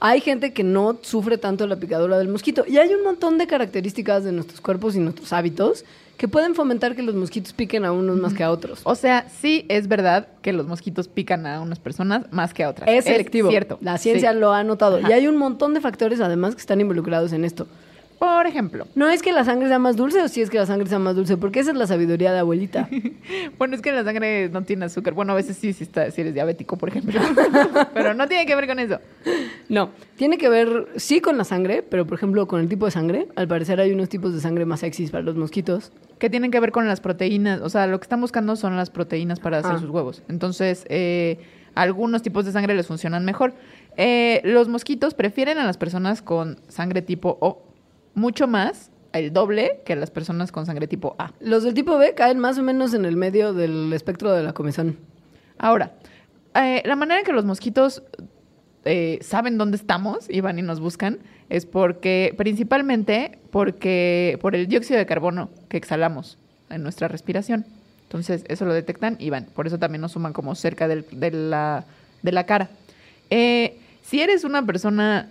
hay 0.00 0.20
gente 0.20 0.52
que 0.52 0.64
no 0.64 0.98
sufre 1.00 1.38
tanto 1.38 1.66
la 1.66 1.76
picadura 1.76 2.18
del 2.18 2.28
mosquito. 2.28 2.66
Y 2.68 2.76
hay 2.76 2.92
un 2.92 3.02
montón 3.02 3.38
de 3.38 3.46
características 3.46 4.22
de 4.22 4.32
nuestros 4.32 4.60
cuerpos 4.60 4.94
y 4.96 4.98
nuestros 4.98 5.32
hábitos 5.32 5.86
que 6.16 6.28
pueden 6.28 6.54
fomentar 6.54 6.94
que 6.94 7.02
los 7.02 7.14
mosquitos 7.14 7.52
piquen 7.52 7.84
a 7.84 7.92
unos 7.92 8.18
más 8.18 8.34
que 8.34 8.44
a 8.44 8.50
otros. 8.50 8.80
O 8.84 8.94
sea, 8.94 9.26
sí 9.28 9.66
es 9.68 9.88
verdad 9.88 10.28
que 10.42 10.52
los 10.52 10.66
mosquitos 10.66 11.08
pican 11.08 11.46
a 11.46 11.60
unas 11.60 11.78
personas 11.80 12.26
más 12.30 12.54
que 12.54 12.62
a 12.64 12.70
otras. 12.70 12.88
Es 12.88 13.04
selectivo. 13.04 13.50
cierto. 13.50 13.78
La 13.80 13.98
ciencia 13.98 14.32
Sí. 14.32 14.38
lo 14.38 14.52
ha 14.52 14.62
notado. 14.64 14.98
Ajá. 14.98 15.08
Y 15.10 15.12
hay 15.12 15.26
un 15.26 15.36
montón 15.36 15.74
de 15.74 15.80
factores 15.80 16.20
además 16.20 16.54
que 16.54 16.60
están 16.60 16.80
involucrados 16.80 17.32
en 17.32 17.44
esto. 17.44 17.66
Por 18.18 18.46
ejemplo, 18.46 18.86
No 18.94 19.08
es 19.10 19.22
que 19.22 19.32
la 19.32 19.44
sangre 19.44 19.68
sea 19.68 19.78
más 19.78 19.96
dulce 19.96 20.22
o 20.22 20.28
si 20.28 20.40
es 20.40 20.50
que 20.50 20.58
la 20.58 20.66
sangre 20.66 20.88
sea 20.88 20.98
más 20.98 21.14
dulce, 21.16 21.36
porque 21.36 21.60
esa 21.60 21.72
es 21.72 21.76
la 21.76 21.86
sabiduría 21.86 22.32
de 22.32 22.38
abuelita. 22.38 22.88
bueno, 23.58 23.74
es 23.74 23.82
que 23.82 23.92
la 23.92 24.04
sangre 24.04 24.48
no 24.48 24.62
tiene 24.62 24.86
azúcar. 24.86 25.14
Bueno, 25.14 25.32
a 25.32 25.36
veces 25.36 25.56
sí, 25.56 25.72
si, 25.72 25.84
está, 25.84 26.10
si 26.10 26.20
eres 26.20 26.34
diabético, 26.34 26.76
por 26.76 26.88
ejemplo. 26.88 27.20
Pero 27.94 28.14
no 28.14 28.26
tiene 28.28 28.46
que 28.46 28.54
ver 28.56 28.66
con 28.66 28.78
eso. 28.78 28.98
No, 29.68 29.90
tiene 30.16 30.38
que 30.38 30.48
ver 30.48 30.88
sí 30.96 31.20
con 31.20 31.36
la 31.38 31.44
sangre, 31.44 31.82
pero 31.82 32.06
por 32.06 32.16
ejemplo 32.16 32.46
con 32.46 32.60
el 32.60 32.68
tipo 32.68 32.84
de 32.84 32.90
sangre. 32.90 33.28
Al 33.36 33.48
parecer 33.48 33.80
hay 33.80 33.92
unos 33.92 34.08
tipos 34.08 34.34
de 34.34 34.40
sangre 34.40 34.64
más 34.66 34.80
sexys 34.80 35.10
para 35.10 35.22
los 35.24 35.36
mosquitos. 35.36 35.92
que 36.18 36.30
tienen 36.30 36.50
que 36.50 36.60
ver 36.60 36.70
con 36.72 36.86
las 36.86 37.00
proteínas. 37.00 37.60
O 37.60 37.68
sea, 37.68 37.86
lo 37.86 37.98
que 37.98 38.04
están 38.04 38.20
buscando 38.20 38.56
son 38.56 38.76
las 38.76 38.88
proteínas 38.90 39.40
para 39.40 39.58
hacer 39.58 39.72
Ah. 39.72 39.78
sus 39.78 39.90
huevos. 39.90 40.22
Entonces, 40.28 40.84
eh, 40.88 41.38
algunos 41.74 42.22
tipos 42.22 42.44
de 42.46 42.52
sangre 42.52 42.74
les 42.74 42.86
funcionan 42.86 43.24
mejor. 43.24 43.52
Eh, 43.96 44.40
los 44.44 44.68
mosquitos 44.68 45.12
prefieren 45.14 45.58
a 45.58 45.64
las 45.64 45.76
personas 45.76 46.22
con 46.22 46.58
sangre 46.68 47.02
tipo 47.02 47.36
O 47.40 47.62
mucho 48.14 48.46
más, 48.46 48.90
el 49.12 49.32
doble, 49.32 49.80
que 49.84 49.94
las 49.96 50.10
personas 50.10 50.50
con 50.52 50.66
sangre 50.66 50.86
tipo 50.88 51.14
A. 51.18 51.32
Los 51.40 51.62
del 51.62 51.74
tipo 51.74 51.96
B 51.98 52.14
caen 52.14 52.38
más 52.38 52.58
o 52.58 52.62
menos 52.62 52.94
en 52.94 53.04
el 53.04 53.16
medio 53.16 53.52
del 53.52 53.92
espectro 53.92 54.32
de 54.32 54.42
la 54.42 54.52
comezón. 54.52 54.98
Ahora, 55.58 55.92
eh, 56.54 56.82
la 56.84 56.96
manera 56.96 57.20
en 57.20 57.26
que 57.26 57.32
los 57.32 57.44
mosquitos 57.44 58.02
eh, 58.84 59.18
saben 59.22 59.56
dónde 59.56 59.76
estamos 59.76 60.28
y 60.28 60.40
van 60.40 60.58
y 60.58 60.62
nos 60.62 60.80
buscan 60.80 61.18
es 61.48 61.64
porque, 61.64 62.34
principalmente, 62.36 63.38
porque 63.50 64.38
por 64.40 64.54
el 64.54 64.66
dióxido 64.66 64.98
de 64.98 65.06
carbono 65.06 65.50
que 65.68 65.76
exhalamos 65.76 66.38
en 66.70 66.82
nuestra 66.82 67.08
respiración. 67.08 67.64
Entonces, 68.04 68.44
eso 68.48 68.64
lo 68.64 68.72
detectan 68.74 69.16
y 69.18 69.30
van. 69.30 69.46
Por 69.46 69.66
eso 69.66 69.78
también 69.78 70.00
nos 70.02 70.12
suman 70.12 70.32
como 70.32 70.54
cerca 70.54 70.86
del- 70.88 71.06
de, 71.10 71.30
la, 71.30 71.84
de 72.22 72.32
la 72.32 72.46
cara. 72.46 72.70
Eh, 73.30 73.78
si 74.02 74.20
eres 74.20 74.44
una 74.44 74.64
persona 74.64 75.28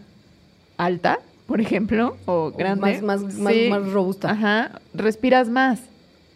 alta, 0.77 1.19
por 1.47 1.61
ejemplo, 1.61 2.17
o 2.25 2.51
grande. 2.51 3.01
más- 3.01 3.21
más- 3.23 3.37
más- 3.37 3.53
más 3.69 3.91
robusta. 3.91 4.31
Ajá, 4.31 4.79
respiras 4.93 5.49
más. 5.49 5.79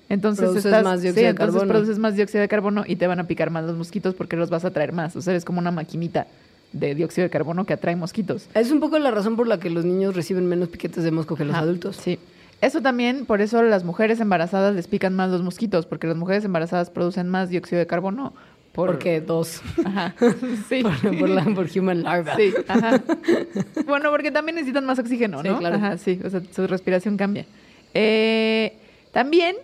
Entonces 0.09 0.45
Produces 0.45 0.65
estás- 0.65 0.83
más 0.83 1.01
dióxido 1.01 1.19
sí, 1.21 1.25
de 1.25 1.29
entonces 1.31 1.53
carbono. 1.55 1.71
produces 1.73 1.99
más 1.99 2.15
dióxido 2.15 2.41
de 2.41 2.47
carbono 2.47 2.83
y 2.87 2.95
te 2.95 3.07
van 3.07 3.19
a 3.19 3.25
picar 3.25 3.49
más 3.49 3.65
los 3.65 3.75
mosquitos 3.75 4.15
porque 4.15 4.37
los 4.37 4.49
vas 4.49 4.63
a 4.63 4.71
traer 4.71 4.93
más. 4.93 5.15
O 5.17 5.21
sea, 5.21 5.35
es 5.35 5.43
como 5.43 5.59
una 5.59 5.71
maquinita 5.71 6.27
de 6.71 6.95
dióxido 6.95 7.23
de 7.23 7.29
carbono 7.29 7.65
que 7.65 7.73
atrae 7.73 7.95
mosquitos. 7.97 8.47
Es 8.53 8.71
un 8.71 8.79
poco 8.79 8.99
la 8.99 9.11
razón 9.11 9.35
por 9.35 9.47
la 9.47 9.59
que 9.59 9.69
los 9.69 9.83
niños 9.83 10.15
reciben 10.15 10.45
menos 10.47 10.69
piquetes 10.69 11.03
de 11.03 11.11
mosco 11.11 11.35
que 11.35 11.43
los 11.45 11.55
adultos. 11.55 11.97
Sí. 11.97 12.19
Eso 12.61 12.81
también, 12.81 13.25
por 13.25 13.41
eso 13.41 13.61
las 13.61 13.83
mujeres 13.83 14.19
embarazadas 14.19 14.73
les 14.75 14.87
pican 14.87 15.13
más 15.13 15.29
los 15.29 15.43
mosquitos, 15.43 15.85
porque 15.85 16.07
las 16.07 16.15
mujeres 16.17 16.43
embarazadas 16.45 16.89
producen 16.89 17.27
más 17.29 17.49
dióxido 17.49 17.77
de 17.79 17.85
carbono. 17.87 18.33
Por... 18.77 18.91
Porque 18.91 19.21
dos. 19.21 19.63
Ajá. 19.83 20.13
Sí. 20.69 20.83
por, 20.83 21.17
por 21.17 21.29
la, 21.29 21.43
por 21.45 21.67
human 21.75 22.03
larva. 22.03 22.35
Sí, 22.35 22.53
ajá. 22.67 23.01
Bueno, 23.87 24.11
porque 24.11 24.29
también 24.29 24.53
necesitan 24.57 24.85
más 24.85 24.99
oxígeno, 24.99 25.41
Sí, 25.41 25.49
¿no? 25.49 25.57
claro. 25.57 25.77
Ajá, 25.77 25.97
sí, 25.97 26.19
o 26.23 26.29
sea, 26.29 26.41
su 26.55 26.67
respiración 26.67 27.17
cambia. 27.17 27.47
Eh, 27.95 28.77
también 29.11 29.55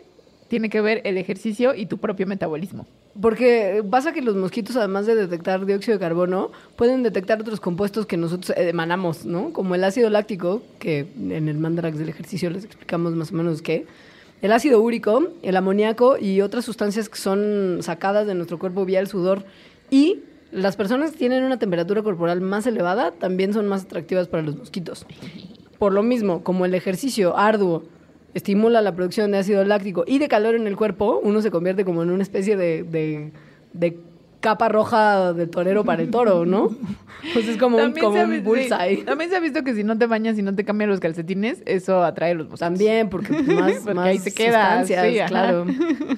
tiene 0.47 0.67
que 0.71 0.81
ver 0.81 1.01
el 1.03 1.19
ejercicio 1.19 1.75
y 1.75 1.85
tu 1.85 1.99
propio 1.99 2.25
metabolismo. 2.25 2.87
Porque 3.21 3.83
pasa 3.87 4.13
que 4.13 4.23
los 4.23 4.35
mosquitos, 4.35 4.75
además 4.77 5.05
de 5.05 5.13
detectar 5.13 5.63
dióxido 5.67 5.99
de 5.99 5.99
carbono, 5.99 6.51
pueden 6.75 7.03
detectar 7.03 7.39
otros 7.39 7.59
compuestos 7.59 8.07
que 8.07 8.17
nosotros 8.17 8.57
emanamos, 8.57 9.27
¿no? 9.27 9.53
Como 9.53 9.75
el 9.75 9.83
ácido 9.83 10.09
láctico, 10.09 10.63
que 10.79 11.05
en 11.29 11.47
el 11.47 11.59
mandarax 11.59 11.99
del 11.99 12.09
ejercicio 12.09 12.49
les 12.49 12.65
explicamos 12.65 13.13
más 13.13 13.31
o 13.31 13.35
menos 13.35 13.61
qué. 13.61 13.85
El 14.43 14.51
ácido 14.51 14.81
úrico, 14.81 15.29
el 15.41 15.55
amoníaco 15.55 16.17
y 16.19 16.41
otras 16.41 16.65
sustancias 16.65 17.07
que 17.07 17.17
son 17.17 17.77
sacadas 17.79 18.27
de 18.27 18.35
nuestro 18.35 18.59
cuerpo 18.59 18.83
vía 18.83 18.99
el 18.99 19.07
sudor. 19.07 19.45
Y 19.89 20.19
las 20.51 20.75
personas 20.75 21.11
que 21.13 21.17
tienen 21.17 21.45
una 21.45 21.57
temperatura 21.59 22.03
corporal 22.03 22.41
más 22.41 22.67
elevada 22.67 23.11
también 23.11 23.53
son 23.53 23.69
más 23.69 23.85
atractivas 23.85 24.27
para 24.27 24.43
los 24.43 24.57
mosquitos. 24.57 25.05
Por 25.79 25.93
lo 25.93 26.03
mismo, 26.03 26.43
como 26.43 26.65
el 26.65 26.75
ejercicio 26.75 27.37
arduo 27.37 27.83
estimula 28.33 28.81
la 28.81 28.93
producción 28.93 29.31
de 29.31 29.37
ácido 29.37 29.63
láctico 29.63 30.03
y 30.05 30.19
de 30.19 30.27
calor 30.27 30.55
en 30.55 30.67
el 30.67 30.75
cuerpo, 30.75 31.21
uno 31.23 31.41
se 31.41 31.49
convierte 31.49 31.85
como 31.85 32.03
en 32.03 32.09
una 32.09 32.23
especie 32.23 32.57
de, 32.57 32.83
de- 32.83 33.31
de 33.71 33.97
capa 34.43 34.67
roja 34.67 35.31
de 35.33 35.47
torero 35.47 35.85
para 35.85 36.01
el 36.01 36.11
toro, 36.11 36.45
¿no? 36.45 36.69
Pues 37.33 37.47
es 37.47 37.55
como 37.57 37.77
un, 37.77 37.83
También 37.83 38.05
como 38.05 38.21
un 38.21 38.29
vi- 38.29 38.35
sí, 38.35 38.41
bullseye. 38.41 39.03
también 39.05 39.29
se 39.29 39.37
ha 39.37 39.39
visto 39.39 39.63
que 39.63 39.73
si 39.73 39.85
no 39.85 39.97
te 39.97 40.05
bañas 40.05 40.37
y 40.37 40.41
no 40.41 40.53
te 40.53 40.65
cambian 40.65 40.89
los 40.89 40.99
calcetines, 40.99 41.63
eso 41.65 42.03
atrae 42.03 42.33
los 42.35 42.47
mosquitos. 42.49 42.59
También, 42.59 43.09
porque 43.09 43.29
pues, 43.33 43.47
más, 43.47 43.73
Porque 43.79 43.93
más 43.93 44.05
ahí 44.07 44.17
se 44.19 44.33
queda, 44.33 44.83
sustancias, 44.85 45.07
sí, 45.07 45.19
ajá. 45.19 45.29
claro. 45.29 45.65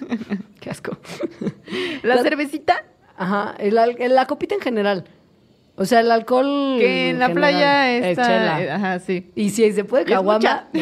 Qué 0.59 0.69
asco. 0.71 0.97
La 2.01 2.15
La- 2.15 2.23
cervecita, 2.23 2.83
Ajá, 3.15 3.53
el, 3.59 3.77
el- 3.77 4.15
la 4.15 4.25
copita 4.25 4.55
en 4.55 4.61
general. 4.61 5.05
O 5.77 5.85
sea, 5.85 5.99
el 5.99 6.09
alcohol. 6.11 6.77
que 6.79 7.09
en 7.11 7.19
la 7.19 7.27
general 7.27 7.51
playa 7.51 7.91
es 7.97 8.05
está... 8.05 8.23
chela. 8.23 8.63
eh, 8.63 8.71
Ajá, 8.71 8.99
sí. 8.99 9.29
Y 9.35 9.51
si 9.51 9.71
se 9.71 9.83
puede 9.83 10.03
es 10.05 10.09
caguama. 10.09 10.65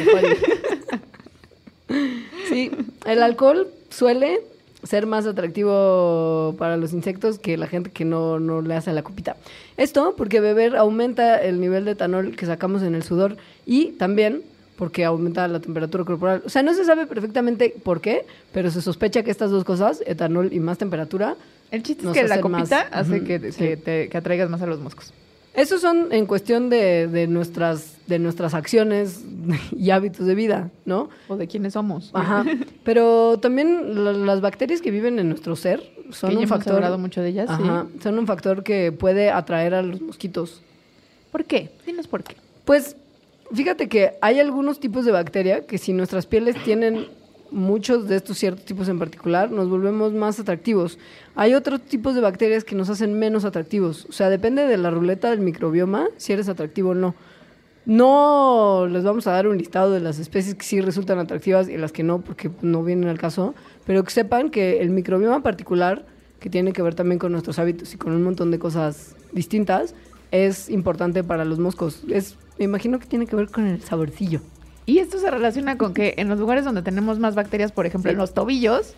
Sí, 2.49 2.71
el 3.05 3.21
alcohol 3.21 3.67
suele 3.89 4.39
ser 4.83 5.05
más 5.05 5.25
atractivo 5.25 6.55
para 6.57 6.77
los 6.77 6.93
insectos 6.93 7.39
que 7.39 7.57
la 7.57 7.67
gente 7.67 7.89
que 7.91 8.05
no, 8.05 8.39
no 8.39 8.61
le 8.61 8.75
hace 8.75 8.91
la 8.93 9.03
copita. 9.03 9.35
Esto 9.77 10.13
porque 10.17 10.39
beber 10.39 10.75
aumenta 10.75 11.41
el 11.41 11.59
nivel 11.59 11.85
de 11.85 11.91
etanol 11.91 12.35
que 12.35 12.45
sacamos 12.45 12.83
en 12.83 12.95
el 12.95 13.03
sudor 13.03 13.37
y 13.65 13.91
también 13.93 14.41
porque 14.77 15.05
aumenta 15.05 15.47
la 15.47 15.59
temperatura 15.59 16.03
corporal. 16.03 16.41
O 16.45 16.49
sea, 16.49 16.63
no 16.63 16.73
se 16.73 16.83
sabe 16.83 17.05
perfectamente 17.07 17.73
por 17.83 18.01
qué, 18.01 18.25
pero 18.51 18.71
se 18.71 18.81
sospecha 18.81 19.23
que 19.23 19.31
estas 19.31 19.51
dos 19.51 19.63
cosas, 19.63 20.03
etanol 20.05 20.51
y 20.51 20.59
más 20.59 20.77
temperatura, 20.79 21.35
El 21.71 21.83
chiste 21.83 22.05
es 22.07 22.13
que 22.13 22.27
la 22.27 22.41
copita 22.41 22.59
más. 22.59 22.87
hace 22.91 23.17
Ujú, 23.17 23.25
que, 23.25 23.51
sí. 23.51 23.57
que 23.59 23.77
te- 23.77 24.09
que 24.09 24.17
atraigas 24.17 24.49
más 24.49 24.61
a 24.61 24.65
los 24.65 24.79
moscos. 24.79 25.13
Esos 25.55 25.81
son 25.81 26.07
en 26.11 26.25
cuestión 26.25 26.69
de, 26.71 27.07
de 27.07 27.27
nuestras, 27.27 27.97
de 28.07 28.17
nuestras 28.17 28.55
acciones 28.55 29.23
y 29.77 29.91
hábitos 29.91 30.25
de 30.25 30.33
vida, 30.33 30.71
¿no? 30.85 31.09
O 31.27 31.37
de 31.37 31.47
quiénes 31.47 31.73
somos. 31.73 32.09
Ajá. 32.13 32.43
Pero 32.83 33.37
también 33.39 34.03
la- 34.03 34.13
las 34.13 34.41
bacterias 34.41 34.81
que 34.81 34.89
viven 34.89 35.19
en 35.19 35.29
nuestro 35.29 35.55
ser 35.55 35.83
son 36.09 36.31
que 36.31 36.37
un 36.37 36.47
factor. 36.47 36.73
hablado 36.75 36.97
mucho 36.97 37.21
de 37.21 37.29
ellas, 37.29 37.49
sí. 37.55 37.63
Ajá, 37.63 37.85
son 38.01 38.17
un 38.17 38.25
factor 38.25 38.63
que 38.63 38.91
puede 38.91 39.29
atraer 39.29 39.75
a 39.75 39.83
los 39.83 40.01
mosquitos. 40.01 40.61
¿Por 41.31 41.45
qué? 41.45 41.69
Dinos 41.85 42.07
por 42.07 42.23
qué. 42.23 42.35
Pues 42.65 42.95
fíjate 43.53 43.87
que 43.89 44.13
hay 44.21 44.39
algunos 44.39 44.79
tipos 44.79 45.05
de 45.05 45.11
bacteria 45.11 45.67
que 45.67 45.77
si 45.77 45.93
nuestras 45.93 46.25
pieles 46.25 46.55
tienen 46.63 47.05
muchos 47.51 48.07
de 48.07 48.15
estos 48.15 48.37
ciertos 48.37 48.65
tipos 48.65 48.89
en 48.89 48.99
particular, 48.99 49.51
nos 49.51 49.69
volvemos 49.69 50.13
más 50.13 50.39
atractivos. 50.39 50.97
Hay 51.35 51.53
otros 51.53 51.81
tipos 51.81 52.15
de 52.15 52.21
bacterias 52.21 52.63
que 52.63 52.75
nos 52.75 52.89
hacen 52.89 53.17
menos 53.17 53.45
atractivos. 53.45 54.05
O 54.09 54.11
sea, 54.11 54.29
depende 54.29 54.65
de 54.65 54.77
la 54.77 54.89
ruleta 54.89 55.29
del 55.29 55.39
microbioma 55.39 56.07
si 56.17 56.33
eres 56.33 56.49
atractivo 56.49 56.91
o 56.91 56.95
no. 56.95 57.15
No 57.85 58.87
les 58.89 59.03
vamos 59.03 59.27
a 59.27 59.31
dar 59.31 59.47
un 59.47 59.57
listado 59.57 59.91
de 59.91 59.99
las 59.99 60.17
especies 60.17 60.55
que 60.55 60.63
sí 60.63 60.79
resultan 60.79 61.19
atractivas 61.19 61.67
y 61.67 61.77
las 61.77 61.91
que 61.91 62.03
no, 62.03 62.21
porque 62.21 62.49
no 62.61 62.83
vienen 62.83 63.09
al 63.09 63.19
caso, 63.19 63.55
pero 63.85 64.03
que 64.03 64.11
sepan 64.11 64.49
que 64.49 64.81
el 64.81 64.89
microbioma 64.89 65.43
particular, 65.43 66.05
que 66.39 66.49
tiene 66.49 66.71
que 66.71 66.81
ver 66.81 66.95
también 66.95 67.19
con 67.19 67.33
nuestros 67.33 67.59
hábitos 67.59 67.93
y 67.93 67.97
con 67.97 68.13
un 68.13 68.23
montón 68.23 68.51
de 68.51 68.59
cosas 68.59 69.15
distintas, 69.33 69.95
es 70.31 70.69
importante 70.69 71.23
para 71.23 71.43
los 71.43 71.59
moscos. 71.59 72.03
Es, 72.09 72.37
me 72.57 72.65
imagino 72.65 72.99
que 72.99 73.05
tiene 73.05 73.27
que 73.27 73.35
ver 73.35 73.49
con 73.49 73.67
el 73.67 73.81
saborcillo. 73.81 74.41
Y 74.85 74.99
esto 74.99 75.17
se 75.19 75.29
relaciona 75.31 75.77
con 75.77 75.93
que 75.93 76.15
en 76.17 76.29
los 76.29 76.39
lugares 76.39 76.65
donde 76.65 76.81
tenemos 76.81 77.19
más 77.19 77.35
bacterias, 77.35 77.71
por 77.71 77.85
ejemplo, 77.85 78.09
Sí. 78.09 78.13
en 78.13 78.19
los 78.19 78.33
tobillos, 78.33 78.93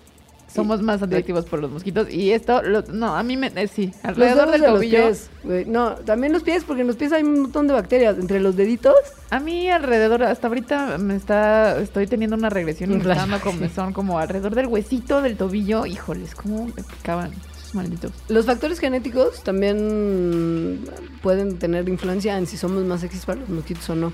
somos 0.53 0.81
más 0.81 1.01
atractivos 1.01 1.45
por 1.45 1.59
los 1.59 1.69
mosquitos. 1.71 2.09
Y 2.11 2.31
esto, 2.31 2.61
lo- 2.61 2.83
no, 2.83 3.15
a 3.17 3.23
mí 3.23 3.35
me, 3.35 3.47
eh, 3.55 3.67
sí, 3.67 3.91
alrededor 4.03 4.49
del 4.51 4.61
de 4.61 4.67
los 4.67 4.75
tobillo. 4.77 5.03
pies. 5.07 5.29
No, 5.67 5.95
también 5.95 6.31
los 6.31 6.43
pies, 6.43 6.63
porque 6.63 6.81
en 6.81 6.87
los 6.87 6.95
pies 6.95 7.11
hay 7.11 7.23
un 7.23 7.41
montón 7.41 7.67
de 7.67 7.73
bacterias. 7.73 8.17
Entre 8.17 8.39
los 8.39 8.55
deditos, 8.55 8.95
A 9.31 9.39
mí 9.39 9.69
alrededor, 9.69 10.23
hasta 10.23 10.47
ahorita 10.47 10.97
me 10.97 11.15
está, 11.15 11.77
estoy 11.81 12.07
teniendo 12.07 12.37
una 12.37 12.49
regresión 12.49 12.91
y 12.91 12.93
me 12.95 13.01
está 13.01 13.15
dando 13.15 13.39
comezón 13.41 13.91
como 13.91 14.17
alrededor 14.19 14.55
del 14.55 14.67
huesito 14.67 15.21
del 15.21 15.35
tobillo. 15.35 15.85
Híjoles, 15.87 16.35
cómo 16.35 16.67
me 16.67 16.83
picaban 16.83 17.31
esos 17.33 17.75
malditos. 17.75 18.11
los 18.29 18.45
factores 18.45 18.79
genéticos 18.79 19.43
también 19.43 20.85
pueden 21.21 21.57
tener 21.57 21.89
influencia 21.89 22.37
en 22.37 22.45
si 22.47 22.55
somos 22.55 22.83
más 22.85 23.01
sexys 23.01 23.25
para 23.25 23.41
los 23.41 23.49
mosquitos 23.49 23.89
o 23.89 23.95
no. 23.95 24.13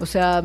O 0.00 0.06
sea, 0.06 0.42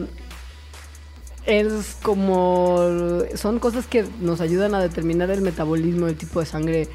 es 1.49 1.97
como... 2.01 3.21
Son 3.35 3.59
cosas 3.59 3.87
que 3.87 4.05
nos 4.21 4.39
ayudan 4.41 4.75
a 4.75 4.79
determinar 4.79 5.29
el 5.31 5.41
metabolismo, 5.41 6.07
el 6.07 6.15
tipo 6.15 6.39
de 6.39 6.45
sangre, 6.45 6.87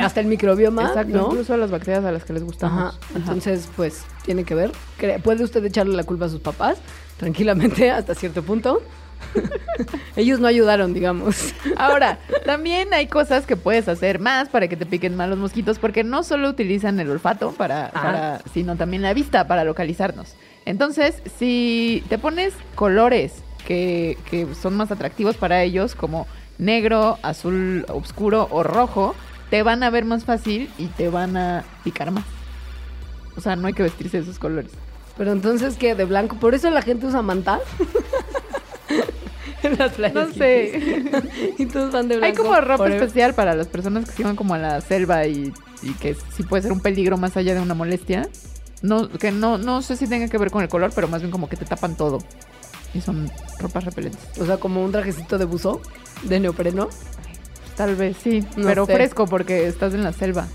hasta 0.00 0.20
el 0.20 0.26
microbioma, 0.26 0.88
Exacto, 0.88 1.16
¿no? 1.16 1.26
incluso 1.28 1.56
las 1.56 1.70
bacterias 1.70 2.04
a 2.04 2.12
las 2.12 2.24
que 2.24 2.32
les 2.32 2.42
gustamos. 2.42 2.94
Ajá. 2.94 2.98
Entonces, 3.14 3.68
pues, 3.76 4.04
tiene 4.24 4.44
que 4.44 4.54
ver. 4.54 4.72
Puede 5.22 5.44
usted 5.44 5.64
echarle 5.64 5.94
la 5.96 6.04
culpa 6.04 6.26
a 6.26 6.28
sus 6.28 6.40
papás, 6.40 6.78
tranquilamente, 7.18 7.90
hasta 7.90 8.14
cierto 8.14 8.42
punto. 8.42 8.82
Ellos 10.16 10.40
no 10.40 10.46
ayudaron, 10.48 10.94
digamos. 10.94 11.54
Ahora, 11.76 12.18
también 12.44 12.92
hay 12.92 13.06
cosas 13.06 13.46
que 13.46 13.56
puedes 13.56 13.88
hacer 13.88 14.18
más 14.18 14.48
para 14.48 14.68
que 14.68 14.76
te 14.76 14.84
piquen 14.86 15.16
más 15.16 15.28
los 15.28 15.38
mosquitos, 15.38 15.78
porque 15.78 16.04
no 16.04 16.22
solo 16.22 16.48
utilizan 16.48 16.98
el 17.00 17.10
olfato 17.10 17.52
para- 17.52 18.40
sino 18.52 18.76
también 18.76 19.02
la 19.02 19.14
vista 19.14 19.46
para 19.46 19.64
localizarnos. 19.64 20.34
Entonces, 20.64 21.22
si 21.38 22.04
te 22.08 22.18
pones 22.18 22.52
colores 22.74 23.32
que, 23.66 24.18
que 24.30 24.54
son 24.54 24.76
más 24.76 24.90
atractivos 24.90 25.36
para 25.36 25.62
ellos, 25.62 25.94
como 25.94 26.26
negro, 26.58 27.18
azul 27.22 27.84
oscuro 27.88 28.48
o 28.50 28.62
rojo, 28.62 29.14
te 29.50 29.62
van 29.62 29.82
a 29.82 29.90
ver 29.90 30.04
más 30.04 30.24
fácil 30.24 30.70
y 30.78 30.86
te 30.86 31.08
van 31.08 31.36
a 31.36 31.64
picar 31.84 32.10
más. 32.10 32.24
O 33.36 33.40
sea, 33.40 33.56
no 33.56 33.66
hay 33.66 33.74
que 33.74 33.82
vestirse 33.82 34.18
de 34.18 34.22
esos 34.22 34.38
colores. 34.38 34.72
Pero 35.16 35.32
entonces, 35.32 35.76
¿qué? 35.76 35.94
¿De 35.94 36.04
blanco? 36.04 36.36
¿Por 36.36 36.54
eso 36.54 36.70
la 36.70 36.82
gente 36.82 37.06
usa 37.06 37.22
manta? 37.22 37.60
en 39.62 39.76
las 39.78 39.92
playas. 39.92 40.14
No 40.14 40.32
sé. 40.32 41.04
y 41.58 41.66
todos 41.66 41.92
van 41.92 42.08
de 42.08 42.16
blanco. 42.16 42.42
Hay 42.42 42.46
como 42.46 42.60
ropa 42.60 42.88
especial 42.88 43.34
para 43.34 43.54
las 43.54 43.66
personas 43.66 44.08
que 44.08 44.16
se 44.16 44.22
van 44.24 44.36
como 44.36 44.54
a 44.54 44.58
la 44.58 44.80
selva 44.80 45.26
y, 45.26 45.52
y 45.82 45.92
que 45.94 46.16
sí 46.34 46.42
puede 46.42 46.62
ser 46.62 46.72
un 46.72 46.80
peligro 46.80 47.16
más 47.16 47.36
allá 47.36 47.54
de 47.54 47.60
una 47.60 47.74
molestia. 47.74 48.28
No, 48.80 49.08
que 49.08 49.30
no, 49.30 49.58
no 49.58 49.82
sé 49.82 49.96
si 49.96 50.08
tenga 50.08 50.28
que 50.28 50.38
ver 50.38 50.50
con 50.50 50.62
el 50.62 50.68
color, 50.68 50.92
pero 50.94 51.08
más 51.08 51.20
bien 51.20 51.30
como 51.30 51.48
que 51.48 51.56
te 51.56 51.64
tapan 51.64 51.96
todo. 51.96 52.18
Y 52.94 53.00
son 53.00 53.30
ropas 53.58 53.84
repelentes. 53.84 54.20
O 54.40 54.44
sea, 54.46 54.58
como 54.58 54.84
un 54.84 54.92
trajecito 54.92 55.38
de 55.38 55.44
buzo, 55.44 55.80
de 56.24 56.40
neopreno. 56.40 56.88
Tal 57.76 57.96
vez 57.96 58.16
sí, 58.22 58.44
No 58.56 58.66
pero 58.68 58.84
sé. 58.86 58.94
fresco 58.94 59.26
porque 59.26 59.66
estás 59.66 59.94
en 59.94 60.04
la 60.04 60.12
selva. 60.12 60.46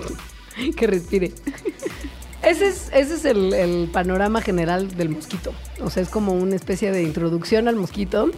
que 0.76 0.86
respire. 0.86 1.32
Ese 2.42 2.68
es, 2.68 2.90
ese 2.92 3.14
es 3.14 3.24
el, 3.24 3.52
el 3.54 3.88
panorama 3.92 4.40
general 4.42 4.94
del 4.96 5.10
mosquito. 5.10 5.52
O 5.82 5.90
sea, 5.90 6.02
es 6.02 6.08
como 6.08 6.32
una 6.32 6.56
especie 6.56 6.90
de 6.92 7.02
introducción 7.02 7.68
al 7.68 7.76
mosquito. 7.76 8.30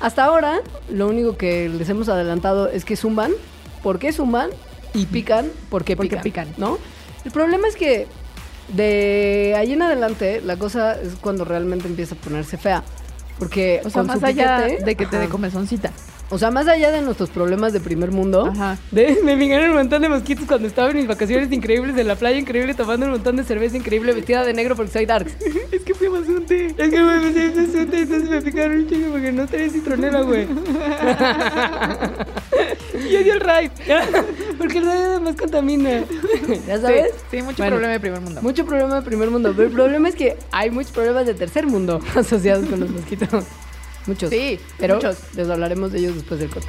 Hasta 0.00 0.24
ahora, 0.24 0.60
lo 0.90 1.08
único 1.08 1.36
que 1.36 1.68
les 1.68 1.88
hemos 1.88 2.08
adelantado 2.08 2.68
es 2.68 2.84
que 2.84 2.96
zumban. 2.96 3.32
¿Por 3.82 3.98
qué 3.98 4.12
zumban? 4.12 4.50
Y 4.92 5.06
pican. 5.06 5.50
¿Por 5.70 5.84
qué 5.84 5.96
Porque 5.96 6.16
pican? 6.18 6.22
pican. 6.22 6.48
¿No? 6.58 6.78
El 7.24 7.30
problema 7.32 7.66
es 7.68 7.76
que 7.76 8.06
de 8.68 9.54
ahí 9.56 9.72
en 9.72 9.82
adelante, 9.82 10.40
la 10.44 10.56
cosa 10.56 11.00
es 11.00 11.14
cuando 11.20 11.44
realmente 11.44 11.86
empieza 11.86 12.14
a 12.14 12.18
ponerse 12.18 12.56
fea. 12.56 12.82
Porque 13.38 13.80
O 13.84 13.90
sea, 13.90 14.00
con 14.00 14.06
más 14.06 14.20
su 14.20 14.26
allá 14.26 14.66
piquete- 14.66 14.84
de 14.84 14.94
que 14.96 15.06
te 15.06 15.18
dé 15.18 15.28
comezoncita. 15.28 15.90
O 16.30 16.38
sea, 16.38 16.50
más 16.50 16.66
allá 16.66 16.90
de 16.90 17.00
nuestros 17.02 17.30
problemas 17.30 17.72
de 17.72 17.80
primer 17.80 18.10
mundo, 18.10 18.46
Ajá. 18.46 18.76
de, 18.90 19.18
me 19.24 19.36
picaron 19.36 19.70
un 19.70 19.76
montón 19.76 20.02
de 20.02 20.08
mosquitos 20.08 20.46
cuando 20.46 20.66
estaba 20.66 20.90
en 20.90 20.96
mis 20.96 21.06
vacaciones 21.06 21.52
increíbles 21.52 21.96
en 21.98 22.08
la 22.08 22.16
playa, 22.16 22.38
increíble, 22.38 22.74
tomando 22.74 23.06
un 23.06 23.12
montón 23.12 23.36
de 23.36 23.44
cerveza 23.44 23.76
increíble, 23.76 24.12
vestida 24.12 24.44
de 24.44 24.52
negro 24.54 24.74
porque 24.74 24.90
soy 24.92 25.06
darks. 25.06 25.32
Es 25.70 25.82
que 25.82 25.94
fui 25.94 26.08
más 26.08 26.26
un 26.28 26.44
té. 26.46 26.66
Es 26.66 26.74
que 26.76 26.88
me 27.00 27.28
y 27.28 28.02
entonces 28.02 28.28
me 28.30 28.42
picaron 28.42 28.78
un 28.78 28.88
chingo 28.88 29.12
porque 29.12 29.32
no 29.32 29.46
tenía 29.46 29.70
citronela, 29.70 30.22
güey. 30.22 30.46
y 33.10 33.16
odio 33.16 33.34
el 33.34 33.40
raid. 33.40 33.70
porque 34.58 34.78
el 34.78 34.86
raid 34.86 35.00
además 35.00 35.36
contamina. 35.36 36.04
¿Ya 36.66 36.80
sabes? 36.80 37.10
Sí, 37.30 37.38
sí, 37.38 37.42
mucho 37.42 37.56
Bueno. 37.58 37.76
problema 37.76 37.92
de 37.92 38.00
primer 38.00 38.20
mundo. 38.20 38.42
Mucho 38.42 38.64
problema 38.64 38.94
de 38.96 39.02
primer 39.02 39.30
mundo. 39.30 39.52
Pero 39.56 39.68
el 39.68 39.74
problema 39.74 40.08
es 40.08 40.14
que 40.14 40.36
hay 40.52 40.70
muchos 40.70 40.92
problemas 40.92 41.26
de 41.26 41.34
tercer 41.34 41.66
mundo 41.66 42.00
asociados 42.14 42.66
con 42.68 42.80
los 42.80 42.90
mosquitos. 42.90 43.44
Muchos. 44.06 44.30
Sí, 44.30 44.58
pero 44.78 44.96
muchos. 44.96 45.16
les 45.34 45.48
hablaremos 45.48 45.92
de 45.92 45.98
ellos 45.98 46.14
después 46.14 46.40
del 46.40 46.50
corte. 46.50 46.68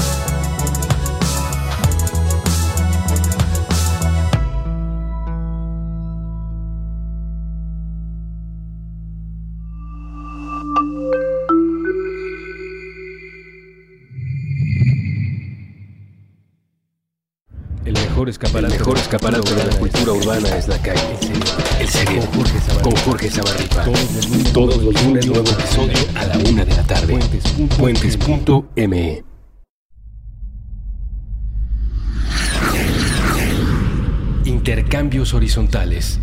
Urbana 20.31 20.57
es 20.57 20.67
la 20.67 20.77
calle. 20.77 21.01
El 21.79 21.87
cerebro. 21.87 22.29
Con 22.83 22.95
Jorge 22.97 23.29
Zabarripa. 23.29 23.85
Todos 24.53 24.81
los 24.83 25.03
lunes 25.03 25.25
nuevo 25.27 25.49
episodio 25.49 25.97
a 26.15 26.25
la 26.25 26.37
una 26.49 26.65
de 26.65 26.75
la 26.75 26.83
tarde. 26.83 27.19
Puentes.me 27.77 29.23
Intercambios 34.45 35.33
horizontales. 35.33 36.19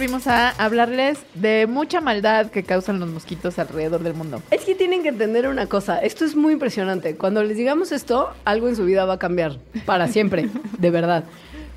Volvimos 0.00 0.26
a 0.28 0.48
hablarles 0.52 1.18
de 1.34 1.66
mucha 1.66 2.00
maldad 2.00 2.46
que 2.46 2.62
causan 2.62 3.00
los 3.00 3.10
mosquitos 3.10 3.58
alrededor 3.58 4.02
del 4.02 4.14
mundo. 4.14 4.42
Es 4.50 4.62
que 4.62 4.74
tienen 4.74 5.02
que 5.02 5.10
entender 5.10 5.46
una 5.46 5.66
cosa, 5.66 5.98
esto 5.98 6.24
es 6.24 6.34
muy 6.34 6.54
impresionante. 6.54 7.16
Cuando 7.16 7.44
les 7.44 7.58
digamos 7.58 7.92
esto, 7.92 8.30
algo 8.46 8.68
en 8.68 8.76
su 8.76 8.86
vida 8.86 9.04
va 9.04 9.14
a 9.14 9.18
cambiar 9.18 9.58
para 9.84 10.08
siempre, 10.08 10.48
de 10.78 10.90
verdad. 10.90 11.24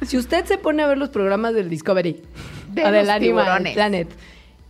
Si 0.08 0.16
usted 0.16 0.46
se 0.46 0.58
pone 0.58 0.84
a 0.84 0.88
ver 0.88 0.98
los 0.98 1.10
programas 1.10 1.54
del 1.54 1.70
Discovery, 1.70 2.22
De 2.72 2.86
o 2.86 2.92
del 2.94 3.10
Animal. 3.10 3.70
Planet, 3.74 4.08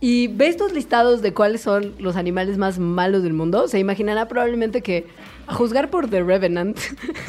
y 0.00 0.26
ve 0.26 0.48
estos 0.48 0.72
listados 0.72 1.22
de 1.22 1.32
cuáles 1.32 1.60
son 1.60 1.94
los 2.00 2.16
animales 2.16 2.58
más 2.58 2.80
malos 2.80 3.22
del 3.22 3.34
mundo, 3.34 3.68
se 3.68 3.78
imaginará 3.78 4.26
probablemente 4.26 4.82
que, 4.82 5.06
a 5.46 5.54
juzgar 5.54 5.90
por 5.90 6.10
The 6.10 6.24
Revenant, 6.24 6.76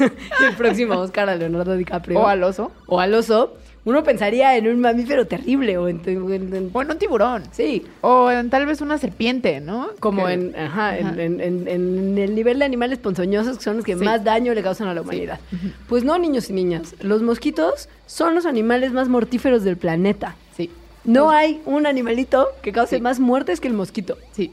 el 0.00 0.56
próximo 0.56 0.94
Oscar 0.94 1.30
a 1.30 1.36
Leonardo 1.36 1.76
DiCaprio, 1.76 2.18
O 2.18 2.26
al 2.26 2.42
oso. 2.42 2.72
o 2.86 2.98
al 2.98 3.14
oso, 3.14 3.54
uno 3.86 4.02
pensaría 4.04 4.54
en 4.56 4.66
un 4.68 4.80
mamífero 4.80 5.26
terrible 5.26 5.78
o 5.78 5.88
en... 5.88 6.02
en- 6.04 6.54
en- 6.54 6.70
O 6.74 6.82
en 6.82 6.90
un 6.90 6.98
tiburón. 6.98 7.44
sí, 7.52 7.84
O 8.02 8.30
en 8.30 8.50
tal 8.50 8.66
vez 8.66 8.82
una 8.82 8.98
serpiente, 8.98 9.60
¿no? 9.60 9.88
como 10.00 10.26
Que- 10.26 10.32
en, 10.34 10.54
ajá, 10.56 10.90
Ajá. 10.90 11.14
En, 11.22 12.18
el 12.18 12.34
nivel 12.34 12.58
de 12.58 12.64
animales 12.66 12.98
ponzoñosos 12.98 13.56
que 13.56 13.64
son 13.64 13.76
los 13.76 13.84
que 13.86 13.96
Sí. 13.96 14.04
más 14.04 14.22
daño 14.24 14.52
le 14.52 14.62
causan 14.62 14.88
a 14.88 14.94
la 14.94 15.00
humanidad. 15.00 15.40
Pues 15.88 16.04
no, 16.04 16.18
niños 16.18 16.50
y 16.50 16.52
niñas, 16.52 16.94
los 17.00 17.22
mosquitos 17.22 17.88
son 18.06 18.34
los 18.34 18.44
animales 18.44 18.92
más 18.92 19.08
mortíferos 19.08 19.64
del 19.64 19.76
planeta. 19.78 20.36
Sí, 20.56 20.70
No 21.04 21.30
hay 21.30 21.60
un 21.64 21.86
animalito 21.86 22.48
que 22.62 22.72
cause 22.72 22.96
Sí. 22.96 23.00
más 23.02 23.20
muertes 23.20 23.60
que 23.60 23.68
el 23.68 23.74
mosquito. 23.74 24.18
sí. 24.32 24.52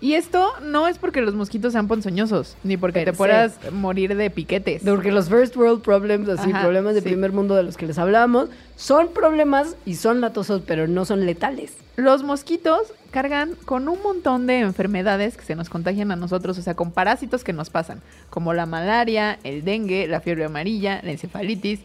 Y 0.00 0.14
esto 0.14 0.52
no 0.62 0.86
es 0.86 0.96
porque 0.98 1.20
los 1.20 1.34
mosquitos 1.34 1.72
sean 1.72 1.88
ponzoñosos, 1.88 2.56
ni 2.62 2.76
porque 2.76 3.00
Per 3.00 3.04
te 3.06 3.12
puedas 3.12 3.58
morir 3.72 4.16
de 4.16 4.30
piquetes. 4.30 4.82
Porque 4.84 5.10
los 5.10 5.28
first 5.28 5.56
world 5.56 5.82
problems, 5.82 6.28
así, 6.28 6.50
Ajá, 6.50 6.62
problemas 6.62 6.94
de 6.94 7.00
sí. 7.00 7.08
primer 7.08 7.32
mundo 7.32 7.56
de 7.56 7.64
los 7.64 7.76
que 7.76 7.86
les 7.86 7.98
hablábamos, 7.98 8.48
son 8.76 9.08
problemas 9.08 9.76
y 9.84 9.96
son 9.96 10.20
latosos, 10.20 10.62
pero 10.64 10.86
no 10.86 11.04
son 11.04 11.26
letales. 11.26 11.76
Los 11.96 12.22
mosquitos 12.22 12.92
cargan 13.10 13.56
con 13.64 13.88
un 13.88 14.00
montón 14.02 14.46
de 14.46 14.60
enfermedades 14.60 15.36
que 15.36 15.44
se 15.44 15.56
nos 15.56 15.68
contagian 15.68 16.12
a 16.12 16.16
nosotros, 16.16 16.56
o 16.58 16.62
sea, 16.62 16.74
con 16.74 16.92
parásitos 16.92 17.42
que 17.42 17.52
nos 17.52 17.70
pasan, 17.70 18.00
como 18.30 18.54
la 18.54 18.66
malaria, 18.66 19.40
el 19.42 19.64
dengue, 19.64 20.06
la 20.06 20.20
fiebre 20.20 20.44
amarilla, 20.44 21.00
la 21.02 21.10
encefalitis, 21.10 21.80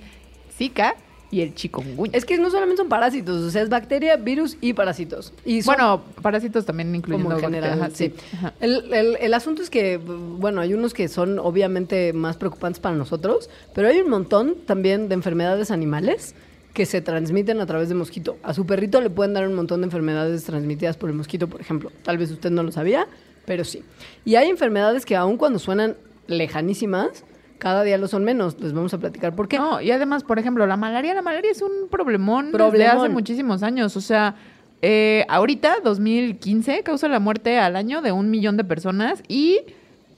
Zika 0.56 0.95
y 1.33 1.41
el 1.41 1.55
chikungunya. 1.55 2.15
Es 2.15 2.25
que 2.25 2.37
no 2.37 2.49
solamente 2.51 2.77
son 2.77 2.89
parásitos, 2.89 3.41
o 3.41 3.49
sea, 3.49 3.63
es 3.63 3.69
bacteria, 3.69 4.15
virus 4.17 4.57
y 4.61 4.73
parásitos. 4.73 5.33
Y 5.43 5.61
son 5.63 5.75
bueno, 5.75 6.03
parásitos 6.21 6.65
también 6.65 6.93
incluyendo 6.93 7.29
como 7.35 7.39
en 7.39 7.43
general, 7.53 7.91
sí. 7.93 8.13
Ajá. 8.33 8.53
El, 8.59 8.93
el- 8.93 9.17
el 9.19 9.33
asunto 9.33 9.61
es 9.63 9.69
que, 9.69 9.97
bueno, 9.97 10.61
hay 10.61 10.73
unos 10.73 10.93
que 10.93 11.07
son 11.07 11.39
obviamente 11.39 12.13
más 12.13 12.37
preocupantes 12.37 12.79
para 12.79 12.95
nosotros, 12.95 13.49
pero 13.73 13.87
hay 13.87 13.99
un 14.01 14.09
montón 14.09 14.55
también 14.67 15.09
de 15.09 15.15
enfermedades 15.15 15.71
animales 15.71 16.35
que 16.73 16.85
se 16.85 17.01
transmiten 17.01 17.61
a 17.61 17.65
través 17.65 17.89
de 17.89 17.95
mosquito. 17.95 18.37
A 18.43 18.53
su 18.53 18.65
perrito 18.65 19.01
le 19.01 19.09
pueden 19.09 19.33
dar 19.33 19.47
un 19.47 19.53
montón 19.55 19.81
de 19.81 19.85
enfermedades 19.85 20.43
transmitidas 20.43 20.97
por 20.97 21.09
el 21.09 21.15
mosquito, 21.15 21.47
por 21.47 21.61
ejemplo. 21.61 21.91
Tal 22.03 22.17
vez 22.17 22.29
usted 22.31 22.49
no 22.51 22.63
lo 22.63 22.71
sabía, 22.71 23.07
pero 23.45 23.63
sí. 23.63 23.83
Y 24.25 24.35
hay 24.35 24.49
enfermedades 24.49 25.05
que 25.05 25.15
aun 25.15 25.37
cuando 25.37 25.59
suenan 25.59 25.95
lejanísimas, 26.27 27.23
cada 27.63 27.82
día 27.84 27.97
lo 27.97 28.10
son 28.10 28.26
menos. 28.26 28.60
Les 28.60 28.73
vamos 28.73 28.93
a 28.93 28.97
platicar 28.97 29.34
por 29.34 29.47
qué. 29.47 29.58
No, 29.58 29.80
y 29.80 29.89
además, 29.89 30.26
por 30.26 30.38
ejemplo, 30.38 30.67
la 30.67 30.76
malaria, 30.76 31.13
la 31.13 31.21
malaria 31.21 31.49
es 31.49 31.62
un 31.62 31.88
problemón, 31.89 32.47
desde 32.47 32.58
Problemón. 32.58 32.97
hace 32.97 33.08
muchísimos 33.08 33.63
años. 33.63 33.95
O 33.95 34.02
sea, 34.02 34.36
eh, 34.82 35.26
ahorita, 35.30 35.78
2015, 35.82 36.84
causa 36.84 37.08
la 37.08 37.21
muerte 37.21 37.60
al 37.60 37.78
año 37.78 38.02
de 38.02 38.12
un 38.12 38.30
millón 38.30 38.58
de 38.58 38.65
personas 38.65 39.23
y 39.30 39.62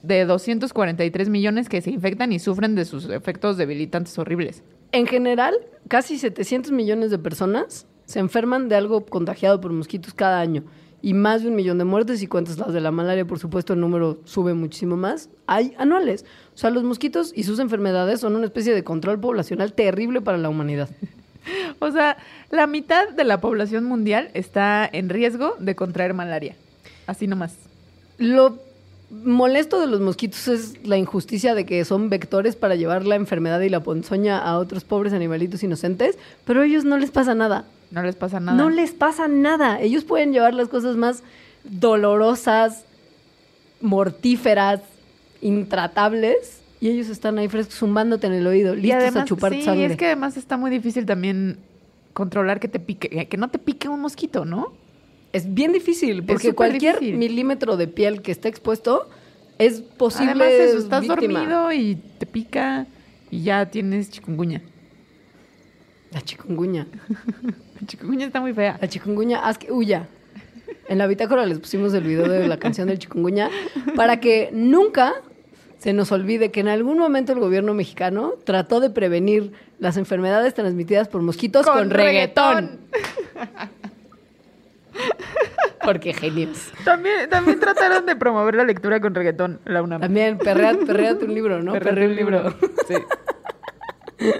de 0.02 0.24
243 0.24 1.28
millones 1.28 1.68
que 1.68 1.80
se 1.82 1.92
infectan 1.92 2.32
y 2.32 2.40
sufren 2.40 2.74
de 2.74 2.84
sus 2.84 3.08
efectos 3.10 3.56
debilitantes 3.56 4.18
horribles. 4.18 4.64
En 4.90 5.06
general, 5.06 5.54
casi 5.86 6.18
700 6.18 6.72
millones 6.72 7.12
de 7.12 7.18
personas 7.20 7.86
se 8.06 8.18
enferman 8.18 8.68
de 8.68 8.74
algo 8.74 9.06
contagiado 9.06 9.60
por 9.60 9.72
mosquitos 9.72 10.14
cada 10.14 10.40
año. 10.40 10.64
Y 11.02 11.14
más 11.14 11.42
de 11.42 11.48
un 11.48 11.56
millón 11.56 11.78
de 11.78 11.84
muertes, 11.84 12.22
y 12.22 12.26
cuentas 12.26 12.58
las 12.58 12.72
de 12.72 12.80
la 12.80 12.90
malaria, 12.90 13.24
por 13.24 13.38
supuesto, 13.38 13.74
el 13.74 13.80
número 13.80 14.18
sube 14.24 14.54
muchísimo 14.54 14.96
más. 14.96 15.28
Hay 15.46 15.74
anuales. 15.78 16.24
O 16.54 16.58
sea, 16.58 16.70
los 16.70 16.82
mosquitos 16.82 17.32
y 17.34 17.44
sus 17.44 17.58
enfermedades 17.58 18.20
son 18.20 18.34
una 18.34 18.46
especie 18.46 18.74
de 18.74 18.82
control 18.82 19.20
poblacional 19.20 19.72
terrible 19.72 20.20
para 20.20 20.38
la 20.38 20.48
humanidad. 20.48 20.88
O 21.78 21.92
sea, 21.92 22.16
la 22.50 22.66
mitad 22.66 23.10
de 23.10 23.22
la 23.22 23.40
población 23.40 23.84
mundial 23.84 24.30
está 24.34 24.88
en 24.92 25.08
riesgo 25.08 25.54
de 25.60 25.76
contraer 25.76 26.12
malaria. 26.12 26.56
Así 27.06 27.28
nomás. 27.28 27.54
Lo 28.18 28.58
molesto 29.10 29.80
de 29.80 29.86
los 29.86 30.00
mosquitos 30.00 30.48
es 30.48 30.84
la 30.86 30.96
injusticia 30.96 31.54
de 31.54 31.64
que 31.64 31.84
son 31.84 32.08
vectores 32.10 32.56
para 32.56 32.74
llevar 32.74 33.06
la 33.06 33.14
enfermedad 33.14 33.60
y 33.60 33.68
la 33.68 33.80
ponzoña 33.80 34.38
a 34.38 34.58
otros 34.58 34.84
pobres 34.84 35.12
animalitos 35.12 35.62
inocentes, 35.62 36.18
pero 36.44 36.62
a 36.62 36.66
ellos 36.66 36.84
no 36.84 36.98
les 36.98 37.10
pasa 37.10 37.34
nada. 37.34 37.64
No 37.90 38.02
les 38.02 38.16
pasa 38.16 38.40
nada. 38.40 38.58
No 38.58 38.68
les 38.68 38.92
pasa 38.92 39.28
nada. 39.28 39.80
Ellos 39.80 40.04
pueden 40.04 40.32
llevar 40.32 40.54
las 40.54 40.68
cosas 40.68 40.96
más 40.96 41.22
dolorosas, 41.64 42.84
mortíferas, 43.80 44.80
intratables, 45.40 46.60
y 46.80 46.88
ellos 46.88 47.08
están 47.08 47.38
ahí 47.38 47.48
frescos 47.48 47.76
zumbándote 47.76 48.26
en 48.26 48.34
el 48.34 48.46
oído, 48.46 48.74
Y 48.74 48.82
listos 48.82 49.02
además, 49.02 49.22
a 49.22 49.24
chupar 49.26 49.52
sí, 49.52 49.62
sangre. 49.62 49.86
es 49.86 49.96
que 49.96 50.06
además 50.06 50.36
está 50.36 50.56
muy 50.56 50.70
difícil 50.70 51.06
también 51.06 51.58
controlar 52.12 52.60
que 52.60 52.68
te 52.68 52.80
pique, 52.80 53.28
que 53.28 53.36
no 53.36 53.48
te 53.48 53.58
pique 53.58 53.88
un 53.88 54.00
mosquito, 54.00 54.44
¿no? 54.44 54.72
Es 55.36 55.52
bien 55.52 55.70
difícil, 55.70 56.24
porque 56.24 56.54
cualquier 56.54 56.94
difícil. 56.94 57.18
milímetro 57.18 57.76
de 57.76 57.88
piel 57.88 58.22
que 58.22 58.32
esté 58.32 58.48
expuesto 58.48 59.06
es 59.58 59.82
posible 59.82 60.44
Además, 60.44 60.48
eso, 60.48 60.78
estás 60.78 61.02
víctima. 61.02 61.40
dormido 61.40 61.72
y 61.72 61.96
te 62.18 62.24
pica 62.24 62.86
y 63.30 63.42
ya 63.42 63.66
tienes 63.66 64.10
chikungunya. 64.10 64.62
La 66.10 66.22
chikungunya. 66.22 66.86
La 67.80 67.86
chikungunya 67.86 68.24
está 68.24 68.40
muy 68.40 68.54
fea. 68.54 68.78
La 68.80 68.88
chikungunya, 68.88 69.40
haz 69.40 69.58
que 69.58 69.70
huya. 69.70 70.08
En 70.88 70.96
la 70.96 71.06
bitácora 71.06 71.44
les 71.44 71.58
pusimos 71.58 71.92
el 71.92 72.04
video 72.04 72.26
de 72.26 72.48
la 72.48 72.58
canción 72.58 72.88
del 72.88 72.98
chikungunya 72.98 73.50
para 73.94 74.20
que 74.20 74.48
nunca 74.54 75.12
se 75.78 75.92
nos 75.92 76.12
olvide 76.12 76.50
que 76.50 76.60
en 76.60 76.68
algún 76.68 76.96
momento 76.96 77.34
el 77.34 77.40
gobierno 77.40 77.74
mexicano 77.74 78.32
trató 78.44 78.80
de 78.80 78.88
prevenir 78.88 79.52
las 79.78 79.98
enfermedades 79.98 80.54
transmitidas 80.54 81.08
por 81.08 81.20
mosquitos 81.20 81.66
con, 81.66 81.90
reggaetón. 81.90 82.80
Porque 85.82 86.12
genios. 86.14 86.72
También, 86.84 87.28
también 87.30 87.60
trataron 87.60 88.06
de 88.06 88.16
promover 88.16 88.54
la 88.56 88.64
lectura 88.64 89.00
con 89.00 89.14
reggaetón, 89.14 89.60
la 89.64 89.82
UNAM. 89.82 90.00
También, 90.00 90.38
perrea, 90.38 90.76
perréate 90.86 91.24
un 91.24 91.34
libro, 91.34 91.62
¿no? 91.62 91.72
Perrea 91.72 92.08
un 92.08 92.16
libro. 92.16 92.54
Sí. 92.88 92.94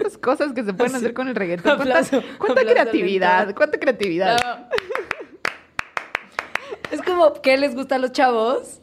Las 0.03 0.19
cosas 0.19 0.53
que 0.53 0.65
se 0.65 0.73
pueden 0.73 0.97
hacer 0.97 1.15
con 1.15 1.29
el 1.29 1.35
reggaetón. 1.35 1.77
¿Cuánta, 1.77 1.99
Aplauso, 2.01 2.23
cuánta 2.39 2.61
aplauso 2.61 2.61
al 2.61 2.75
creatividad? 2.75 3.55
¿Cuánta 3.55 3.79
creatividad? 3.79 4.69
Es 6.91 7.03
como, 7.03 7.33
¿qué 7.43 7.57
les 7.57 7.75
gusta 7.75 7.97
a 7.97 7.99
los 7.99 8.13
chavos? 8.13 8.81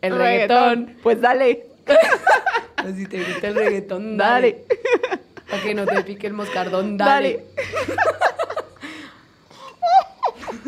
El 0.00 0.16
reggaetón. 0.16 0.96
Pues 1.02 1.20
dale. 1.20 1.66
Así 2.76 3.06
te 3.06 3.22
gusta 3.22 3.48
el 3.48 3.54
reggaetón, 3.56 4.16
Dale. 4.16 4.64
dale. 4.68 5.20
Para 5.50 5.62
que 5.62 5.74
no 5.74 5.84
te 5.84 6.02
pique 6.02 6.26
el 6.28 6.32
moscardón, 6.32 6.96
dale. 6.96 7.44
Dale. 7.54 7.90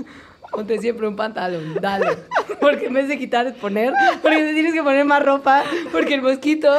Ponte 0.53 0.79
siempre 0.79 1.09
un 1.09 1.17
pantalón, 1.17 1.75
dale. 1.81 2.19
Porque 2.61 2.87
en 2.87 2.95
vez 2.95 3.09
de 3.09 3.19
quitar 3.19 3.47
es 3.47 3.55
poner, 3.55 3.93
porque 4.21 4.37
te 4.37 4.53
tienes 4.53 4.73
que 4.75 4.83
poner 4.83 5.05
más 5.05 5.25
ropa, 5.25 5.65
porque 5.91 6.15
el 6.15 6.23
mosquito. 6.23 6.71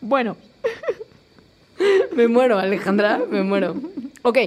Bueno, 0.00 0.36
Me 2.14 2.28
muero, 2.28 2.58
Alejandra, 2.58 3.20
me 3.28 3.42
muero. 3.42 3.74
Ok, 4.22 4.38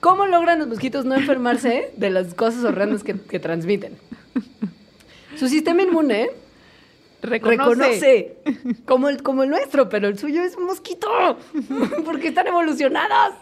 ¿cómo 0.00 0.26
logran 0.26 0.58
los 0.58 0.68
mosquitos 0.68 1.04
no 1.04 1.14
enfermarse 1.14 1.90
de 1.96 2.10
las 2.10 2.34
cosas 2.34 2.64
horrendas 2.64 3.02
que, 3.02 3.14
que 3.14 3.38
transmiten? 3.40 3.96
Su 5.36 5.48
sistema 5.48 5.82
inmune 5.82 6.30
reconoce. 7.22 7.56
reconoce, 7.58 8.36
como, 8.86 9.08
el, 9.08 9.22
como 9.22 9.42
el 9.42 9.50
nuestro, 9.50 9.88
pero 9.88 10.08
el 10.08 10.18
suyo 10.18 10.42
es 10.42 10.56
un 10.56 10.64
mosquito, 10.66 11.08
porque 12.04 12.28
están 12.28 12.46
evolucionados. 12.46 13.34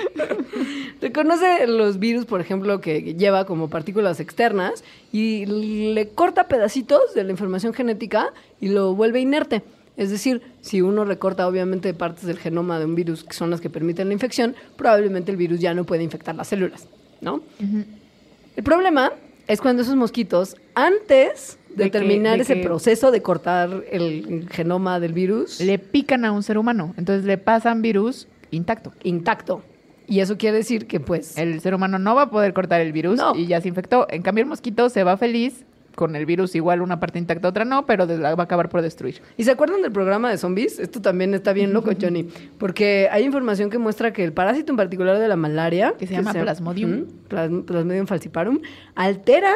Reconoce 1.00 1.66
los 1.66 1.98
virus, 1.98 2.24
por 2.26 2.40
ejemplo, 2.40 2.80
que 2.80 3.14
lleva 3.14 3.44
como 3.44 3.68
partículas 3.68 4.20
externas 4.20 4.84
y 5.12 5.46
le 5.46 6.08
corta 6.10 6.48
pedacitos 6.48 7.14
de 7.14 7.24
la 7.24 7.30
información 7.32 7.74
genética 7.74 8.32
y 8.60 8.68
lo 8.68 8.94
vuelve 8.94 9.20
inerte. 9.20 9.62
Es 9.96 10.10
decir, 10.10 10.40
si 10.62 10.80
uno 10.80 11.04
recorta 11.04 11.46
obviamente 11.46 11.92
partes 11.92 12.24
del 12.24 12.38
genoma 12.38 12.78
de 12.78 12.86
un 12.86 12.94
virus 12.94 13.24
que 13.24 13.34
son 13.34 13.50
las 13.50 13.60
que 13.60 13.68
permiten 13.68 14.08
la 14.08 14.14
infección, 14.14 14.54
probablemente 14.76 15.30
el 15.30 15.36
virus 15.36 15.60
ya 15.60 15.74
no 15.74 15.84
puede 15.84 16.02
infectar 16.02 16.34
las 16.34 16.48
células, 16.48 16.88
¿no? 17.20 17.42
El 18.56 18.62
problema 18.64 19.12
es 19.48 19.60
cuando 19.60 19.82
esos 19.82 19.96
mosquitos, 19.96 20.56
antes 20.74 21.58
de, 21.68 21.84
De 21.84 21.90
que- 21.90 21.98
terminar 21.98 22.36
de 22.36 22.42
ese 22.42 22.56
proceso 22.56 23.10
de 23.10 23.20
cortar 23.22 23.84
el 23.90 24.48
genoma 24.50 24.98
del 25.00 25.12
virus 25.12 25.60
Le 25.60 25.78
pican 25.78 26.24
a 26.24 26.32
un 26.32 26.42
ser 26.42 26.58
humano. 26.58 26.94
Entonces 26.96 27.24
le 27.26 27.36
pasan 27.38 27.82
virus 27.82 28.28
intacto. 28.50 28.92
intacto. 29.02 29.62
Y 30.12 30.20
eso 30.20 30.36
quiere 30.36 30.58
decir 30.58 30.86
que, 30.86 31.00
pues, 31.00 31.38
El 31.38 31.58
ser 31.60 31.74
humano 31.74 31.98
no 31.98 32.14
va 32.14 32.24
a 32.24 32.30
poder 32.30 32.52
cortar 32.52 32.82
el 32.82 32.92
virus 32.92 33.16
No. 33.16 33.34
y 33.34 33.46
ya 33.46 33.62
se 33.62 33.68
infectó. 33.68 34.06
En 34.10 34.20
cambio, 34.20 34.42
el 34.42 34.48
mosquito 34.48 34.90
se 34.90 35.04
va 35.04 35.16
feliz 35.16 35.64
con 35.94 36.16
el 36.16 36.26
virus 36.26 36.54
igual 36.54 36.82
una 36.82 37.00
parte 37.00 37.18
intacta, 37.18 37.48
otra 37.48 37.64
no, 37.64 37.86
pero 37.86 38.04
la 38.04 38.34
va 38.34 38.42
a 38.42 38.44
acabar 38.44 38.68
por 38.68 38.82
destruir. 38.82 39.22
¿Y 39.38 39.44
se 39.44 39.52
acuerdan 39.52 39.80
del 39.80 39.90
programa 39.90 40.30
de 40.30 40.36
zombies? 40.36 40.78
Esto 40.78 41.00
también 41.00 41.32
está 41.32 41.54
bien 41.54 41.72
loco, 41.72 41.92
Johnny. 41.98 42.28
Porque 42.58 43.08
hay 43.10 43.24
información 43.24 43.70
que 43.70 43.78
muestra 43.78 44.12
que 44.12 44.22
el 44.22 44.34
parásito 44.34 44.70
en 44.72 44.76
particular 44.76 45.18
de 45.18 45.28
la 45.28 45.36
malaria... 45.36 45.94
Que 45.98 46.06
se 46.06 46.12
llama 46.12 46.34
Plasmodium. 46.34 47.06
Plasmodium 47.28 48.06
falciparum. 48.06 48.60
Altera 48.94 49.54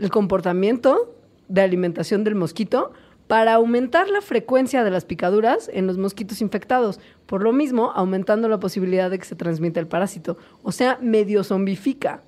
el 0.00 0.08
comportamiento 0.08 1.14
de 1.48 1.60
alimentación 1.60 2.24
del 2.24 2.34
mosquito 2.34 2.94
para 3.32 3.54
aumentar 3.54 4.10
la 4.10 4.20
frecuencia 4.20 4.84
de 4.84 4.90
las 4.90 5.06
picaduras 5.06 5.70
en 5.72 5.86
los 5.86 5.96
mosquitos 5.96 6.42
infectados. 6.42 7.00
Por 7.24 7.42
lo 7.42 7.50
mismo, 7.54 7.90
aumentando 7.94 8.46
la 8.46 8.60
posibilidad 8.60 9.10
de 9.10 9.18
que 9.18 9.24
se 9.24 9.34
transmita 9.34 9.80
el 9.80 9.86
parásito. 9.86 10.36
O 10.62 10.70
sea, 10.70 10.98
medio 11.00 11.42
zombifica. 11.42 12.20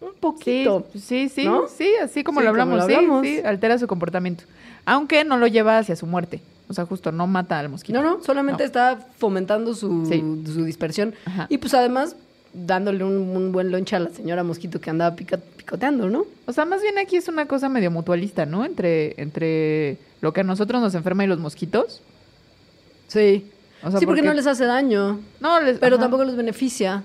Un 0.00 0.08
Sí, 0.12 0.16
poquito. 0.20 0.86
sí, 0.98 1.28
sí, 1.28 1.44
¿no? 1.44 1.68
sí, 1.68 1.90
así 2.02 2.24
como 2.24 2.40
Sí, 2.40 2.46
lo 2.46 2.52
como 2.52 2.62
hablamos, 2.62 2.78
lo 2.80 2.86
sí, 2.88 2.94
hablamos. 2.94 3.26
sí, 3.26 3.40
altera 3.44 3.76
su 3.76 3.86
comportamiento. 3.86 4.44
Aunque 4.86 5.22
no 5.22 5.36
lo 5.36 5.46
lleva 5.48 5.76
hacia 5.76 5.96
su 5.96 6.06
muerte. 6.06 6.40
O 6.66 6.72
sea, 6.72 6.86
justo 6.86 7.12
no 7.12 7.26
mata 7.26 7.58
al 7.58 7.68
mosquito. 7.68 8.00
No, 8.00 8.16
no, 8.16 8.24
solamente 8.24 8.62
No. 8.62 8.66
está 8.66 8.98
fomentando 9.18 9.74
su, 9.74 10.06
Sí. 10.06 10.24
su 10.46 10.64
dispersión. 10.64 11.12
Ajá. 11.26 11.46
Y 11.50 11.58
pues 11.58 11.74
además 11.74 12.16
dándole 12.54 13.04
un, 13.04 13.16
un 13.36 13.52
buen 13.52 13.70
lonche 13.70 13.96
a 13.96 13.98
la 13.98 14.08
señora 14.08 14.42
mosquito 14.44 14.80
que 14.80 14.88
andaba 14.88 15.14
pica- 15.14 15.40
picoteando, 15.58 16.08
¿no? 16.08 16.24
O 16.46 16.52
sea, 16.54 16.64
más 16.64 16.80
bien 16.80 16.96
aquí 16.98 17.16
es 17.16 17.28
una 17.28 17.44
cosa 17.44 17.68
medio 17.68 17.90
mutualista, 17.90 18.46
¿no? 18.46 18.64
Entre, 18.64 19.12
entre 19.20 19.98
lo 20.22 20.32
que 20.32 20.40
a 20.40 20.44
nosotros 20.44 20.80
nos 20.80 20.94
enferma 20.94 21.24
y 21.24 21.26
los 21.26 21.38
mosquitos. 21.38 22.00
Sí. 23.08 23.46
O 23.82 23.90
sea, 23.90 24.00
sí, 24.00 24.06
porque 24.06 24.22
porque- 24.22 24.28
no 24.28 24.32
les 24.34 24.46
hace 24.46 24.64
daño, 24.64 25.20
No, 25.40 25.60
les, 25.60 25.78
pero 25.78 25.96
ajá. 25.96 26.04
tampoco 26.04 26.24
les 26.24 26.36
beneficia. 26.36 27.02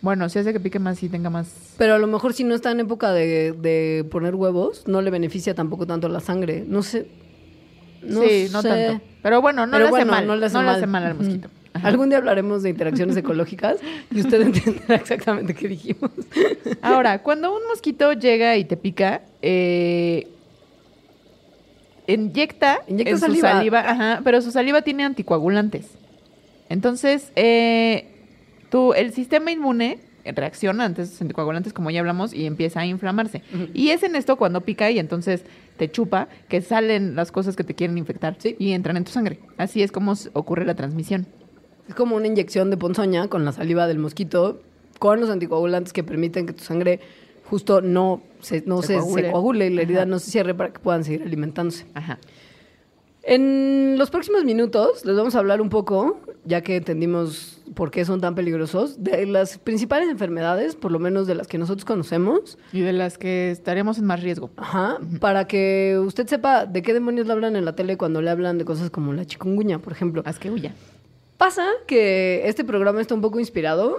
Bueno, 0.00 0.28
si 0.28 0.38
hace 0.38 0.52
que 0.52 0.60
pique 0.60 0.78
más 0.78 1.02
y 1.02 1.08
tenga 1.08 1.28
más... 1.28 1.74
Pero 1.76 1.94
a 1.94 1.98
lo 1.98 2.06
mejor 2.06 2.32
si 2.32 2.44
no 2.44 2.54
está 2.54 2.70
en 2.70 2.78
época 2.80 3.10
de, 3.10 3.50
de 3.52 4.06
poner 4.08 4.36
huevos, 4.36 4.86
no 4.86 5.02
le 5.02 5.10
beneficia 5.10 5.54
tampoco 5.56 5.86
tanto 5.88 6.08
la 6.08 6.20
sangre. 6.20 6.64
No 6.68 6.84
sé. 6.84 7.08
No 8.02 8.22
sí, 8.22 8.46
no 8.52 8.62
sé. 8.62 8.68
tanto. 8.68 9.04
Pero 9.22 9.40
bueno, 9.42 9.66
no 9.66 9.72
Pero 9.72 9.84
le 9.84 9.88
hace 9.88 9.90
bueno, 9.90 10.12
mal. 10.12 10.26
no 10.28 10.36
le 10.36 10.46
hace 10.46 10.86
mal. 10.86 11.04
al 11.04 11.14
Ujú. 11.14 11.24
mosquito. 11.24 11.48
Ajá. 11.72 11.88
Algún 11.88 12.10
día 12.10 12.18
hablaremos 12.18 12.62
de 12.62 12.70
interacciones 12.70 13.16
ecológicas 13.16 13.78
y 14.12 14.20
usted 14.20 14.40
entenderá 14.42 14.94
exactamente 14.94 15.54
qué 15.54 15.66
dijimos. 15.66 16.10
Ahora, 16.80 17.22
cuando 17.24 17.52
un 17.56 17.66
mosquito 17.68 18.12
llega 18.12 18.56
y 18.56 18.64
te 18.66 18.76
pica, 18.76 19.22
eh, 19.42 20.28
inyecta, 22.08 22.80
Inyecta 22.88 23.10
en 23.12 23.18
saliva. 23.18 23.50
su 23.50 23.56
saliva, 23.56 23.80
ajá, 23.80 24.20
pero 24.24 24.40
su 24.42 24.50
saliva 24.50 24.82
tiene 24.82 25.04
anticoagulantes. 25.04 25.86
Entonces, 26.68 27.32
eh, 27.36 28.06
tú, 28.70 28.92
el 28.94 29.12
sistema 29.12 29.50
inmune 29.50 30.00
reacciona 30.24 30.84
ante 30.84 31.02
esos 31.02 31.20
anticoagulantes, 31.22 31.72
como 31.72 31.90
ya 31.90 32.00
hablamos, 32.00 32.34
y 32.34 32.44
empieza 32.44 32.80
a 32.80 32.86
inflamarse. 32.86 33.42
Y 33.72 33.90
es 33.90 34.02
en 34.02 34.14
esto 34.16 34.36
cuando 34.36 34.60
pica 34.60 34.90
y 34.90 34.98
entonces 34.98 35.44
te 35.78 35.90
chupa 35.90 36.28
que 36.48 36.60
salen 36.60 37.14
las 37.16 37.32
cosas 37.32 37.56
que 37.56 37.64
te 37.64 37.74
quieren 37.74 37.96
infectar 37.96 38.36
Sí. 38.38 38.54
y 38.58 38.72
entran 38.72 38.96
en 38.98 39.04
tu 39.04 39.12
sangre. 39.12 39.38
Así 39.56 39.82
es 39.82 39.90
como 39.92 40.12
ocurre 40.34 40.66
la 40.66 40.74
transmisión. 40.74 41.26
Es 41.88 41.94
como 41.94 42.16
una 42.16 42.26
inyección 42.26 42.68
de 42.68 42.76
ponzoña 42.76 43.28
con 43.28 43.46
la 43.46 43.52
saliva 43.52 43.86
del 43.86 43.98
mosquito, 43.98 44.60
con 44.98 45.20
los 45.20 45.30
anticoagulantes 45.30 45.94
que 45.94 46.02
permiten 46.04 46.44
que 46.46 46.52
tu 46.52 46.62
sangre 46.64 47.00
justo 47.48 47.80
no 47.80 48.22
se, 48.40 48.62
no 48.66 48.82
Se 48.82 49.00
se, 49.00 49.12
se 49.22 49.30
coagule. 49.30 49.66
y 49.66 49.70
la 49.74 49.82
herida 49.82 49.98
Ajá. 50.00 50.06
no 50.06 50.18
se 50.18 50.30
cierre 50.30 50.54
para 50.54 50.72
que 50.72 50.78
puedan 50.78 51.04
seguir 51.04 51.22
alimentándose. 51.22 51.86
Ajá. 51.94 52.18
En 53.22 53.96
los 53.98 54.10
próximos 54.10 54.44
minutos 54.44 55.04
les 55.04 55.14
vamos 55.16 55.34
a 55.34 55.40
hablar 55.40 55.60
un 55.60 55.68
poco, 55.68 56.18
ya 56.44 56.62
que 56.62 56.76
entendimos 56.76 57.60
por 57.74 57.90
qué 57.90 58.04
son 58.06 58.20
tan 58.22 58.34
peligrosos, 58.34 59.02
de 59.04 59.26
las 59.26 59.58
principales 59.58 60.08
enfermedades, 60.08 60.76
por 60.76 60.92
lo 60.92 60.98
menos 60.98 61.26
de 61.26 61.34
las 61.34 61.46
que 61.46 61.58
nosotros 61.58 61.84
conocemos, 61.84 62.56
Y 62.72 62.80
de 62.80 62.92
las 62.94 63.18
que 63.18 63.50
estaremos 63.50 63.98
en 63.98 64.06
más 64.06 64.22
riesgo. 64.22 64.50
Ajá, 64.56 64.98
para 65.20 65.46
que 65.46 65.98
usted 66.02 66.26
sepa 66.26 66.64
de 66.64 66.80
qué 66.80 66.94
demonios 66.94 67.26
le 67.26 67.32
hablan 67.34 67.56
en 67.56 67.64
la 67.66 67.74
tele 67.76 67.98
cuando 67.98 68.22
le 68.22 68.30
hablan 68.30 68.56
de 68.56 68.64
cosas 68.64 68.88
como 68.88 69.12
la 69.12 69.26
chikungunya, 69.26 69.78
por 69.80 69.92
ejemplo. 69.92 70.22
Haz 70.24 70.38
que 70.38 70.50
huya. 70.50 70.74
Pasa 71.36 71.66
que 71.86 72.48
este 72.48 72.64
programa 72.64 73.00
está 73.02 73.14
un 73.14 73.20
poco 73.20 73.38
inspirado 73.40 73.98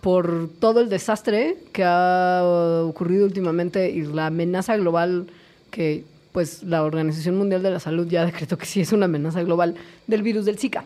por 0.00 0.48
todo 0.60 0.80
el 0.80 0.88
desastre 0.88 1.56
que 1.72 1.84
ha 1.84 2.42
uh, 2.42 2.88
ocurrido 2.88 3.26
últimamente 3.26 3.90
y 3.90 4.02
la 4.02 4.26
amenaza 4.26 4.76
global 4.76 5.26
que 5.70 6.04
pues 6.32 6.62
la 6.62 6.84
Organización 6.84 7.36
Mundial 7.36 7.62
de 7.62 7.70
la 7.70 7.80
Salud 7.80 8.06
ya 8.08 8.24
decretó 8.26 8.56
que 8.56 8.66
sí 8.66 8.80
es 8.80 8.92
una 8.92 9.06
amenaza 9.06 9.42
global 9.42 9.74
del 10.06 10.22
virus 10.22 10.44
del 10.44 10.58
Zika. 10.58 10.84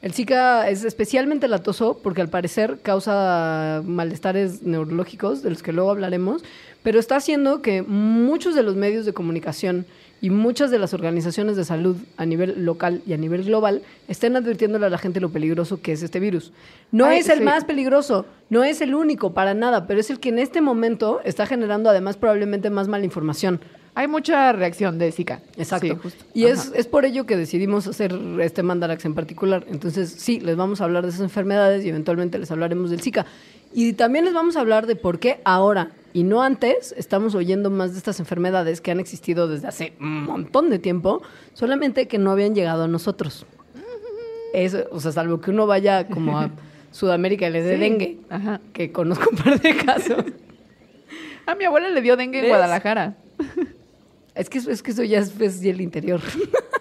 El 0.00 0.12
Zika 0.12 0.68
es 0.70 0.84
especialmente 0.84 1.48
latoso 1.48 1.98
porque 2.02 2.20
al 2.20 2.28
parecer 2.28 2.78
causa 2.82 3.82
malestares 3.84 4.62
neurológicos, 4.62 5.42
de 5.42 5.50
los 5.50 5.62
que 5.62 5.72
luego 5.72 5.90
hablaremos, 5.90 6.42
pero 6.84 7.00
está 7.00 7.16
haciendo 7.16 7.62
que 7.62 7.82
muchos 7.82 8.54
de 8.54 8.62
los 8.62 8.76
medios 8.76 9.06
de 9.06 9.12
comunicación 9.12 9.86
y 10.20 10.30
muchas 10.30 10.70
de 10.70 10.78
las 10.78 10.94
organizaciones 10.94 11.56
de 11.56 11.64
salud 11.64 11.96
a 12.16 12.26
nivel 12.26 12.64
local 12.64 13.02
y 13.06 13.12
a 13.12 13.16
nivel 13.16 13.44
global 13.44 13.82
estén 14.08 14.36
advirtiéndole 14.36 14.86
a 14.86 14.90
la 14.90 14.98
gente 14.98 15.20
lo 15.20 15.30
peligroso 15.30 15.80
que 15.80 15.92
es 15.92 16.02
este 16.02 16.20
virus. 16.20 16.52
No 16.90 17.06
Ay, 17.06 17.20
es 17.20 17.28
el 17.28 17.38
sí. 17.38 17.44
más 17.44 17.64
peligroso, 17.64 18.26
no 18.50 18.64
es 18.64 18.80
el 18.80 18.94
único 18.94 19.32
para 19.32 19.54
nada, 19.54 19.86
pero 19.86 20.00
es 20.00 20.10
el 20.10 20.20
que 20.20 20.30
en 20.30 20.38
este 20.38 20.60
momento 20.60 21.20
está 21.24 21.46
generando 21.46 21.90
además 21.90 22.16
probablemente 22.16 22.70
más 22.70 22.88
mala 22.88 23.04
información. 23.04 23.60
Hay 23.94 24.06
mucha 24.06 24.52
reacción 24.52 24.98
de 24.98 25.10
Zika. 25.10 25.40
Exacto. 25.56 25.88
Sí, 25.88 25.94
justo. 26.00 26.24
Y 26.32 26.44
es, 26.44 26.70
es 26.76 26.86
por 26.86 27.04
ello 27.04 27.26
que 27.26 27.36
decidimos 27.36 27.88
hacer 27.88 28.16
este 28.40 28.62
Mandarax 28.62 29.04
en 29.04 29.14
particular. 29.14 29.66
Entonces, 29.68 30.10
sí, 30.10 30.38
les 30.38 30.56
vamos 30.56 30.80
a 30.80 30.84
hablar 30.84 31.02
de 31.02 31.08
esas 31.08 31.22
enfermedades 31.22 31.84
y 31.84 31.88
eventualmente 31.88 32.38
les 32.38 32.48
hablaremos 32.52 32.90
del 32.90 33.00
Zika. 33.00 33.26
Y 33.74 33.94
también 33.94 34.24
les 34.24 34.34
vamos 34.34 34.56
a 34.56 34.60
hablar 34.60 34.86
de 34.86 34.94
por 34.94 35.18
qué 35.18 35.40
ahora 35.44 35.90
y 36.12 36.22
no 36.24 36.42
antes 36.42 36.94
estamos 36.96 37.34
oyendo 37.34 37.70
más 37.70 37.92
de 37.92 37.98
estas 37.98 38.18
enfermedades 38.20 38.80
que 38.80 38.90
han 38.90 39.00
existido 39.00 39.46
desde 39.48 39.68
hace 39.68 39.92
un 40.00 40.24
montón 40.24 40.70
de 40.70 40.78
tiempo, 40.78 41.22
solamente 41.52 42.08
que 42.08 42.18
no 42.18 42.30
habían 42.30 42.54
llegado 42.54 42.84
a 42.84 42.88
nosotros. 42.88 43.46
Eso, 44.54 44.84
o 44.90 45.00
sea, 45.00 45.12
salvo 45.12 45.40
que 45.40 45.50
uno 45.50 45.66
vaya 45.66 46.08
como 46.08 46.38
a 46.38 46.50
Sudamérica 46.90 47.48
y 47.48 47.50
le 47.52 47.62
dé 47.62 47.74
Sí. 47.74 47.80
dengue, 47.80 48.18
Ajá. 48.30 48.60
que 48.72 48.90
conozco 48.92 49.28
un 49.30 49.36
par 49.36 49.60
de 49.60 49.76
casos. 49.76 50.24
A 51.46 51.54
mi 51.54 51.64
abuela 51.64 51.88
le 51.88 52.00
dio 52.02 52.16
dengue 52.16 52.40
en. 52.40 52.48
Guadalajara. 52.48 53.16
Es 54.34 54.50
que, 54.50 54.58
es 54.58 54.82
que 54.82 54.90
eso 54.90 55.02
ya 55.02 55.18
es, 55.20 55.38
es 55.40 55.62
el 55.62 55.80
interior. 55.80 56.20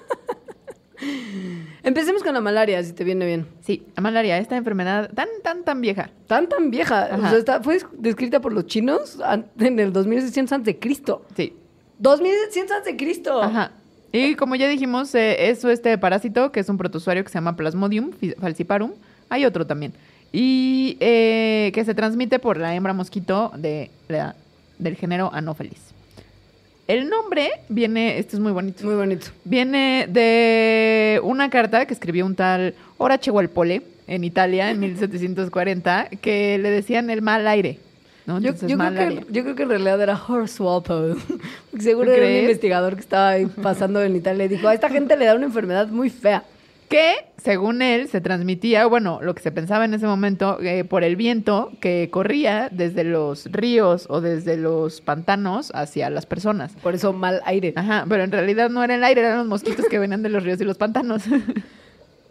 Empecemos 1.83 2.23
con 2.23 2.33
la 2.33 2.41
malaria, 2.41 2.83
si 2.83 2.93
te 2.93 3.03
viene 3.03 3.25
bien. 3.25 3.47
Sí, 3.61 3.83
la 3.95 4.01
malaria, 4.01 4.37
esta 4.37 4.57
enfermedad 4.57 5.09
tan, 5.13 5.27
tan, 5.43 5.63
tan 5.63 5.81
vieja. 5.81 6.09
Tan, 6.27 6.47
tan 6.49 6.69
vieja. 6.71 7.09
O 7.11 7.15
Ajá. 7.15 7.29
sea, 7.29 7.39
está- 7.39 7.61
fue 7.63 7.79
descrita 7.93 8.39
por 8.41 8.53
los 8.53 8.65
chinos 8.65 9.17
en 9.59 9.79
el 9.79 9.93
2600 9.93 10.51
antes 10.53 10.73
de 10.73 10.79
Cristo. 10.79 11.25
Sí. 11.35 11.53
2600 11.99 12.77
antes 12.77 12.93
de 12.93 12.97
Cristo. 12.97 13.41
Ajá. 13.41 13.71
Y 14.11 14.35
como 14.35 14.55
ya 14.55 14.67
dijimos, 14.67 15.13
eh, 15.15 15.49
es 15.49 15.63
este 15.65 15.97
parásito 15.97 16.51
que 16.51 16.59
es 16.61 16.69
un 16.69 16.77
protozoario 16.77 17.23
que 17.23 17.29
se 17.29 17.35
llama 17.35 17.55
Plasmodium 17.55 18.11
falciparum. 18.39 18.91
Hay 19.29 19.45
otro 19.45 19.67
también. 19.67 19.93
Y 20.31 20.97
eh, 20.99 21.71
que 21.73 21.83
se 21.85 21.93
transmite 21.93 22.39
por 22.39 22.57
la 22.57 22.73
hembra 22.75 22.93
mosquito 22.93 23.51
de 23.57 23.91
del 24.79 24.95
género 24.95 25.29
Anopheles. 25.33 25.86
El 26.87 27.09
nombre 27.09 27.51
viene, 27.67 28.17
esto 28.17 28.37
es 28.37 28.39
muy 28.39 28.53
bonito. 28.53 28.85
Muy 28.85 28.95
bonito. 28.95 29.27
Viene 29.43 30.07
de 30.09 31.19
una 31.21 31.49
carta 31.49 31.85
que 31.85 31.93
escribió 31.93 32.25
un 32.25 32.33
tal 32.35 32.75
Horace 32.97 33.29
Walpole 33.29 33.81
en 34.07 34.23
Italia 34.23 34.71
en 34.71 34.79
1740 34.79 36.09
que 36.21 36.57
le 36.57 36.69
decían 36.71 37.09
el 37.09 37.21
mal 37.21 37.45
aire. 37.45 37.79
¿no? 38.25 38.39
Yo, 38.39 38.49
Entonces, 38.51 38.69
yo 38.69 38.77
creo 38.77 38.91
malaria. 38.91 39.21
que, 39.21 39.33
yo 39.33 39.43
creo 39.43 39.55
que 39.55 39.63
en 39.63 39.69
realidad 39.69 40.01
era 40.01 40.21
Horse 40.27 40.63
Walpole. 40.63 41.15
Seguro 41.79 42.07
¿Tú 42.09 42.17
era 42.17 42.25
un 42.25 42.35
investigador 42.43 42.95
que 42.95 43.01
estaba 43.01 43.29
ahí 43.29 43.45
pasando 43.45 44.01
en 44.01 44.15
Italia 44.15 44.45
y 44.45 44.47
dijo, 44.47 44.67
a 44.69 44.73
esta 44.73 44.89
gente 44.89 45.17
le 45.17 45.25
da 45.25 45.35
una 45.35 45.45
enfermedad 45.45 45.87
muy 45.89 46.09
fea. 46.09 46.43
Que, 46.89 47.15
según 47.37 47.81
él, 47.81 48.07
se 48.07 48.21
transmitía, 48.21 48.85
bueno, 48.85 49.19
lo 49.21 49.35
que 49.35 49.41
se 49.41 49.51
pensaba 49.51 49.83
en 49.83 49.93
ese 49.93 50.07
momento, 50.07 50.57
eh, 50.61 50.85
por 50.85 51.03
el 51.03 51.17
viento 51.17 51.71
que 51.81 52.09
corría 52.09 52.69
desde 52.71 53.03
los 53.03 53.51
ríos 53.51 54.05
o 54.09 54.21
desde 54.21 54.55
los 54.55 55.01
pantanos 55.01 55.71
hacia 55.75 56.09
las 56.09 56.25
personas. 56.25 56.73
Por 56.81 56.95
eso 56.95 57.11
mal 57.11 57.41
aire. 57.45 57.73
Ajá, 57.75 58.05
pero 58.07 58.23
en 58.23 58.31
realidad 58.31 58.69
no 58.69 58.83
era 58.83 58.95
el 58.95 59.03
aire, 59.03 59.21
eran 59.21 59.39
los 59.39 59.47
mosquitos 59.47 59.85
que 59.87 59.99
venían 59.99 60.23
de 60.23 60.29
los 60.29 60.43
ríos 60.43 60.61
y 60.61 60.63
los 60.63 60.77
pantanos. 60.77 61.23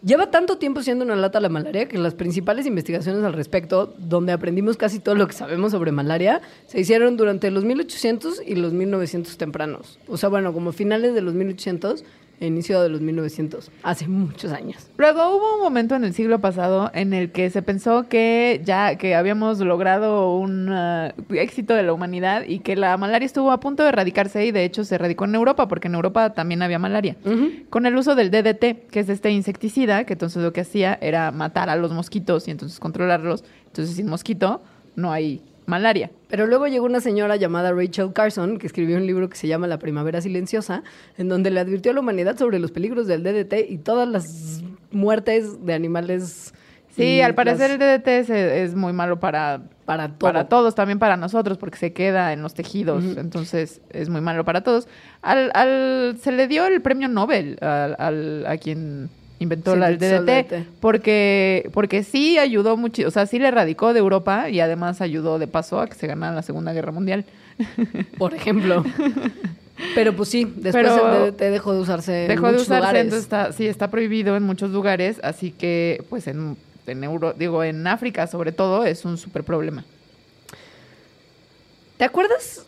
Lleva 0.03 0.29
tanto 0.29 0.57
tiempo 0.57 0.81
siendo 0.83 1.03
una 1.03 1.15
lata 1.15 1.39
la 1.39 1.49
malaria 1.49 1.87
que 1.87 1.97
las 1.97 2.13
principales 2.13 2.67
investigaciones 2.67 3.23
al 3.23 3.33
respecto, 3.33 3.95
donde 3.97 4.31
aprendimos 4.31 4.77
casi 4.77 4.99
todo 4.99 5.15
lo 5.15 5.27
que 5.27 5.33
sabemos 5.33 5.71
sobre 5.71 5.91
malaria, 5.91 6.41
se 6.67 6.79
hicieron 6.79 7.17
durante 7.17 7.49
los 7.49 7.63
1800 7.63 8.41
y 8.45 8.55
los 8.55 8.73
1900 8.73 9.37
tempranos. 9.37 9.99
O 10.07 10.17
sea, 10.17 10.29
bueno, 10.29 10.53
como 10.53 10.71
finales 10.71 11.15
de 11.15 11.21
los 11.21 11.33
1800 11.33 12.01
e 12.01 12.05
inicio 12.39 12.81
de 12.81 12.89
los 12.89 13.01
1900, 13.01 13.71
hace 13.83 14.07
muchos 14.07 14.51
años. 14.51 14.89
Luego 14.97 15.35
hubo 15.35 15.55
un 15.55 15.61
momento 15.61 15.95
en 15.95 16.03
el 16.03 16.13
siglo 16.13 16.39
pasado 16.39 16.91
en 16.93 17.13
el 17.13 17.31
que 17.31 17.49
se 17.49 17.61
pensó 17.61 18.07
que 18.07 18.61
ya 18.63 18.95
que 18.97 19.15
habíamos 19.15 19.59
logrado 19.59 20.37
un 20.37 20.69
ah, 20.71 21.13
éxito 21.31 21.73
de 21.73 21.83
la 21.83 21.93
humanidad 21.93 22.43
y 22.47 22.59
que 22.59 22.75
la 22.75 22.95
malaria 22.97 23.25
estuvo 23.25 23.51
a 23.51 23.59
punto 23.59 23.83
de 23.83 23.89
erradicarse 23.89 24.45
y 24.45 24.51
de 24.51 24.65
hecho 24.65 24.83
se 24.83 24.95
erradicó 24.95 25.25
en 25.25 25.35
Europa 25.35 25.67
porque 25.67 25.87
en 25.87 25.95
Europa 25.95 26.33
también 26.33 26.61
había 26.61 26.79
malaria. 26.79 27.15
Con 27.69 27.85
el 27.85 27.95
uso 27.95 28.15
del 28.15 28.31
DDT, 28.31 28.89
que 28.89 28.99
es 28.99 29.09
este 29.09 29.31
insecticida, 29.31 30.03
que 30.03 30.13
entonces 30.13 30.43
lo 30.43 30.53
que 30.53 30.61
hacía 30.61 30.97
era 31.01 31.31
matar 31.31 31.69
a 31.69 31.75
los 31.75 31.91
mosquitos 31.91 32.47
y 32.47 32.51
entonces 32.51 32.79
controlarlos. 32.79 33.43
Entonces 33.67 33.95
sin 33.95 34.07
mosquito 34.07 34.61
no 34.95 35.11
hay 35.11 35.41
malaria. 35.67 36.09
Pero 36.29 36.47
luego 36.47 36.65
llegó 36.67 36.85
una 36.85 36.99
señora 37.01 37.35
llamada 37.35 37.71
Rachel 37.71 38.11
Carson, 38.13 38.57
que 38.57 38.65
escribió 38.65 38.97
un 38.97 39.05
libro 39.05 39.29
que 39.29 39.35
se 39.37 39.47
llama 39.47 39.67
La 39.67 39.77
Primavera 39.77 40.19
Silenciosa, 40.21 40.81
en 41.17 41.29
donde 41.29 41.51
le 41.51 41.59
advirtió 41.59 41.91
a 41.91 41.93
la 41.93 41.99
humanidad 41.99 42.37
sobre 42.37 42.57
los 42.57 42.71
peligros 42.71 43.05
del 43.05 43.21
DDT 43.21 43.69
y 43.69 43.77
todas 43.77 44.07
las 44.07 44.63
muertes 44.91 45.63
de 45.65 45.73
animales. 45.73 46.53
Sí, 46.95 47.21
al 47.21 47.35
parecer 47.35 47.69
el 47.69 47.77
DDT 47.77 48.07
es, 48.07 48.29
es 48.31 48.73
muy 48.75 48.91
malo 48.91 49.19
para, 49.19 49.61
para 49.85 50.07
todo. 50.07 50.17
para 50.17 50.49
todos, 50.49 50.73
también 50.73 50.97
para 50.97 51.15
nosotros, 51.15 51.59
porque 51.59 51.77
se 51.77 51.93
queda 51.93 52.33
en 52.33 52.41
los 52.41 52.55
tejidos, 52.55 53.03
entonces 53.17 53.81
es 53.91 54.09
muy 54.09 54.21
malo 54.21 54.43
para 54.45 54.61
todos. 54.61 54.87
Al, 55.21 55.51
al- 55.53 56.17
se 56.19 56.31
le 56.31 56.47
dio 56.47 56.65
el 56.65 56.81
premio 56.81 57.07
Nobel 57.07 57.57
al, 57.61 57.95
al- 57.99 58.45
a 58.47 58.57
quien 58.57 59.09
inventó 59.39 59.75
la, 59.75 59.89
el 59.89 59.97
DDT, 59.99 60.25
DDT. 60.25 60.67
porque, 60.79 61.69
porque 61.73 62.03
sí 62.03 62.37
ayudó 62.37 62.75
mucho, 62.77 63.07
o 63.07 63.11
sea, 63.11 63.25
sí 63.27 63.37
le 63.39 63.47
erradicó 63.49 63.93
de 63.93 63.99
Europa 63.99 64.49
y 64.49 64.59
además 64.59 65.01
ayudó 65.01 65.37
de 65.39 65.47
paso 65.47 65.79
a 65.79 65.87
que 65.87 65.93
se 65.95 66.07
ganara 66.07 66.35
la 66.35 66.41
Segunda 66.41 66.73
Guerra 66.73 66.91
Mundial. 66.91 67.25
Por 68.17 68.33
ejemplo. 68.33 68.83
Pero 69.93 70.13
pues 70.15 70.29
sí, 70.29 70.45
después 70.45 70.73
Pero- 70.87 71.25
el 71.25 71.31
DDT 71.33 71.39
dejó 71.51 71.73
de 71.73 71.79
usarse 71.81 72.23
en 72.23 72.27
Dejó 72.29 72.47
de 72.47 72.51
muchos 72.53 72.63
usarse, 72.67 72.79
lugares. 72.81 73.03
entonces 73.03 73.23
está, 73.25 73.51
sí, 73.53 73.67
está 73.67 73.89
prohibido 73.89 74.35
en 74.35 74.43
muchos 74.43 74.71
lugares, 74.71 75.19
así 75.23 75.51
que 75.51 76.03
pues 76.09 76.25
en, 76.27 76.57
en 76.87 77.03
Euro, 77.03 77.33
digo, 77.33 77.63
en 77.63 77.85
África 77.85 78.25
sobre 78.27 78.51
todo 78.51 78.85
es 78.85 79.05
un 79.05 79.17
súper 79.19 79.43
problema. 79.43 79.85
¿Te 81.97 82.05
acuerdas? 82.05 82.63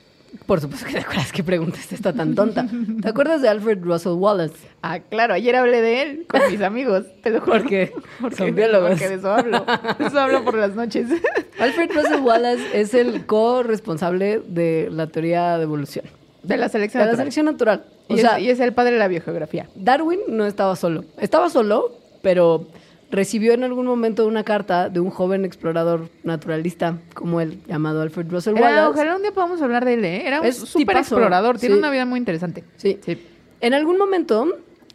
Por 0.45 0.61
supuesto 0.61 0.85
que 0.87 0.93
te 0.93 0.99
acuerdas 0.99 1.31
que 1.31 1.43
preguntaste 1.43 1.95
está 1.95 2.13
tan 2.13 2.35
tonta. 2.35 2.65
¿Te 3.01 3.09
acuerdas 3.09 3.41
de 3.41 3.49
Alfred 3.49 3.79
Russell 3.81 4.13
Wallace? 4.13 4.53
Ah, 4.81 4.99
claro, 4.99 5.33
ayer 5.33 5.55
hablé 5.55 5.81
de 5.81 6.01
él 6.01 6.25
con 6.29 6.41
mis 6.51 6.61
amigos, 6.61 7.05
te 7.23 7.29
lo 7.31 7.41
juro. 7.41 7.53
Porque 7.59 7.93
Porque, 8.21 8.35
son 8.35 8.55
biólogos. 8.55 8.89
porque 8.91 9.09
de 9.09 9.15
eso 9.15 9.31
hablo. 9.31 9.65
De 9.97 10.05
eso 10.05 10.19
hablo 10.19 10.43
por 10.43 10.55
las 10.55 10.75
noches. 10.75 11.07
Alfred 11.59 11.91
Russell 11.93 12.21
Wallace 12.21 12.79
es 12.79 12.93
el 12.93 13.25
co-responsable 13.25 14.41
de 14.47 14.89
la 14.91 15.07
teoría 15.07 15.57
de 15.57 15.63
evolución. 15.63 16.05
De 16.43 16.57
la 16.57 16.69
selección 16.69 16.99
De 17.01 17.05
la 17.05 17.11
natural. 17.11 17.17
selección 17.17 17.45
natural. 17.45 17.83
O 18.07 18.13
Y, 18.13 18.15
es, 18.17 18.21
sea, 18.21 18.39
y 18.39 18.49
es 18.49 18.59
el 18.59 18.73
padre 18.73 18.93
de 18.93 18.99
la 18.99 19.07
biogeografía. 19.07 19.67
Darwin 19.75 20.19
no 20.29 20.45
estaba 20.45 20.75
solo. 20.75 21.03
Estaba 21.19 21.49
solo, 21.49 21.91
pero 22.21 22.67
recibió 23.11 23.53
en 23.53 23.63
algún 23.63 23.85
momento 23.85 24.27
una 24.27 24.43
carta 24.43 24.89
de 24.89 24.99
un 24.99 25.09
joven 25.09 25.45
explorador 25.45 26.09
naturalista 26.23 26.97
como 27.13 27.41
él, 27.41 27.59
llamado 27.67 28.01
Alfred 28.01 28.29
Russell 28.29 28.55
Era- 28.57 28.67
Wallace. 28.67 28.89
ojalá 28.89 29.15
un 29.15 29.21
día 29.23 29.31
podamos 29.31 29.61
hablar 29.61 29.85
de 29.85 29.93
él, 29.95 30.05
¿eh? 30.05 30.27
Era 30.27 30.41
un 30.41 30.53
súper 30.53 30.97
explorador, 30.97 31.57
tiene 31.57 31.75
sí. 31.75 31.79
una 31.79 31.89
vida 31.91 32.05
muy 32.05 32.19
interesante. 32.19 32.63
Sí. 32.77 32.99
Sí. 33.03 33.17
En 33.61 33.73
algún 33.73 33.97
momento, 33.97 34.47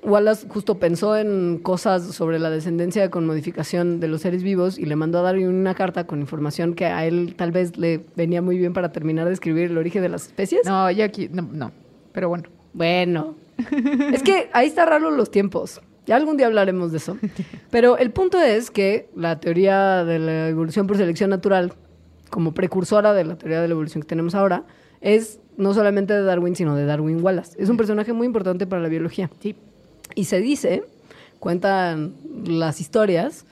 Wallace 0.02 0.46
justo 0.48 0.78
pensó 0.78 1.16
en 1.16 1.58
cosas 1.62 2.02
sobre 2.14 2.38
la 2.38 2.50
descendencia 2.50 3.10
con 3.10 3.26
modificación 3.26 4.00
de 4.00 4.08
los 4.08 4.20
seres 4.20 4.42
vivos 4.42 4.78
y 4.78 4.84
le 4.86 4.96
mandó 4.96 5.18
a 5.18 5.22
Darwin 5.22 5.48
una 5.48 5.74
carta 5.74 6.06
con 6.06 6.20
información 6.20 6.74
que 6.74 6.86
a 6.86 7.04
él 7.06 7.34
tal 7.36 7.52
vez 7.52 7.76
le 7.76 8.00
venía 8.14 8.42
muy 8.42 8.58
bien 8.58 8.72
para 8.74 8.92
terminar 8.92 9.26
de 9.26 9.32
escribir 9.34 9.70
el 9.70 9.78
origen 9.78 10.02
de 10.02 10.08
las 10.10 10.26
especies. 10.26 10.66
No, 10.66 10.90
yo 10.90 11.04
aquí, 11.04 11.28
no, 11.32 11.42
no. 11.50 11.72
Pero 12.12 12.28
bueno. 12.28 12.44
Bueno, 12.74 13.34
es 14.12 14.22
que 14.22 14.50
ahí 14.52 14.66
está 14.66 14.84
raro 14.84 15.10
los 15.10 15.30
tiempos. 15.30 15.80
Ya 16.06 16.16
algún 16.16 16.36
día 16.36 16.46
hablaremos 16.46 16.92
de 16.92 16.98
eso. 16.98 17.16
Pero 17.70 17.98
el 17.98 18.10
punto 18.10 18.40
es 18.40 18.70
que 18.70 19.08
la 19.16 19.40
teoría 19.40 20.04
de 20.04 20.18
la 20.18 20.48
evolución 20.48 20.86
por 20.86 20.96
selección 20.96 21.30
natural, 21.30 21.72
como 22.30 22.52
precursora 22.52 23.12
de 23.12 23.24
la 23.24 23.36
teoría 23.36 23.60
de 23.60 23.68
la 23.68 23.72
evolución 23.72 24.02
que 24.02 24.08
tenemos 24.08 24.34
ahora, 24.34 24.64
es 25.00 25.38
no 25.56 25.72
solamente 25.74 26.14
de 26.14 26.22
Darwin, 26.22 26.56
sino 26.56 26.74
de 26.76 26.84
Darwin 26.84 27.22
Wallace. 27.22 27.56
Es 27.62 27.68
un 27.68 27.76
personaje 27.76 28.12
muy 28.12 28.26
importante 28.26 28.66
para 28.66 28.82
la 28.82 28.88
biología. 28.88 29.30
Sí. 29.40 29.54
Y 30.14 30.24
se 30.24 30.40
dice, 30.40 30.84
cuentan 31.38 32.14
las 32.44 32.80
historias, 32.80 33.46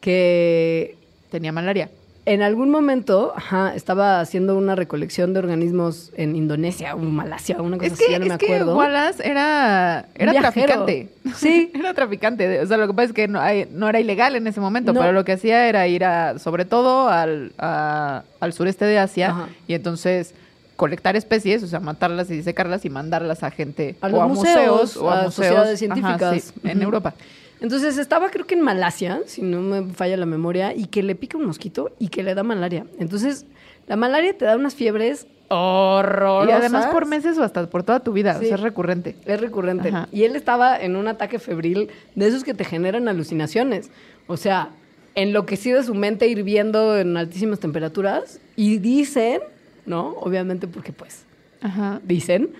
que 0.00 0.96
Tenía 1.32 1.50
malaria. 1.50 1.88
En 2.24 2.40
algún 2.42 2.70
momento 2.70 3.32
ajá, 3.34 3.74
estaba 3.74 4.20
haciendo 4.20 4.56
una 4.56 4.76
recolección 4.76 5.32
de 5.32 5.40
organismos 5.40 6.12
en 6.16 6.36
Indonesia 6.36 6.94
o 6.94 6.98
Malasia, 6.98 7.60
una 7.60 7.76
cosa 7.78 7.86
Es 7.88 7.92
así, 7.94 8.04
ya 8.10 8.18
no 8.20 8.26
me 8.26 8.32
es 8.34 8.38
que 8.38 8.46
acuerdo. 8.46 8.76
Wallace 8.76 9.28
era, 9.28 10.06
era 10.14 10.32
traficante. 10.32 11.08
Sí. 11.34 11.72
era 11.74 11.94
traficante. 11.94 12.60
O 12.60 12.66
sea, 12.66 12.76
lo 12.76 12.86
que 12.86 12.94
pasa 12.94 13.06
es 13.06 13.12
que 13.12 13.26
no, 13.26 13.40
hay- 13.40 13.66
no 13.72 13.88
era 13.88 13.98
ilegal 13.98 14.36
en 14.36 14.46
ese 14.46 14.60
momento, 14.60 14.92
No. 14.92 15.00
pero 15.00 15.12
lo 15.12 15.24
que 15.24 15.32
hacía 15.32 15.68
era 15.68 15.88
ir 15.88 16.04
a, 16.04 16.38
sobre 16.38 16.64
todo 16.64 17.08
al, 17.08 17.52
a- 17.58 18.22
al 18.38 18.52
sureste 18.52 18.84
de 18.84 18.98
Asia 18.98 19.30
Ajá. 19.30 19.48
y 19.66 19.74
entonces 19.74 20.34
colectar 20.76 21.16
especies, 21.16 21.62
o 21.62 21.66
sea, 21.66 21.80
matarlas 21.80 22.30
y 22.30 22.34
disecarlas 22.34 22.84
y 22.84 22.90
mandarlas 22.90 23.42
a 23.42 23.50
gente 23.50 23.96
A 24.00 24.06
o 24.08 24.20
a 24.22 24.26
museos, 24.28 24.56
museos 24.56 24.96
o 24.96 25.10
a, 25.10 25.12
a 25.12 25.16
museos 25.24 25.34
sociedades 25.34 25.82
ajá, 25.82 25.94
científicas. 25.94 26.42
sí, 26.62 26.68
en. 26.68 26.82
Europa. 26.82 27.14
Entonces 27.62 27.96
estaba 27.96 28.28
creo 28.30 28.44
que 28.46 28.54
en 28.54 28.60
Malasia, 28.60 29.20
si 29.26 29.40
no 29.40 29.60
me 29.62 29.94
falla 29.94 30.16
la 30.16 30.26
memoria, 30.26 30.74
y 30.74 30.86
que 30.86 31.02
le 31.02 31.14
pica 31.14 31.38
un 31.38 31.46
mosquito 31.46 31.94
y 31.98 32.08
que 32.08 32.22
le 32.22 32.34
da 32.34 32.42
malaria. 32.42 32.86
Entonces, 32.98 33.46
la 33.86 33.96
malaria 33.96 34.36
te 34.36 34.44
da 34.44 34.56
unas 34.56 34.74
fiebres 34.74 35.26
horrorosas. 35.48 36.48
Y 36.48 36.52
además 36.52 36.86
por 36.86 37.06
meses 37.06 37.38
o 37.38 37.42
hasta 37.44 37.70
por 37.70 37.82
toda 37.84 38.00
tu 38.00 38.12
vida, 38.12 38.32
Sí. 38.38 38.46
o 38.46 38.48
sea, 38.48 38.56
es 38.56 38.62
recurrente. 38.62 39.14
Es 39.26 39.40
recurrente. 39.40 39.88
Ajá. 39.90 40.08
Y 40.10 40.24
él 40.24 40.34
estaba 40.34 40.76
en 40.78 40.96
un 40.96 41.06
ataque 41.08 41.38
febril 41.38 41.88
de 42.16 42.26
esos 42.26 42.42
que 42.42 42.52
te 42.52 42.64
generan 42.64 43.06
alucinaciones. 43.08 43.90
O 44.26 44.36
sea, 44.36 44.70
enloquecido 45.14 45.82
su 45.82 45.94
mente 45.94 46.26
hirviendo 46.26 46.98
en 46.98 47.16
altísimas 47.16 47.60
temperaturas. 47.60 48.40
Y 48.56 48.78
dicen, 48.78 49.40
¿no? 49.86 50.14
Obviamente 50.20 50.66
porque 50.66 50.92
pues 50.92 51.24
Ajá. 51.60 52.00
dicen 52.04 52.50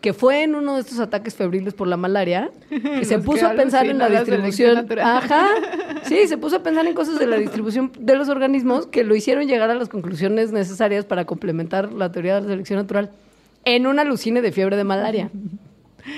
que 0.00 0.12
fue 0.12 0.44
en 0.44 0.54
uno 0.54 0.74
de 0.76 0.80
estos 0.82 1.00
ataques 1.00 1.34
febriles 1.34 1.74
por 1.74 1.88
la 1.88 1.96
malaria 1.96 2.50
que 2.70 3.04
se 3.04 3.18
puso 3.18 3.46
a 3.46 3.54
pensar 3.54 3.86
en 3.86 3.98
la 3.98 4.08
la 4.08 4.20
distribución. 4.20 4.74
natural. 4.74 5.04
Ajá. 5.06 5.46
Sí, 6.04 6.26
se 6.28 6.38
puso 6.38 6.56
a 6.56 6.62
pensar 6.62 6.86
en 6.86 6.94
cosas 6.94 7.18
de 7.18 7.26
la 7.26 7.36
distribución 7.36 7.90
de 7.98 8.14
los 8.16 8.28
organismos 8.30 8.86
que 8.86 9.04
lo 9.04 9.14
hicieron 9.14 9.46
llegar 9.46 9.68
a 9.70 9.74
las 9.74 9.88
conclusiones 9.90 10.52
necesarias 10.52 11.04
para 11.04 11.26
complementar 11.26 11.92
la 11.92 12.10
teoría 12.12 12.36
de 12.36 12.42
la 12.42 12.48
selección 12.48 12.78
natural 12.78 13.10
en 13.64 13.86
un 13.86 13.98
alucine 13.98 14.40
de 14.40 14.52
fiebre 14.52 14.76
de 14.76 14.84
malaria. 14.84 15.30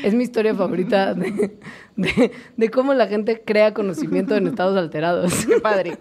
Es 0.05 0.15
mi 0.15 0.23
historia 0.23 0.55
favorita 0.55 1.15
de, 1.15 1.57
de- 1.97 2.31
de 2.57 2.71
cómo 2.71 2.95
la 2.95 3.09
gente 3.09 3.43
crea 3.45 3.75
conocimiento 3.75 4.37
en 4.37 4.47
estados 4.47 4.77
alterados. 4.77 5.45
Qué 5.47 5.59
padre. 5.61 5.99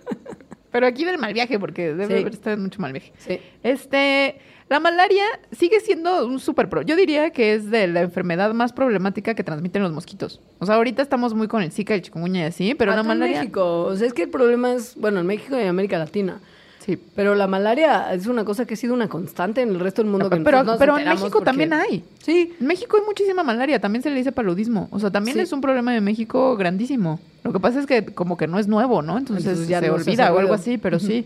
Pero 0.72 0.86
aquí 0.86 1.04
del 1.06 1.18
mal 1.18 1.34
viaje, 1.34 1.58
porque 1.58 1.88
debe 1.96 2.06
Sí. 2.08 2.14
haber 2.22 2.34
estado 2.34 2.58
mucho 2.58 2.80
mal 2.82 2.92
viaje. 2.92 3.12
Sí. 3.18 3.40
Este, 3.64 4.38
la 4.70 4.80
malaria 4.80 5.24
sigue 5.52 5.80
siendo 5.80 6.28
un 6.28 6.40
super 6.40 6.70
pro. 6.70 6.82
Yo 6.84 6.96
diría 6.96 7.32
que 7.32 7.56
es 7.56 7.70
de 7.72 7.88
la 7.88 8.02
enfermedad 8.02 8.54
más 8.54 8.72
problemática 8.72 9.34
que 9.34 9.44
transmiten 9.44 9.82
los 9.82 9.92
mosquitos. 9.92 10.40
O 10.60 10.66
sea, 10.66 10.76
ahorita 10.76 11.02
estamos 11.02 11.34
muy 11.34 11.48
con 11.48 11.64
el 11.64 11.72
Zika, 11.72 11.96
el 11.96 12.02
chikungunya 12.04 12.42
y 12.42 12.46
así, 12.46 12.76
pero 12.76 12.92
la 12.92 13.02
Hasta 13.02 13.12
en 13.14 13.20
malaria. 13.20 13.40
México. 13.42 13.82
O 13.86 13.96
sea, 13.96 14.08
es 14.08 14.14
que 14.14 14.24
el 14.24 14.30
problema 14.30 14.74
es, 14.74 14.96
bueno, 14.96 15.20
en 15.22 15.26
México 15.26 15.58
y 15.58 15.62
en 15.62 15.68
América 15.70 15.98
Latina. 15.98 16.40
Sí. 16.86 16.98
Pero 17.16 17.36
la 17.36 17.46
malaria 17.48 18.14
es 18.14 18.26
una 18.28 18.46
cosa 18.46 18.66
que 18.66 18.74
ha 18.76 18.78
sido 18.78 18.94
una 18.94 19.08
constante 19.10 19.62
en 19.62 19.70
el 19.70 19.80
resto 19.80 20.02
del 20.02 20.10
mundo. 20.10 20.30
Que 20.30 20.38
Pero, 20.38 20.64
nosotros 20.64 20.66
nos 20.66 20.78
pero 20.80 20.98
en 20.98 21.06
México 21.10 21.30
porque- 21.32 21.46
también 21.46 21.74
hay. 21.74 22.04
Sí. 22.24 22.54
En 22.60 22.66
México 22.68 22.98
hay 22.98 23.04
muchísima 23.06 23.44
malaria, 23.44 23.80
también 23.80 24.02
se 24.02 24.10
le 24.10 24.16
dice 24.16 24.32
paludismo. 24.32 24.88
O 24.92 25.00
sea, 25.00 25.12
también 25.12 25.36
Sí. 25.38 25.42
es 25.44 25.52
un 25.52 25.62
problema 25.62 25.92
de 25.94 26.02
México 26.02 26.56
grandísimo. 26.56 27.20
Lo 27.44 27.52
que 27.54 27.60
pasa 27.60 27.80
es 27.80 27.86
que 27.86 28.06
como 28.06 28.38
que 28.38 28.48
no 28.48 28.58
es 28.60 28.68
nuevo, 28.68 29.02
¿no? 29.02 29.18
Entonces, 29.18 29.46
Entonces 29.46 29.68
ya 29.68 29.82
se 29.82 29.88
no 29.88 29.96
olvida 29.96 30.32
o 30.34 30.40
algo 30.40 30.54
así, 30.54 30.78
pero 30.78 31.00
sí. 31.00 31.26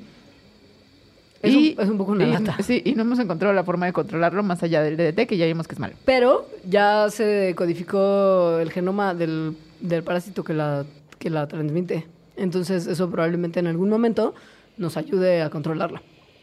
Es 1.44 1.56
un- 1.56 1.84
es 1.84 1.90
un 1.90 1.98
poco 1.98 2.14
una 2.14 2.26
y- 2.28 2.32
lata. 2.32 2.58
Sí, 2.64 2.82
y 2.86 2.94
no 2.96 3.02
hemos 3.04 3.20
encontrado 3.20 3.54
la 3.54 3.64
forma 3.64 3.86
de 3.86 3.94
controlarlo 3.94 4.42
más 4.44 4.64
allá 4.64 4.82
del 4.82 4.98
DDT, 4.98 5.28
que 5.28 5.38
ya 5.38 5.46
vimos 5.46 5.68
que 5.68 5.76
es 5.76 5.80
malo. 5.80 5.94
Pero 6.06 6.48
ya 6.68 7.08
se 7.10 7.54
codificó 7.56 8.58
el 8.60 8.72
genoma 8.72 9.14
del, 9.14 9.56
del 9.82 10.04
parásito 10.04 10.44
que 10.44 10.54
la, 10.54 10.86
que 11.20 11.30
la 11.30 11.48
transmite. 11.48 12.06
Entonces 12.38 12.88
eso 12.88 13.10
probablemente 13.12 13.60
en 13.60 13.68
algún 13.68 13.90
momento 13.90 14.34
nos 14.78 14.98
ayude 14.98 15.42
a 15.42 15.50
controlarla. 15.50 16.02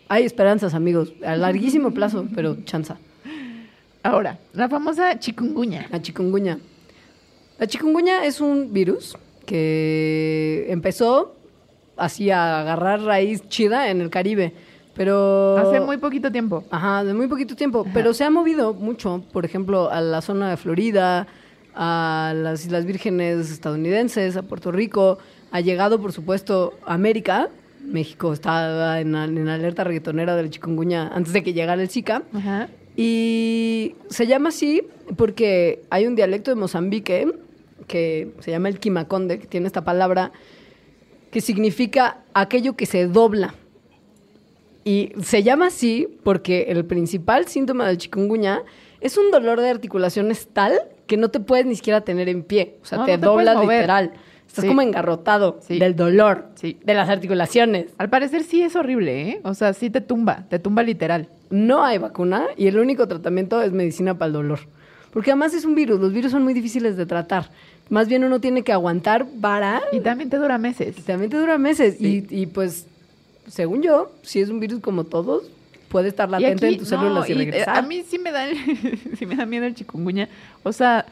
Hay 0.08 0.24
esperanzas, 0.24 0.74
amigos, 0.74 1.12
a 1.24 1.34
larguísimo 1.36 1.90
plazo, 1.94 2.26
pero 2.34 2.56
chanza. 2.64 2.98
Ahora, 4.02 4.38
la 4.54 4.68
famosa 4.68 5.18
chikungunya. 5.18 5.86
La 5.90 6.00
chikungunya. 6.00 6.58
La 7.58 7.66
chikungunya 7.66 8.24
es 8.24 8.40
un 8.40 8.72
virus 8.72 9.16
que 9.46 10.66
empezó 10.68 11.34
así 11.96 12.30
a 12.30 12.60
agarrar 12.60 13.02
raíz 13.02 13.46
chida 13.48 13.90
en 13.90 14.00
el 14.00 14.08
Caribe, 14.08 14.54
pero... 15.00 15.56
Hace 15.56 15.80
muy 15.80 15.96
poquito 15.96 16.30
tiempo. 16.30 16.62
Ajá, 16.70 17.04
de 17.04 17.14
muy 17.14 17.26
poquito 17.26 17.56
tiempo, 17.56 17.86
pero 17.94 18.12
se 18.12 18.22
ha 18.22 18.28
movido 18.28 18.74
mucho, 18.74 19.24
por 19.32 19.46
ejemplo, 19.46 19.90
a 19.90 20.02
la 20.02 20.20
zona 20.20 20.50
de 20.50 20.58
Florida, 20.58 21.26
a 21.74 22.34
las 22.36 22.66
Islas 22.66 22.84
Vírgenes 22.84 23.50
estadounidenses, 23.50 24.36
a 24.36 24.42
Puerto 24.42 24.70
Rico, 24.70 25.16
ha 25.52 25.60
llegado, 25.62 26.02
por 26.02 26.12
supuesto, 26.12 26.74
a 26.84 26.92
América. 26.92 27.48
México 27.82 28.34
estaba 28.34 29.00
en, 29.00 29.14
en 29.14 29.48
alerta 29.48 29.84
reggaetonera 29.84 30.36
de 30.36 30.42
la 30.42 30.50
chikungunya 30.50 31.08
antes 31.08 31.32
de 31.32 31.42
que 31.42 31.54
llegara 31.54 31.80
el 31.80 31.88
Zika. 31.88 32.24
Ajá. 32.34 32.68
Y 32.94 33.94
se 34.10 34.26
llama 34.26 34.50
así 34.50 34.82
porque 35.16 35.80
hay 35.88 36.06
un 36.06 36.14
dialecto 36.14 36.50
de 36.50 36.56
Mozambique 36.56 37.26
que 37.86 38.34
se 38.40 38.50
llama 38.50 38.68
el 38.68 38.78
quimaconde, 38.78 39.38
que 39.38 39.46
tiene 39.46 39.66
esta 39.66 39.82
palabra 39.82 40.30
que 41.30 41.40
significa 41.40 42.18
aquello 42.34 42.76
que 42.76 42.84
se 42.84 43.06
dobla. 43.06 43.54
Y 44.84 45.12
se 45.22 45.42
llama 45.42 45.66
así 45.66 46.08
porque 46.22 46.66
el 46.68 46.84
principal 46.84 47.46
síntoma 47.46 47.86
del 47.86 47.98
chikungunya 47.98 48.62
es 49.00 49.16
un 49.18 49.30
dolor 49.30 49.60
de 49.60 49.68
articulaciones 49.70 50.48
tal 50.52 50.72
que 51.06 51.16
no 51.16 51.30
te 51.30 51.40
puedes 51.40 51.66
ni 51.66 51.76
siquiera 51.76 52.00
tener 52.02 52.28
en 52.28 52.42
pie. 52.42 52.76
O 52.82 52.86
sea, 52.86 52.98
No, 52.98 53.04
te 53.06 53.12
no 53.12 53.20
te 53.20 53.26
puedes 53.26 53.46
dobla 53.48 53.62
mover. 53.62 53.78
literal. 53.80 54.12
Estás 54.46 54.62
Sí. 54.62 54.68
como 54.68 54.82
engarrotado 54.82 55.58
Sí. 55.62 55.78
del 55.78 55.94
dolor, 55.94 56.46
Sí. 56.56 56.76
de 56.84 56.94
las 56.94 57.08
articulaciones. 57.08 57.86
Al 57.98 58.10
parecer 58.10 58.42
sí 58.42 58.62
es 58.62 58.74
horrible, 58.74 59.28
¿eh? 59.30 59.40
O 59.44 59.54
sea, 59.54 59.72
sí 59.74 59.90
te 59.90 60.00
tumba, 60.00 60.46
te 60.48 60.58
tumba 60.58 60.82
literal. 60.82 61.28
No 61.50 61.84
hay 61.84 61.98
vacuna 61.98 62.46
y 62.56 62.66
el 62.66 62.78
único 62.78 63.06
tratamiento 63.06 63.62
es 63.62 63.72
medicina 63.72 64.18
para 64.18 64.26
el 64.28 64.32
dolor. 64.32 64.60
Porque 65.12 65.30
además 65.32 65.54
es 65.54 65.64
un 65.64 65.74
virus, 65.74 66.00
los 66.00 66.12
virus 66.12 66.32
son 66.32 66.42
muy 66.44 66.54
difíciles 66.54 66.96
de 66.96 67.04
tratar. 67.06 67.50
Más 67.90 68.08
bien 68.08 68.22
uno 68.24 68.40
tiene 68.40 68.62
que 68.62 68.72
aguantar 68.72 69.26
vara 69.34 69.82
Y 69.92 70.00
también 70.00 70.30
te 70.30 70.36
dura 70.36 70.58
meses. 70.58 70.96
y 70.98 71.02
también 71.02 71.30
te 71.30 71.36
dura 71.38 71.58
meses. 71.58 72.00
Y, 72.00 72.24
y, 72.30 72.46
pues, 72.46 72.86
según 73.50 73.82
yo, 73.82 74.12
si 74.22 74.40
es 74.40 74.48
un 74.48 74.60
virus 74.60 74.80
como 74.80 75.04
todos, 75.04 75.44
puede 75.88 76.08
estar 76.08 76.28
latente 76.30 76.66
aquí, 76.66 76.74
en 76.74 76.80
tus 76.80 76.90
no, 76.92 77.00
células 77.00 77.28
y, 77.28 77.32
y, 77.32 77.34
eh, 77.34 77.38
regresar. 77.38 77.76
a 77.78 77.82
mí 77.82 78.04
sí 78.08 78.18
me 78.18 78.30
da, 78.30 78.46
sí 79.18 79.26
me 79.26 79.36
da 79.36 79.44
miedo 79.46 79.66
el 79.66 79.74
chikungunya. 79.74 80.28
O 80.62 80.72
sea, 80.72 81.04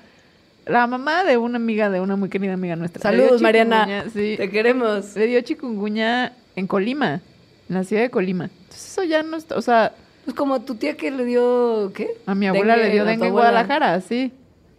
la 0.66 0.86
mamá 0.86 1.24
de 1.24 1.36
una 1.36 1.57
amiga, 1.57 1.91
de 1.91 2.01
una 2.01 2.16
muy 2.16 2.28
querida 2.28 2.55
amiga 2.55 2.76
nuestra. 2.76 3.03
Saludos, 3.03 3.43
Mariana. 3.43 4.05
Sí, 4.12 4.34
Te 4.36 4.49
queremos. 4.51 5.16
le 5.16 5.26
dio 5.26 5.41
chikungunya 5.41 6.32
en 6.57 6.66
Colima, 6.66 7.20
en 7.68 7.74
la 7.74 7.84
ciudad 7.84 8.03
de 8.03 8.11
Colima. 8.11 8.45
Entonces 8.45 8.93
eso 8.93 9.03
ya 9.03 9.22
no 9.22 9.36
está, 9.36 9.57
o 9.57 9.62
sea, 9.62 9.95
Pues 10.24 10.36
como 10.36 10.61
tu 10.61 10.76
tía 10.76 10.97
que 10.97 11.11
le 11.11 11.24
dio, 11.24 11.91
¿qué? 11.95 12.09
a 12.26 12.34
mi 12.34 12.47
abuela 12.47 12.74
Dengue, 12.74 12.89
le 12.89 12.95
dio 12.95 13.05
dengue 13.05 13.26
en. 13.26 13.32
Guadalajara, 13.32 14.01
sí. 14.01 14.32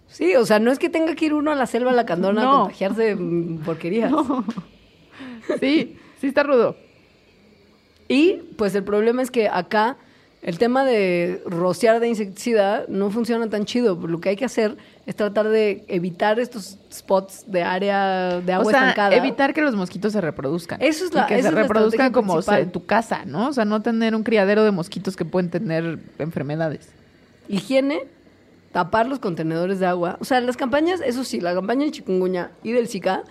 Sí, 0.08 0.36
o 0.36 0.46
sea, 0.46 0.60
no 0.60 0.72
es 0.72 0.80
que 0.80 0.90
tenga 0.90 1.14
que 1.16 1.26
ir 1.26 1.34
uno 1.34 1.52
a 1.52 1.56
la 1.56 1.68
selva, 1.68 1.92
a 1.92 1.94
la 1.94 2.06
candona, 2.06 2.42
No. 2.42 2.52
a 2.52 2.60
contagiarse 2.62 3.16
mm, 3.16 3.60
porquerías. 3.60 4.12
Sí, 5.60 5.98
sí 6.22 6.28
está 6.28 6.44
rudo. 6.44 6.76
Y 8.10 8.34
pues 8.58 8.76
el 8.76 8.84
problema 8.84 9.22
es 9.22 9.32
que 9.32 9.48
acá 9.48 9.96
el 10.42 10.58
tema 10.58 10.84
de 10.86 11.42
rociar 11.46 12.00
de 12.00 12.08
insecticida 12.08 12.86
no 12.88 13.12
funciona 13.12 13.48
tan 13.50 13.66
chido. 13.66 13.96
Lo 14.08 14.20
que 14.20 14.30
hay 14.30 14.36
que 14.36 14.46
hacer 14.46 14.78
es 15.06 15.16
tratar 15.16 15.48
de 15.50 15.84
evitar 15.88 16.40
estos 16.40 16.78
spots 16.92 17.44
de 17.52 17.62
área 17.62 18.40
de 18.40 18.54
agua 18.54 18.66
o 18.68 18.70
sea, 18.70 18.80
estancada. 18.90 19.16
evitar 19.16 19.54
que 19.54 19.62
los 19.62 19.76
mosquitos 19.76 20.12
se 20.14 20.22
reproduzcan. 20.22 20.82
Eso 20.82 21.06
es 21.06 21.12
Y 21.12 21.16
la- 21.16 21.28
que 21.28 21.38
esa 21.40 21.50
se 21.50 21.56
reproduzcan 21.56 22.12
como 22.12 22.34
o 22.34 22.42
sea, 22.42 22.60
en 22.60 22.72
tu 22.72 22.86
casa, 22.86 23.26
¿no? 23.26 23.50
O 23.50 23.54
sea, 23.54 23.66
no 23.66 23.82
tener 23.82 24.16
un 24.16 24.24
criadero 24.24 24.64
de 24.64 24.72
mosquitos 24.72 25.16
que 25.16 25.26
pueden 25.26 25.50
tener 25.52 26.00
enfermedades. 26.20 26.90
Higiene, 27.48 28.00
tapar 28.72 29.08
los 29.08 29.20
contenedores 29.20 29.80
de 29.80 29.88
agua. 29.88 30.18
O 30.22 30.26
sea, 30.26 30.40
las 30.42 30.56
campañas, 30.58 31.02
eso 31.06 31.24
sí, 31.24 31.42
la 31.42 31.54
campaña 31.54 31.86
de 31.86 31.92
chikungunya 31.92 32.52
y 32.64 32.72
del 32.72 32.88
Zika, 32.88 33.24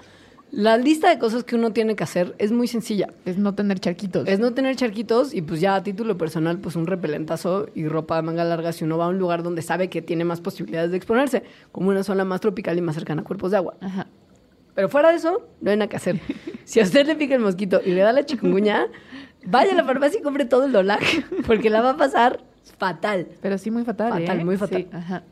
la 0.51 0.77
lista 0.79 1.11
de 1.11 1.19
cosas 1.19 1.45
que 1.45 1.57
uno 1.57 1.73
tiene 1.73 1.95
que 1.95 2.05
hacer 2.05 2.35
es 2.39 2.53
muy 2.53 2.67
sencilla. 2.69 3.09
Es 3.25 3.37
no 3.39 3.55
tener 3.55 3.81
charquitos. 3.81 4.27
Es 4.27 4.39
no 4.39 4.55
tener 4.55 4.77
charquitos 4.77 5.35
y 5.35 5.43
pues 5.43 5.61
ya 5.61 5.75
a 5.75 5.83
título 5.83 6.17
personal, 6.17 6.59
pues 6.59 6.77
un 6.77 6.87
repelentazo 6.87 7.69
y 7.75 7.87
ropa 7.87 8.17
de 8.17 8.23
manga 8.23 8.45
larga 8.45 8.73
si 8.73 8.85
uno 8.85 8.97
va 8.99 9.07
a 9.07 9.09
un 9.09 9.19
lugar 9.19 9.43
donde 9.43 9.63
sabe 9.63 9.89
que 9.91 10.01
tiene 10.03 10.25
más 10.25 10.41
posibilidades 10.41 10.91
de 10.91 10.97
exponerse, 10.97 11.43
como 11.73 11.91
una 11.91 12.03
zona 12.03 12.25
más 12.25 12.41
tropical 12.41 12.77
y 12.79 12.81
más 12.81 12.95
cercana 12.95 13.23
a 13.23 13.25
cuerpos 13.25 13.51
de 13.51 13.59
agua. 13.59 13.75
Ajá. 13.81 14.07
Pero 14.75 14.89
fuera 14.89 15.11
de 15.11 15.17
eso, 15.17 15.47
no 15.61 15.71
hay 15.71 15.77
nada 15.77 15.89
que 15.89 15.97
hacer. 15.97 16.21
Si 16.65 16.81
a 16.81 16.85
usted 16.85 17.07
le 17.07 17.17
pica 17.17 17.35
el 17.35 17.41
mosquito 17.41 17.81
y 17.85 17.91
le 17.91 18.01
da 18.03 18.13
la 18.13 18.25
chikungunya, 18.25 18.87
vaya 19.45 19.73
a 19.73 19.75
la 19.75 19.85
farmacia 19.85 20.21
y 20.21 20.23
compre 20.23 20.45
todo 20.45 20.67
el 20.67 20.73
dolac, 20.73 21.03
porque 21.47 21.69
la 21.69 21.81
va 21.83 21.91
a 21.91 21.97
pasar 21.97 22.41
fatal. 22.79 23.27
Pero 23.43 23.59
sí 23.59 23.71
muy 23.71 23.85
fatal, 23.85 24.13
Fatal, 24.13 24.41
¿eh? 24.41 24.45
muy 24.45 24.57
fatal. 24.57 24.83
Sí, 24.83 24.89
ajá. 24.97 25.25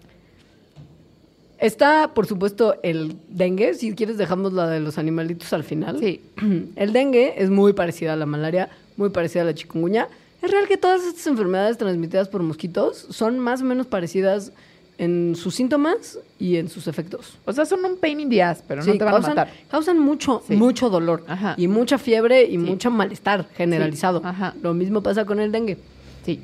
Está, 1.58 2.12
por 2.14 2.26
supuesto, 2.26 2.76
el 2.82 3.16
dengue. 3.28 3.74
Si 3.74 3.94
quieres, 3.94 4.18
dejamos 4.18 4.52
la 4.52 4.68
de 4.68 4.80
los 4.80 4.98
animalitos 4.98 5.52
al 5.52 5.64
final. 5.64 5.98
Sí. 5.98 6.20
El 6.76 6.92
dengue 6.92 7.34
es 7.42 7.48
muy 7.50 7.72
parecida 7.72 8.12
a 8.12 8.16
la 8.16 8.26
malaria, 8.26 8.68
muy 8.96 9.08
parecida 9.10 9.42
a 9.42 9.46
la 9.46 9.54
chikungunya. 9.54 10.08
Es 10.42 10.50
real 10.50 10.68
que 10.68 10.76
todas 10.76 11.02
estas 11.04 11.26
enfermedades 11.26 11.78
transmitidas 11.78 12.28
por 12.28 12.42
mosquitos 12.42 13.06
son 13.10 13.38
más 13.38 13.62
o 13.62 13.64
menos 13.64 13.86
parecidas 13.86 14.52
en 14.98 15.34
sus 15.34 15.54
síntomas 15.54 16.18
y 16.38 16.56
en 16.56 16.68
sus 16.68 16.86
efectos. 16.88 17.36
O 17.46 17.52
sea, 17.52 17.64
son 17.66 17.84
un 17.84 17.96
pain 17.96 18.20
in 18.20 18.28
the 18.30 18.42
ass, 18.42 18.62
pero 18.66 18.82
no 18.84 18.92
te 18.92 19.04
van 19.04 19.14
causan, 19.14 19.32
a 19.32 19.34
matar. 19.34 19.54
Causan 19.70 19.98
mucho, 19.98 20.42
Sí. 20.46 20.56
mucho 20.56 20.88
dolor 20.90 21.24
Ajá. 21.26 21.54
y 21.58 21.68
mucha 21.68 21.98
fiebre 21.98 22.44
y 22.44 22.52
Sí. 22.52 22.58
mucho 22.58 22.90
malestar 22.90 23.46
generalizado. 23.56 24.20
Ajá. 24.24 24.54
Lo 24.62 24.72
mismo 24.74 25.02
pasa 25.02 25.24
con 25.24 25.40
el 25.40 25.52
dengue. 25.52 25.78
Sí. 26.24 26.40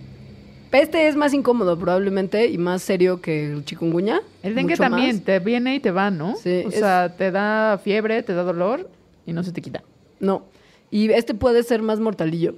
Este 0.73 1.07
es 1.07 1.17
más 1.17 1.35
incómodo 1.35 1.79
probablemente 1.79 2.47
y 2.49 2.57
más 2.59 2.83
serio 2.83 3.21
que 3.21 3.53
el 3.53 3.65
chikungunya. 3.65 4.23
El 4.43 4.55
dengue 4.55 4.77
también 4.77 5.17
más. 5.17 5.25
te 5.25 5.39
viene 5.39 5.75
y 5.77 5.81
te 5.81 5.91
va, 5.91 6.11
¿no? 6.11 6.35
Sí, 6.37 6.63
o 6.65 6.69
es- 6.71 6.75
sea, 6.77 7.15
te 7.17 7.31
da 7.31 7.79
fiebre, 7.83 8.23
te 8.23 8.33
da 8.35 8.43
dolor 8.43 8.89
y 9.27 9.33
no 9.33 9.43
se 9.43 9.53
te 9.53 9.61
quita. 9.61 9.83
No. 10.19 10.45
Y 10.91 11.11
este 11.13 11.35
puede 11.35 11.63
ser 11.63 11.83
más 11.83 12.01
mortalillo. 12.01 12.55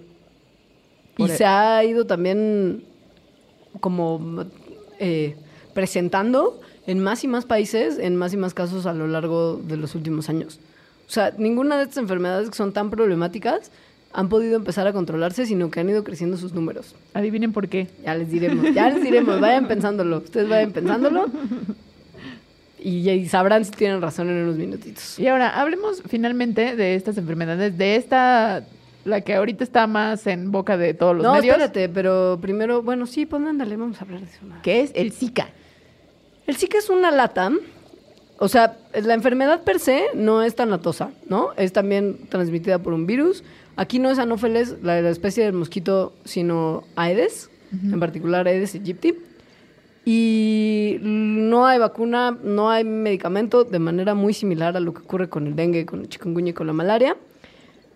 Por 1.17 1.29
y 1.29 1.33
e- 1.33 1.37
se 1.37 1.45
ha 1.45 1.83
ido 1.85 2.07
también 2.07 2.85
como 3.81 4.45
eh, 4.99 5.37
presentando 5.75 6.61
en 6.87 7.01
más 7.03 7.25
y 7.25 7.29
más 7.29 7.45
países, 7.47 7.99
en 7.99 8.17
más 8.17 8.33
y 8.33 8.37
más 8.37 8.55
casos 8.55 8.87
a 8.87 8.93
lo 8.93 9.07
largo 9.09 9.57
de 9.57 9.77
los 9.77 9.95
últimos 9.95 10.29
años. 10.29 10.61
O 11.09 11.11
sea, 11.11 11.33
ninguna 11.37 11.77
de 11.77 11.83
estas 11.85 11.99
enfermedades 11.99 12.49
que 12.49 12.57
son 12.57 12.73
tan 12.73 12.91
problemáticas 12.91 13.71
han 14.15 14.29
podido 14.29 14.55
empezar 14.55 14.87
a 14.87 14.93
controlarse, 14.93 15.45
sino 15.45 15.71
que 15.71 15.81
han 15.81 15.91
ido 15.91 16.05
creciendo 16.05 16.37
sus 16.37 16.55
números. 16.55 16.95
Adivinen 17.15 17.53
por 17.53 17.69
qué. 17.69 17.89
Ya 18.05 18.15
les 18.15 18.31
diremos, 18.31 18.73
ya 18.73 18.89
les 18.89 19.03
diremos, 19.03 19.41
vayan 19.41 19.67
pensándolo. 19.67 20.19
Ustedes 20.19 20.49
vayan 20.49 20.71
pensándolo 20.71 21.27
y, 22.79 23.11
y 23.11 23.29
sabrán 23.29 23.65
si 23.65 23.73
tienen 23.73 24.01
razón 24.01 24.29
en 24.29 24.45
unos 24.45 24.57
minutitos. 24.57 25.19
Y 25.19 25.27
ahora, 25.27 25.61
hablemos 25.61 26.01
finalmente 26.07 26.77
de 26.77 26.95
estas 26.95 27.19
enfermedades, 27.19 27.77
de 27.77 27.97
esta, 27.97 28.65
la 29.05 29.23
que 29.23 29.35
ahorita 29.35 29.65
está 29.65 29.89
más 29.89 30.29
en 30.29 30.53
boca 30.53 30.77
de 30.77 30.95
todos 30.95 31.17
los 31.17 31.25
no, 31.25 31.35
medios, 31.35 31.57
espérate, 31.57 31.89
pero 31.89 32.39
primero, 32.41 32.83
bueno, 32.83 33.07
sí, 33.07 33.27
pues 33.27 33.43
ándale, 33.43 33.77
vamos 33.77 34.01
a 34.01 34.05
hablar 34.05 34.21
de 34.21 34.27
eso. 34.27 34.39
que 34.63 34.83
es 34.83 34.93
el 34.95 35.11
Zika. 35.11 35.49
El 36.47 36.55
Zika 36.55 36.79
es 36.79 36.89
una 36.89 37.11
lata. 37.11 37.51
O 38.39 38.49
sea, 38.49 38.77
la 38.93 39.15
enfermedad 39.15 39.63
per 39.63 39.79
se 39.79 40.07
no 40.15 40.43
es 40.43 40.55
tan 40.55 40.69
latosa, 40.71 41.11
¿no? 41.29 41.51
Es 41.57 41.73
también 41.73 42.29
transmitida 42.29 42.79
por 42.79 42.93
un 42.93 43.07
virus. 43.07 43.45
Aquí 43.77 43.99
no 43.99 44.11
es 44.11 44.19
Anopheles, 44.19 44.77
la, 44.83 45.01
la 45.03 45.11
especie 45.11 45.45
del 45.45 45.53
mosquito, 45.55 46.13
sino 46.25 46.85
Aedes, 46.97 47.51
en 47.73 47.99
particular 47.99 48.47
Aedes 48.47 48.75
aegypti. 48.75 49.15
Y 50.05 50.99
no 51.01 51.67
hay 51.67 51.79
vacuna, 51.79 52.37
no 52.43 52.71
hay 52.71 52.85
medicamento, 52.85 53.65
de 53.65 53.79
manera 53.79 54.15
muy 54.15 54.35
similar 54.35 54.77
a 54.77 54.81
lo 54.81 54.93
que 54.93 55.01
ocurre 55.01 55.29
con 55.29 55.47
el 55.47 55.57
dengue, 55.57 55.87
con 55.87 56.01
el 56.01 56.09
chikungunya 56.09 56.51
y 56.51 56.55
con 56.55 56.67
la 56.67 56.73
malaria. 56.75 57.17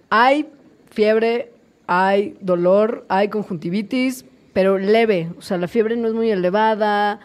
Hay 0.08 0.46
fiebre, 0.90 1.52
hay 1.86 2.36
dolor, 2.40 3.04
hay 3.08 3.28
conjuntivitis, 3.28 4.24
pero 4.54 4.78
leve. 4.78 5.30
O 5.38 5.42
sea, 5.42 5.58
la 5.58 5.68
fiebre 5.68 5.96
no 5.96 6.08
es 6.08 6.14
muy 6.14 6.30
elevada. 6.30 7.20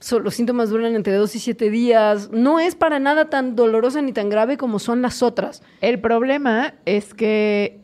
so- 0.00 0.20
los 0.20 0.34
síntomas 0.34 0.68
duran 0.70 0.94
entre 0.94 1.14
2 1.14 1.34
y 1.36 1.38
7 1.38 1.70
días. 1.70 2.30
No 2.30 2.60
es 2.60 2.74
para 2.74 2.98
nada 2.98 3.30
tan 3.30 3.56
dolorosa 3.56 4.00
ni 4.02 4.12
tan 4.12 4.28
grave 4.28 4.58
como 4.58 4.78
son 4.78 5.00
las 5.02 5.22
otras. 5.22 5.62
El 5.80 5.98
problema 5.98 6.74
es 6.84 7.14
que 7.14 7.79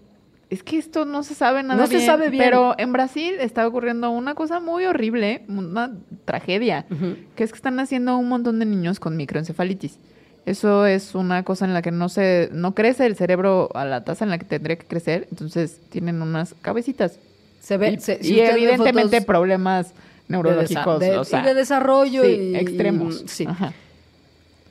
es 0.49 0.63
que 0.63 0.79
esto 0.79 1.05
no 1.05 1.23
se 1.25 1.35
sabe 1.35 1.63
nada 1.63 1.81
No 1.81 1.87
se 1.89 1.97
bien, 1.97 2.07
sabe 2.07 2.31
bien. 2.31 2.43
Pero 2.45 2.75
en 2.79 2.93
Brasil 2.93 3.35
está 3.41 3.67
ocurriendo 3.67 4.11
una 4.11 4.35
cosa 4.35 4.61
muy 4.61 4.85
horrible, 4.87 5.43
una 5.49 5.93
tragedia, 6.25 6.87
que 7.35 7.43
es 7.45 7.51
que 7.51 7.57
están 7.57 7.81
haciendo 7.81 8.17
un 8.17 8.29
montón 8.29 8.59
de 8.61 8.67
niños 8.67 9.01
con 9.01 9.17
microencefalitis. 9.17 9.99
Eso 10.45 10.87
es 10.87 11.17
una 11.17 11.43
cosa 11.43 11.65
en 11.65 11.75
la 11.75 11.83
que 11.83 11.91
no 11.91 12.09
se 12.09 12.49
no 12.53 12.75
crece 12.77 13.07
el 13.07 13.17
cerebro 13.17 13.69
a 13.75 13.85
la 13.85 14.05
tasa 14.05 14.25
en 14.25 14.31
la 14.31 14.39
que 14.39 14.45
tendría 14.45 14.77
que 14.77 14.87
crecer, 14.87 15.27
entonces 15.33 15.81
tienen 15.91 16.23
unas 16.23 16.55
cabecitas 16.63 17.19
Se 17.61 17.77
ve, 17.79 17.95
y, 17.95 17.99
se- 18.01 18.19
y 18.21 18.25
si 18.25 18.41
evidentemente 18.41 19.17
fotos 19.17 19.27
problemas 19.27 19.93
neurológicos, 20.29 21.01
de, 21.01 21.17
o 21.19 21.25
sea, 21.25 21.41
sí, 21.41 21.47
de 21.49 21.55
desarrollo 21.55 22.23
sí, 22.23 22.31
y 22.53 22.57
extremos. 22.57 23.23
y- 23.25 23.29
sí. 23.29 23.47
Ajá. 23.49 23.73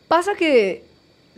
Pasa 0.07 0.31
que 0.35 0.83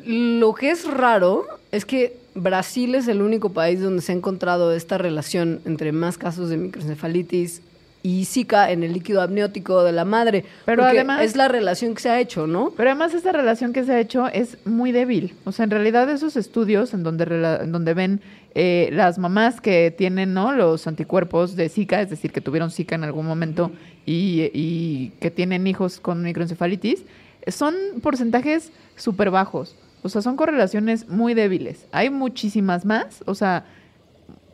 lo 0.05 0.53
que 0.53 0.69
es 0.69 0.85
raro 0.85 1.47
es 1.71 1.85
que 1.85 2.17
Brasil 2.37 2.95
es 2.95 3.07
el 3.07 3.21
único 3.21 3.49
país 3.49 3.81
donde 3.81 4.01
se 4.01 4.11
ha 4.11 4.15
encontrado 4.15 4.71
esta 4.73 4.97
relación 4.97 5.59
entre 5.65 5.91
más 5.91 6.17
casos 6.17 6.49
de 6.49 6.57
microencefalitis 6.57 7.61
y 8.03 8.25
Zika 8.25 8.71
en 8.71 8.83
el 8.83 8.93
líquido 8.93 9.21
amniótico 9.21 9.83
de 9.83 9.91
la 9.91 10.05
madre. 10.05 10.45
Pero 10.65 10.83
además- 10.85 11.23
es 11.23 11.35
la 11.35 11.47
relación 11.47 11.95
que 11.95 12.01
se 12.03 12.09
ha 12.09 12.19
hecho, 12.19 12.45
¿no? 12.47 12.71
Pero 12.77 12.91
además 12.91 13.13
esta 13.13 13.31
relación 13.31 13.73
que 13.73 13.83
se 13.83 13.91
ha 13.91 13.99
hecho 13.99 14.27
es 14.27 14.57
muy 14.65 14.91
débil. 14.91 15.33
O 15.45 15.51
sea, 15.51 15.63
en 15.65 15.71
realidad 15.71 16.09
esos 16.09 16.37
estudios 16.37 16.93
en 16.93 17.03
donde, 17.03 17.23
en 17.63 17.71
donde 17.71 17.93
ven 17.93 18.21
eh, 18.55 18.89
las 18.93 19.17
mamás 19.17 19.59
que 19.59 19.93
tienen 19.95 20.33
¿no? 20.33 20.53
los 20.53 20.87
anticuerpos 20.87 21.55
de 21.55 21.69
Zika, 21.69 22.01
es 22.01 22.09
decir, 22.09 22.31
que 22.31 22.39
tuvieron 22.41 22.71
Zika 22.71 22.95
en 22.95 23.03
algún 23.03 23.25
momento 23.25 23.71
y, 24.05 24.49
y 24.53 25.11
que 25.19 25.31
tienen 25.31 25.67
hijos 25.67 25.99
con 25.99 26.23
microencefalitis, 26.23 27.03
son 27.47 27.75
porcentajes 28.01 28.71
súper 28.95 29.31
bajos. 29.31 29.75
O 30.03 30.09
sea, 30.09 30.21
son 30.21 30.35
correlaciones 30.35 31.07
muy 31.09 31.33
débiles. 31.33 31.85
Hay 31.91 32.09
muchísimas 32.09 32.85
más, 32.85 33.23
o 33.25 33.35
sea, 33.35 33.65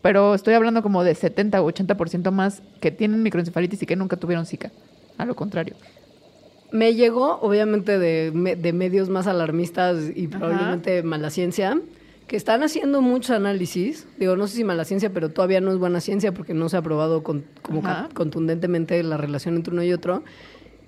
pero 0.01 0.33
estoy 0.35 0.53
hablando 0.53 0.81
como 0.81 1.03
de 1.03 1.15
70 1.15 1.61
o 1.61 1.71
80% 1.71 2.31
más 2.31 2.61
que 2.81 2.91
tienen 2.91 3.23
microencefalitis 3.23 3.81
y 3.83 3.85
que 3.85 3.95
nunca 3.95 4.17
tuvieron 4.17 4.45
Zika. 4.45 4.71
A 5.17 5.25
lo 5.25 5.35
contrario. 5.35 5.75
Me 6.71 6.95
llegó, 6.95 7.39
obviamente, 7.41 7.99
de, 7.99 8.31
de 8.59 8.73
medios 8.73 9.07
más 9.09 9.27
alarmistas 9.27 10.09
y 10.15 10.27
Ajá. 10.27 10.39
probablemente 10.39 11.03
mala 11.03 11.29
ciencia, 11.29 11.79
que 12.27 12.35
están 12.35 12.63
haciendo 12.63 13.01
muchos 13.01 13.31
análisis. 13.31 14.07
Digo, 14.17 14.35
no 14.35 14.47
sé 14.47 14.55
si 14.57 14.63
mala 14.63 14.83
ciencia, 14.85 15.11
pero 15.13 15.29
todavía 15.29 15.61
no 15.61 15.71
es 15.71 15.77
buena 15.77 15.99
ciencia 16.01 16.33
porque 16.33 16.53
no 16.55 16.69
se 16.69 16.77
ha 16.77 16.81
probado 16.81 17.21
con- 17.21 17.45
como 17.61 17.79
Ajá. 17.81 18.09
contundentemente 18.15 19.03
la 19.03 19.17
relación 19.17 19.55
entre 19.55 19.71
uno 19.73 19.83
y 19.83 19.93
otro. 19.93 20.23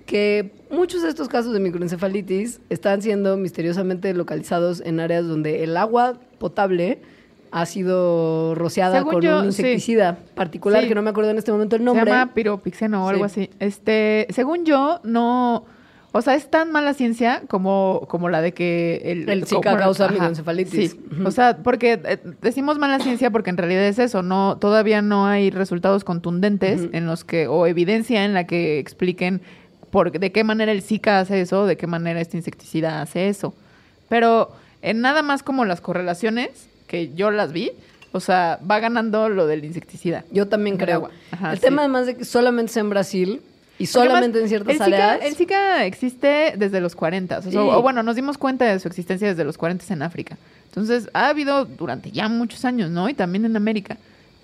Que 0.06 0.52
muchos 0.70 1.02
de 1.02 1.08
estos 1.08 1.28
casos 1.28 1.52
de 1.52 1.60
microencefalitis 1.60 2.60
están 2.70 3.02
siendo 3.02 3.36
misteriosamente 3.36 4.14
localizados 4.14 4.80
en 4.84 5.00
áreas 5.00 5.26
donde 5.26 5.64
el 5.64 5.76
agua 5.76 6.14
potable 6.38 7.00
ha 7.52 7.64
sido 7.66 8.54
rociada 8.54 8.98
Según 8.98 9.12
con 9.14 9.22
yo, 9.22 9.36
un 9.36 9.52
sí. 9.52 9.62
insecticida 9.62 10.18
particular, 10.34 10.82
Sí. 10.82 10.88
que 10.88 10.94
no 10.94 11.02
me 11.02 11.10
acuerdo 11.10 11.30
en 11.30 11.38
este 11.38 11.52
momento 11.52 11.76
el 11.76 11.84
nombre. 11.84 12.04
Se 12.04 12.10
llama 12.10 12.34
piropixeno 12.34 13.04
o 13.04 13.08
algo 13.08 13.28
Sí. 13.28 13.42
así. 13.44 13.50
Este, 13.60 14.26
según 14.30 14.64
yo, 14.64 15.00
no. 15.04 15.64
O 16.12 16.22
sea, 16.22 16.34
es 16.34 16.50
tan 16.50 16.72
mala 16.72 16.94
ciencia 16.94 17.42
como, 17.46 18.06
como 18.08 18.28
la 18.30 18.40
de 18.40 18.52
que 18.52 19.02
el, 19.04 19.28
El 19.28 19.44
Zika 19.46 19.70
como- 19.72 19.82
causa 19.82 20.08
microencefalitis. 20.08 20.92
Sí. 20.92 21.00
Ujú. 21.12 21.28
O 21.28 21.30
sea, 21.30 21.58
porque 21.58 22.00
eh, 22.04 22.18
decimos 22.40 22.78
mala 22.78 23.00
ciencia 23.00 23.30
porque 23.30 23.50
en 23.50 23.58
realidad 23.58 23.84
es 23.84 23.98
eso, 23.98 24.22
no, 24.22 24.56
todavía 24.58 25.02
no 25.02 25.26
hay 25.26 25.50
resultados 25.50 26.04
contundentes 26.04 26.88
en 26.92 27.06
los 27.06 27.24
que, 27.24 27.48
o 27.48 27.66
evidencia 27.66 28.24
en 28.24 28.32
la 28.34 28.44
que 28.46 28.78
expliquen 28.78 29.42
por 29.90 30.12
de 30.18 30.32
qué 30.32 30.44
manera 30.44 30.72
el 30.72 30.82
Zika 30.82 31.20
hace 31.20 31.40
eso, 31.40 31.66
de 31.66 31.76
qué 31.76 31.86
manera 31.86 32.20
este 32.20 32.36
insecticida 32.36 33.00
hace 33.02 33.28
eso. 33.28 33.54
Pero 34.08 34.52
en 34.82 35.00
nada 35.00 35.22
más 35.22 35.42
como 35.42 35.64
las 35.64 35.80
correlaciones, 35.80 36.50
que 36.86 37.12
yo 37.14 37.30
las 37.30 37.52
vi, 37.52 37.72
o 38.12 38.20
sea, 38.20 38.58
va 38.68 38.78
ganando 38.80 39.28
lo 39.28 39.46
del 39.46 39.64
insecticida. 39.64 40.24
Yo 40.30 40.48
también 40.48 40.76
creo. 40.76 41.10
Ajá, 41.30 41.52
el 41.52 41.58
sí. 41.58 41.64
tema 41.64 41.82
además 41.82 42.06
de 42.06 42.16
que 42.16 42.24
solamente 42.24 42.70
es 42.70 42.76
en 42.76 42.90
Brasil 42.90 43.42
y 43.78 43.86
solamente 43.86 44.38
además, 44.38 44.42
en 44.42 44.48
ciertas 44.48 44.74
el 44.74 44.84
Zika, 44.84 45.12
áreas. 45.12 45.30
el 45.30 45.36
Zika 45.36 45.84
existe 45.84 46.54
desde 46.56 46.80
los 46.80 46.94
40. 46.94 47.38
O, 47.38 47.42
sea, 47.42 47.50
Sí. 47.50 47.58
o 47.58 47.82
bueno, 47.82 48.02
nos 48.02 48.16
dimos 48.16 48.38
cuenta 48.38 48.64
de 48.64 48.78
su 48.80 48.88
existencia 48.88 49.28
desde 49.28 49.44
los 49.44 49.58
40 49.58 49.92
en 49.92 50.02
África. 50.02 50.38
Entonces, 50.68 51.08
ha 51.14 51.28
habido 51.28 51.64
durante 51.64 52.10
ya 52.10 52.28
muchos 52.28 52.64
años, 52.64 52.90
¿no? 52.90 53.08
Y 53.08 53.14
también 53.14 53.44
en 53.44 53.56
América. 53.56 53.96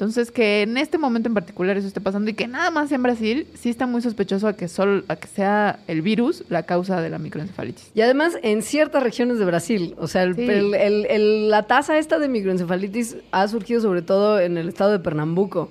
Entonces, 0.03 0.33
que 0.33 0.63
en 0.63 0.79
este 0.79 0.99
momento 0.99 1.29
en 1.29 1.35
particular 1.35 1.77
eso 1.77 1.87
esté 1.87 2.01
pasando 2.01 2.29
y 2.29 2.35
que 2.35 2.49
nada 2.49 2.73
más 2.73 2.91
en 2.91 3.05
Brasil 3.05 3.47
sí 3.55 3.71
está 3.71 3.87
muy 3.87 4.03
sospechoso 4.03 4.49
a 4.49 4.57
que, 4.57 4.67
sol, 4.67 5.05
a 5.07 5.15
que 5.15 5.29
sea 5.29 5.79
el 5.87 6.03
virus 6.03 6.43
la 6.49 6.65
causa 6.65 7.01
de 7.01 7.09
la 7.09 7.19
microencefalitis. 7.21 7.93
Y 7.95 8.01
además 8.01 8.37
en 8.43 8.63
ciertas 8.63 9.01
regiones 9.05 9.39
de 9.39 9.45
Brasil, 9.45 9.95
o 9.99 10.09
sea, 10.09 10.25
el- 10.25 10.35
Sí. 10.35 10.43
el- 10.43 10.75
el- 10.75 11.07
el- 11.07 11.51
la 11.51 11.69
tasa 11.69 11.99
esta 11.99 12.19
de 12.19 12.27
microencefalitis 12.27 13.19
ha 13.31 13.47
surgido 13.47 13.81
sobre 13.81 14.03
todo 14.03 14.41
en 14.41 14.59
el 14.59 14.71
estado 14.71 14.91
de 14.91 14.99
Pernambuco. 14.99 15.71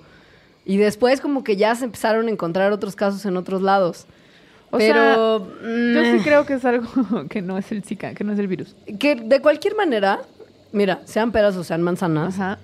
Y 0.63 0.77
después 0.77 1.19
como 1.19 1.43
que 1.43 1.57
ya 1.57 1.75
se 1.75 1.83
empezaron 1.83 2.27
a 2.29 2.31
encontrar 2.31 2.71
otros 2.71 2.95
casos 2.95 3.25
en 3.25 3.35
otros 3.35 3.61
lados. 3.61 4.05
O 4.69 4.77
Pero 4.77 5.39
Yo 5.39 6.03
sí 6.05 6.19
mm, 6.19 6.23
creo 6.23 6.45
que 6.45 6.53
es 6.53 6.63
algo 6.63 6.87
que 7.29 7.41
no 7.41 7.57
es 7.57 7.69
el 7.73 7.83
Zika, 7.83 8.13
que 8.13 8.23
no 8.23 8.31
es 8.31 8.39
el 8.39 8.47
virus. 8.47 8.77
que 8.97 9.15
de 9.15 9.41
cualquier 9.41 9.75
manera, 9.75 10.21
mira, 10.71 11.01
sean 11.03 11.33
peras 11.33 11.57
o 11.57 11.65
sean 11.65 11.81
manzanas, 11.81 12.35
Ajá. 12.39 12.59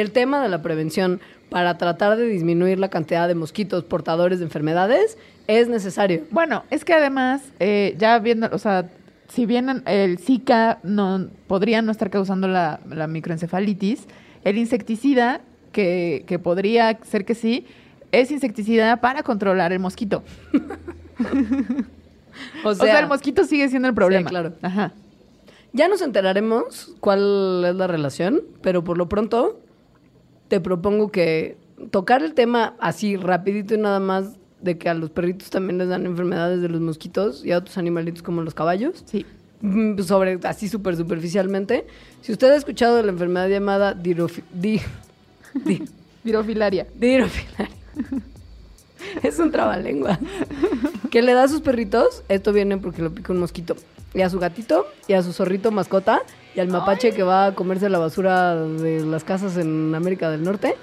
El 0.00 0.10
tema 0.10 0.42
de 0.42 0.48
la 0.48 0.62
prevención 0.62 1.20
para 1.50 1.76
tratar 1.76 2.16
de 2.16 2.26
disminuir 2.26 2.78
la 2.78 2.88
cantidad 2.88 3.28
de 3.28 3.34
mosquitos 3.34 3.84
portadores 3.84 4.38
de 4.38 4.46
enfermedades 4.46 5.18
es 5.46 5.68
necesario. 5.68 6.22
Bueno, 6.30 6.64
es 6.70 6.84
que 6.84 6.94
además, 6.94 7.42
eh, 7.60 7.94
ya 7.98 8.18
viendo, 8.18 8.48
o 8.52 8.58
sea, 8.58 8.88
si 9.28 9.44
bien 9.44 9.82
el 9.86 10.18
Zika 10.18 10.78
no 10.82 11.28
podría 11.46 11.82
no 11.82 11.92
estar 11.92 12.08
causando 12.08 12.48
la, 12.48 12.80
la 12.88 13.06
microencefalitis, 13.06 14.06
el 14.44 14.56
insecticida, 14.56 15.42
que, 15.72 16.24
que 16.26 16.38
podría 16.38 16.98
ser 17.02 17.24
que 17.24 17.34
sí, 17.34 17.66
es 18.12 18.30
insecticida 18.30 18.96
para 19.00 19.22
controlar 19.22 19.72
el 19.72 19.78
mosquito. 19.78 20.22
O 22.64 22.74
sea, 22.74 23.00
el 23.00 23.08
mosquito 23.08 23.44
sigue 23.44 23.68
siendo 23.68 23.88
el 23.88 23.94
problema. 23.94 24.28
claro. 24.28 24.54
Ajá. 24.62 24.92
Ya 25.74 25.88
nos 25.88 26.02
enteraremos 26.02 26.92
cuál 27.00 27.64
es 27.66 27.74
la 27.74 27.86
relación, 27.86 28.42
pero 28.60 28.84
por 28.84 28.98
lo 28.98 29.08
pronto 29.08 29.60
te 30.52 30.60
propongo 30.60 31.10
que 31.10 31.56
tocar 31.90 32.22
el 32.22 32.34
tema 32.34 32.74
así 32.78 33.16
rapidito 33.16 33.72
y 33.74 33.78
nada 33.78 34.00
más 34.00 34.36
de 34.60 34.76
que 34.76 34.90
a 34.90 34.92
los 34.94 35.08
perritos 35.08 35.48
también 35.48 35.78
les 35.78 35.88
dan 35.88 36.04
enfermedades 36.04 36.60
de 36.60 36.68
los 36.68 36.78
mosquitos 36.82 37.42
y 37.42 37.52
a 37.52 37.56
otros 37.56 37.78
animalitos 37.78 38.22
como 38.22 38.42
los 38.42 38.52
caballos, 38.52 39.02
Sí. 39.06 39.24
mm, 39.62 39.98
sobre 40.02 40.38
así 40.42 40.68
súper 40.68 40.94
superficialmente. 40.96 41.86
Si 42.20 42.32
usted 42.32 42.50
ha 42.50 42.56
escuchado 42.56 42.96
de 42.96 43.02
la 43.02 43.12
enfermedad 43.12 43.48
llamada 43.48 43.94
dirofi- 43.96 44.42
di- 44.52 44.82
di- 45.64 45.84
Virofilaria. 46.22 46.86
dirofilaria, 46.96 47.74
es 49.22 49.38
un 49.38 49.50
trabalengua, 49.52 50.18
que 51.10 51.22
le 51.22 51.32
da 51.32 51.44
a 51.44 51.48
sus 51.48 51.62
perritos, 51.62 52.24
esto 52.28 52.52
viene 52.52 52.76
porque 52.76 53.00
lo 53.00 53.10
pica 53.10 53.32
un 53.32 53.40
mosquito, 53.40 53.74
y 54.12 54.20
a 54.20 54.28
su 54.28 54.38
gatito, 54.38 54.86
y 55.08 55.14
a 55.14 55.22
su 55.22 55.32
zorrito 55.32 55.70
mascota, 55.72 56.20
y 56.54 56.60
al 56.60 56.68
mapache 56.68 57.12
que 57.12 57.22
va 57.22 57.46
a 57.46 57.54
comerse 57.54 57.88
la 57.88 57.98
basura 57.98 58.54
de 58.56 59.04
las 59.04 59.24
casas 59.24 59.56
en 59.56 59.94
América 59.94 60.30
del 60.30 60.42
Norte. 60.42 60.76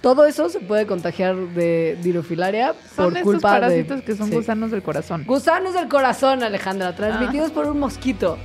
Todo 0.00 0.26
eso 0.26 0.48
se 0.48 0.60
puede 0.60 0.86
contagiar 0.86 1.34
de 1.34 1.98
dirofilaria 2.02 2.72
por 2.94 3.08
estos 3.08 3.22
culpa 3.22 3.54
de... 3.54 3.60
parásitos 3.60 4.02
que 4.02 4.14
son 4.14 4.28
sí. 4.28 4.36
gusanos 4.36 4.70
del 4.70 4.82
corazón. 4.82 5.24
Gusanos 5.26 5.74
del 5.74 5.88
corazón, 5.88 6.44
Alejandra, 6.44 6.94
transmitidos 6.94 7.50
por 7.50 7.66
un 7.66 7.80
mosquito. 7.80 8.38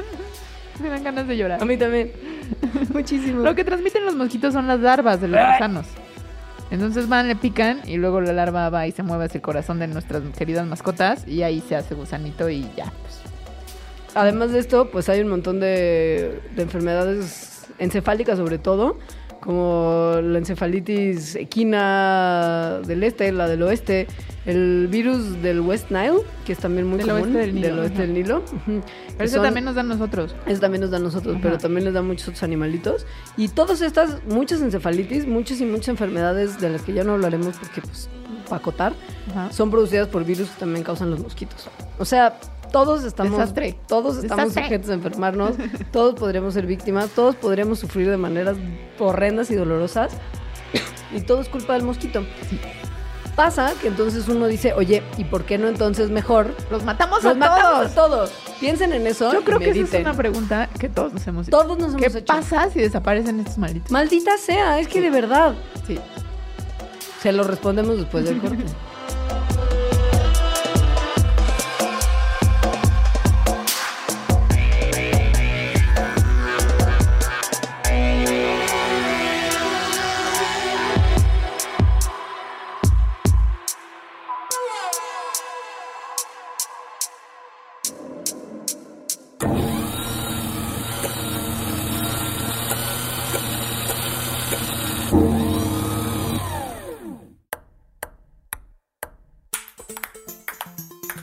Me 0.82 0.88
dan 0.88 1.04
ganas 1.04 1.28
de 1.28 1.36
llorar. 1.36 1.62
A 1.62 1.66
mí 1.66 1.76
también. 1.76 2.12
Muchísimo. 2.94 3.42
Lo 3.42 3.54
que 3.54 3.64
transmiten 3.64 4.06
los 4.06 4.16
mosquitos 4.16 4.54
son 4.54 4.66
las 4.66 4.80
larvas 4.80 5.20
de 5.20 5.28
los 5.28 5.38
gusanos. 5.38 5.86
Entonces 6.70 7.08
van, 7.08 7.28
le 7.28 7.36
pican 7.36 7.82
y 7.86 7.96
luego 7.96 8.20
la 8.22 8.32
larva 8.32 8.70
va 8.70 8.86
y 8.86 8.92
se 8.92 9.02
mueve 9.02 9.26
hacia 9.26 9.38
el 9.38 9.42
corazón 9.42 9.80
de 9.80 9.88
nuestras 9.88 10.22
queridas 10.38 10.66
mascotas 10.66 11.26
y 11.26 11.42
ahí 11.42 11.60
se 11.60 11.76
hace 11.76 11.94
gusanito 11.94 12.48
y 12.48 12.62
ya. 12.76 12.92
Pues. 13.02 13.29
Además 14.14 14.52
de 14.52 14.58
esto, 14.58 14.90
pues 14.90 15.08
hay 15.08 15.20
un 15.20 15.28
montón 15.28 15.60
de, 15.60 16.40
de 16.56 16.62
enfermedades 16.62 17.66
encefálicas 17.78 18.38
sobre 18.38 18.58
todo, 18.58 18.98
como 19.40 20.16
la 20.22 20.38
encefalitis 20.38 21.34
equina 21.36 22.80
del 22.86 23.02
este, 23.04 23.32
la 23.32 23.48
del 23.48 23.62
oeste, 23.62 24.06
el 24.44 24.88
virus 24.90 25.40
del 25.42 25.60
West 25.60 25.90
Nile, 25.90 26.18
que 26.44 26.52
es 26.52 26.58
también 26.58 26.86
muy 26.86 26.98
Del 26.98 27.06
común, 27.08 27.22
oeste 27.22 27.38
del 27.38 27.54
Nilo, 27.54 27.80
oeste 27.82 27.92
ajá. 27.94 28.02
del 28.02 28.12
Nilo. 28.14 28.42
Pero 28.66 28.82
que 29.18 29.24
eso 29.24 29.34
son- 29.36 29.44
también 29.44 29.64
nos 29.64 29.74
dan 29.76 29.88
nosotros. 29.88 30.34
eso 30.46 30.60
también 30.60 30.82
nos 30.82 30.90
da 30.90 30.98
a 30.98 31.00
nosotros, 31.00 31.34
Ajá. 31.36 31.42
pero 31.42 31.58
también 31.58 31.84
les 31.84 31.94
da 31.94 32.00
a 32.00 32.02
muchos 32.02 32.28
otros 32.28 32.42
animalitos. 32.42 33.06
Y 33.38 33.48
todas 33.48 33.80
estas, 33.80 34.18
muchas 34.26 34.60
encefalitis, 34.60 35.26
muchas 35.26 35.60
y 35.60 35.64
muchas 35.64 35.88
enfermedades 35.88 36.60
de 36.60 36.68
las 36.70 36.82
que 36.82 36.92
ya 36.92 37.04
no 37.04 37.12
hablaremos 37.12 37.56
porque, 37.56 37.80
pues, 37.80 38.08
para 38.44 38.56
acotar, 38.60 38.92
Ajá. 39.30 39.52
son 39.52 39.70
producidas 39.70 40.08
por 40.08 40.24
virus 40.24 40.50
que 40.50 40.60
también 40.60 40.84
causan 40.84 41.10
los 41.10 41.20
mosquitos. 41.20 41.68
O 41.98 42.04
sea, 42.04 42.34
todos 42.70 43.04
estamos, 43.04 43.32
Desastre. 43.38 43.76
todos 43.88 44.16
estamos 44.18 44.46
Desastre. 44.46 44.62
sujetos 44.64 44.90
a 44.90 44.94
enfermarnos, 44.94 45.54
todos 45.92 46.14
podríamos 46.14 46.54
ser 46.54 46.66
víctimas, 46.66 47.10
todos 47.10 47.34
podríamos 47.36 47.78
sufrir 47.78 48.10
de 48.10 48.16
maneras 48.16 48.56
horrendas 48.98 49.50
y 49.50 49.54
dolorosas, 49.54 50.12
y 51.14 51.20
todo 51.20 51.40
es 51.40 51.48
culpa 51.48 51.74
del 51.74 51.82
mosquito. 51.82 52.24
Pasa 53.36 53.72
que 53.80 53.88
entonces 53.88 54.28
uno 54.28 54.46
dice, 54.48 54.74
oye, 54.74 55.02
¿y 55.16 55.24
por 55.24 55.44
qué 55.44 55.56
no 55.56 55.68
entonces 55.68 56.10
mejor? 56.10 56.54
Los 56.70 56.84
matamos 56.84 57.22
Los 57.22 57.32
a 57.32 57.38
matamos 57.38 57.72
todos. 57.72 57.86
a 57.86 57.94
todos. 57.94 58.30
Piensen 58.58 58.92
en 58.92 59.06
eso. 59.06 59.32
Yo 59.32 59.40
y 59.40 59.44
creo 59.44 59.58
que 59.60 59.70
esa 59.70 59.96
es 59.96 60.02
una 60.04 60.14
pregunta 60.14 60.68
que 60.78 60.88
todos 60.90 61.12
nos 61.14 61.26
hemos 61.26 61.48
hecho. 61.48 61.56
Todos 61.56 61.78
nos 61.78 61.90
hemos 61.94 62.00
¿Qué 62.12 62.18
hecho. 62.18 62.26
pasa 62.26 62.68
si 62.70 62.80
desaparecen 62.80 63.40
estos 63.40 63.56
malditos? 63.56 63.90
Maldita 63.90 64.36
sea, 64.36 64.78
es 64.80 64.88
que 64.88 65.00
de 65.00 65.10
verdad. 65.10 65.54
Sí. 65.86 65.98
Se 67.22 67.32
lo 67.32 67.44
respondemos 67.44 67.96
después 67.98 68.24
del 68.24 68.40
corte. 68.40 68.58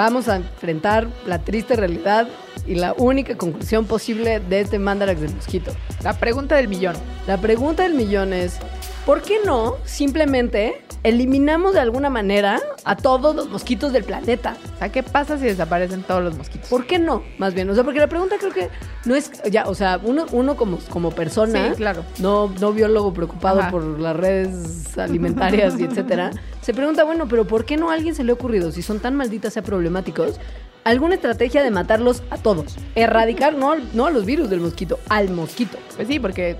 Vamos 0.00 0.28
a 0.28 0.36
enfrentar 0.36 1.08
la 1.26 1.40
triste 1.40 1.76
realidad 1.76 2.26
y 2.66 2.74
la 2.74 2.94
única 2.94 3.36
conclusión 3.36 3.84
posible 3.84 4.40
de 4.40 4.60
este 4.60 4.78
Mandarax 4.78 5.20
del 5.20 5.34
mosquito. 5.34 5.72
La 6.02 6.14
pregunta 6.14 6.56
del 6.56 6.68
millón. 6.68 6.96
La 7.26 7.36
pregunta 7.36 7.82
del 7.82 7.92
millón 7.92 8.32
es, 8.32 8.58
¿por 9.06 9.22
qué 9.22 9.38
no 9.44 9.76
simplemente 9.84 10.82
eliminamos 11.02 11.72
de 11.74 11.80
alguna 11.80 12.10
manera 12.10 12.60
a 12.84 12.96
todos 12.96 13.34
los 13.34 13.48
mosquitos 13.48 13.92
del 13.92 14.04
planeta? 14.04 14.56
O 14.74 14.78
sea, 14.78 14.90
¿qué 14.90 15.02
pasa 15.02 15.38
si 15.38 15.44
desaparecen 15.44 16.02
todos 16.02 16.22
los 16.22 16.36
mosquitos? 16.36 16.68
¿Por 16.68 16.86
qué 16.86 16.98
no? 16.98 17.22
Más 17.38 17.54
bien, 17.54 17.68
o 17.70 17.74
sea, 17.74 17.84
porque 17.84 18.00
la 18.00 18.06
pregunta 18.08 18.36
creo 18.38 18.52
que 18.52 18.68
no 19.04 19.14
es, 19.14 19.30
ya, 19.50 19.66
o 19.66 19.74
sea, 19.74 19.98
uno, 20.02 20.26
uno 20.32 20.56
como, 20.56 20.78
como 20.90 21.10
persona, 21.10 21.70
Sí, 21.70 21.76
claro. 21.76 22.04
no, 22.18 22.52
no 22.60 22.72
biólogo 22.72 23.14
preocupado 23.14 23.60
Ajá. 23.60 23.70
por 23.70 23.82
las 23.98 24.14
redes 24.16 24.96
alimentarias 24.98 25.78
y 25.78 25.84
etcétera, 25.84 26.30
se 26.60 26.74
pregunta, 26.74 27.04
bueno, 27.04 27.26
pero 27.28 27.46
¿por 27.46 27.64
qué 27.64 27.76
no 27.76 27.90
a 27.90 27.94
alguien 27.94 28.14
se 28.14 28.24
le 28.24 28.32
ha 28.32 28.34
ocurrido, 28.34 28.70
si 28.72 28.82
son 28.82 29.00
tan 29.00 29.16
malditas 29.16 29.54
sea 29.54 29.62
problemáticos, 29.62 30.38
alguna 30.84 31.14
estrategia 31.14 31.62
de 31.62 31.70
matarlos 31.70 32.22
a 32.30 32.36
todos? 32.36 32.76
Erradicar, 32.94 33.54
no, 33.54 33.74
no 33.94 34.06
a 34.06 34.10
los 34.10 34.26
virus 34.26 34.50
del 34.50 34.60
mosquito, 34.60 34.98
al 35.08 35.30
mosquito. 35.30 35.78
Pues 35.96 36.06
sí, 36.08 36.20
porque 36.20 36.56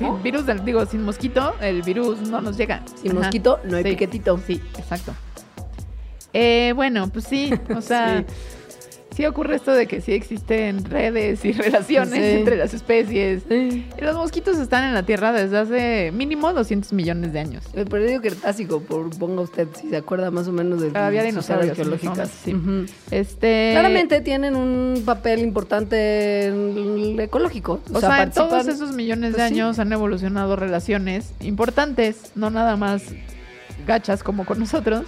sin 0.00 0.22
virus, 0.22 0.46
del- 0.46 0.64
digo, 0.64 0.84
sin 0.86 1.04
mosquito, 1.04 1.54
el 1.60 1.82
virus 1.82 2.18
no 2.22 2.40
nos 2.40 2.56
llega. 2.56 2.82
Sin 3.00 3.12
Ajá. 3.12 3.20
mosquito 3.20 3.60
no 3.64 3.76
hay 3.76 3.84
Sí. 3.84 3.90
piquetito. 3.90 4.38
Sí, 4.46 4.60
exacto. 4.76 5.12
Eh, 6.32 6.72
bueno, 6.74 7.08
pues 7.08 7.24
sí, 7.26 7.52
o 7.76 7.80
sea, 7.80 8.18
sí. 8.28 8.34
Ocurre 9.26 9.56
esto 9.56 9.72
de 9.72 9.86
que 9.86 10.00
sí 10.00 10.12
existen 10.12 10.84
redes 10.84 11.44
y 11.44 11.52
relaciones 11.52 12.14
Sí. 12.14 12.38
entre 12.38 12.56
las 12.56 12.74
especies. 12.74 13.42
Sí. 13.48 13.86
Y 13.98 14.04
los 14.04 14.16
mosquitos 14.16 14.58
están 14.58 14.84
en 14.84 14.94
la 14.94 15.02
Tierra 15.04 15.32
desde 15.32 15.58
hace 15.58 16.12
mínimo 16.12 16.52
200 16.52 16.92
millones 16.92 17.32
de 17.32 17.40
años. 17.40 17.64
El 17.74 17.86
periodo 17.86 18.20
cretácico, 18.20 18.80
por, 18.80 19.10
ponga 19.18 19.42
usted, 19.42 19.68
si 19.80 19.88
se 19.90 19.96
acuerda 19.96 20.30
más 20.30 20.48
o 20.48 20.52
menos 20.52 20.80
de 20.80 20.96
Había 20.98 21.22
dinosaurios, 21.22 21.76
geológicas. 21.76 22.30
sí. 22.44 22.54
Este, 23.10 23.70
Claramente 23.72 24.20
tienen 24.20 24.56
un 24.56 25.02
papel 25.04 25.40
importante 25.40 26.46
en 26.46 26.54
el 26.78 27.20
ecológico. 27.20 27.80
O 27.92 28.00
sea, 28.00 28.22
en 28.22 28.30
todos 28.30 28.66
esos 28.68 28.92
millones 28.94 29.32
de 29.32 29.38
pues 29.38 29.48
sí. 29.48 29.54
años 29.54 29.78
han 29.78 29.92
evolucionado 29.92 30.56
relaciones 30.56 31.32
importantes, 31.40 32.32
no 32.34 32.50
nada 32.50 32.76
más 32.76 33.02
gachas 33.86 34.22
como 34.22 34.44
con 34.44 34.58
nosotros, 34.58 35.04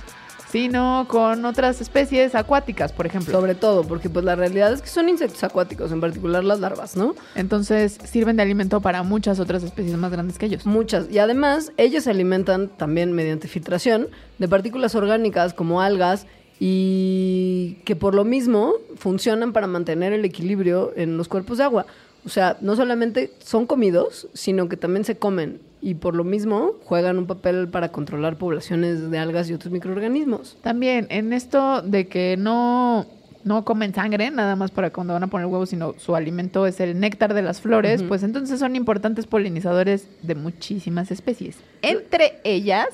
sino 0.52 1.06
con 1.08 1.46
otras 1.46 1.80
especies 1.80 2.34
acuáticas, 2.34 2.92
por 2.92 3.06
ejemplo. 3.06 3.32
Sobre 3.32 3.54
todo, 3.54 3.84
porque 3.84 4.10
pues 4.10 4.22
la 4.22 4.36
realidad 4.36 4.70
es 4.70 4.82
que 4.82 4.88
son 4.88 5.08
insectos 5.08 5.42
acuáticos, 5.44 5.90
en 5.92 6.00
particular 6.02 6.44
las 6.44 6.60
larvas, 6.60 6.94
¿no? 6.94 7.14
Entonces 7.34 7.98
sirven 8.04 8.36
de 8.36 8.42
alimento 8.42 8.82
para 8.82 9.02
muchas 9.02 9.40
otras 9.40 9.62
especies 9.62 9.96
más 9.96 10.12
grandes 10.12 10.36
que 10.36 10.44
ellos. 10.44 10.66
Muchas. 10.66 11.10
Y 11.10 11.18
además, 11.20 11.72
ellos 11.78 12.04
se 12.04 12.10
alimentan 12.10 12.68
también 12.68 13.12
mediante 13.12 13.48
filtración 13.48 14.08
de 14.38 14.46
partículas 14.46 14.94
orgánicas 14.94 15.54
como 15.54 15.80
algas 15.80 16.26
y 16.60 17.78
que 17.86 17.96
por 17.96 18.14
lo 18.14 18.24
mismo 18.24 18.74
funcionan 18.96 19.54
para 19.54 19.66
mantener 19.66 20.12
el 20.12 20.22
equilibrio 20.26 20.92
en 20.96 21.16
los 21.16 21.28
cuerpos 21.28 21.58
de 21.58 21.64
agua. 21.64 21.86
O 22.24 22.28
sea, 22.28 22.56
no 22.60 22.76
solamente 22.76 23.32
son 23.38 23.66
comidos, 23.66 24.28
sino 24.32 24.68
que 24.68 24.76
también 24.76 25.04
se 25.04 25.16
comen 25.16 25.60
y 25.80 25.94
por 25.94 26.14
lo 26.14 26.22
mismo 26.22 26.74
juegan 26.84 27.18
un 27.18 27.26
papel 27.26 27.68
para 27.68 27.90
controlar 27.90 28.38
poblaciones 28.38 29.10
de 29.10 29.18
algas 29.18 29.50
y 29.50 29.54
otros 29.54 29.72
microorganismos. 29.72 30.56
También 30.62 31.08
en 31.10 31.32
esto 31.32 31.82
de 31.82 32.06
que 32.06 32.36
no, 32.38 33.06
no 33.42 33.64
comen 33.64 33.92
sangre, 33.92 34.30
nada 34.30 34.54
más 34.54 34.70
para 34.70 34.90
cuando 34.90 35.14
van 35.14 35.24
a 35.24 35.26
poner 35.26 35.48
huevos, 35.48 35.70
sino 35.70 35.94
su 35.98 36.14
alimento 36.14 36.68
es 36.68 36.78
el 36.78 37.00
néctar 37.00 37.34
de 37.34 37.42
las 37.42 37.60
flores, 37.60 38.04
pues 38.04 38.22
entonces 38.22 38.60
son 38.60 38.76
importantes 38.76 39.26
polinizadores 39.26 40.08
de 40.22 40.36
muchísimas 40.36 41.10
especies. 41.10 41.56
Entre 41.82 42.38
ellas, 42.44 42.86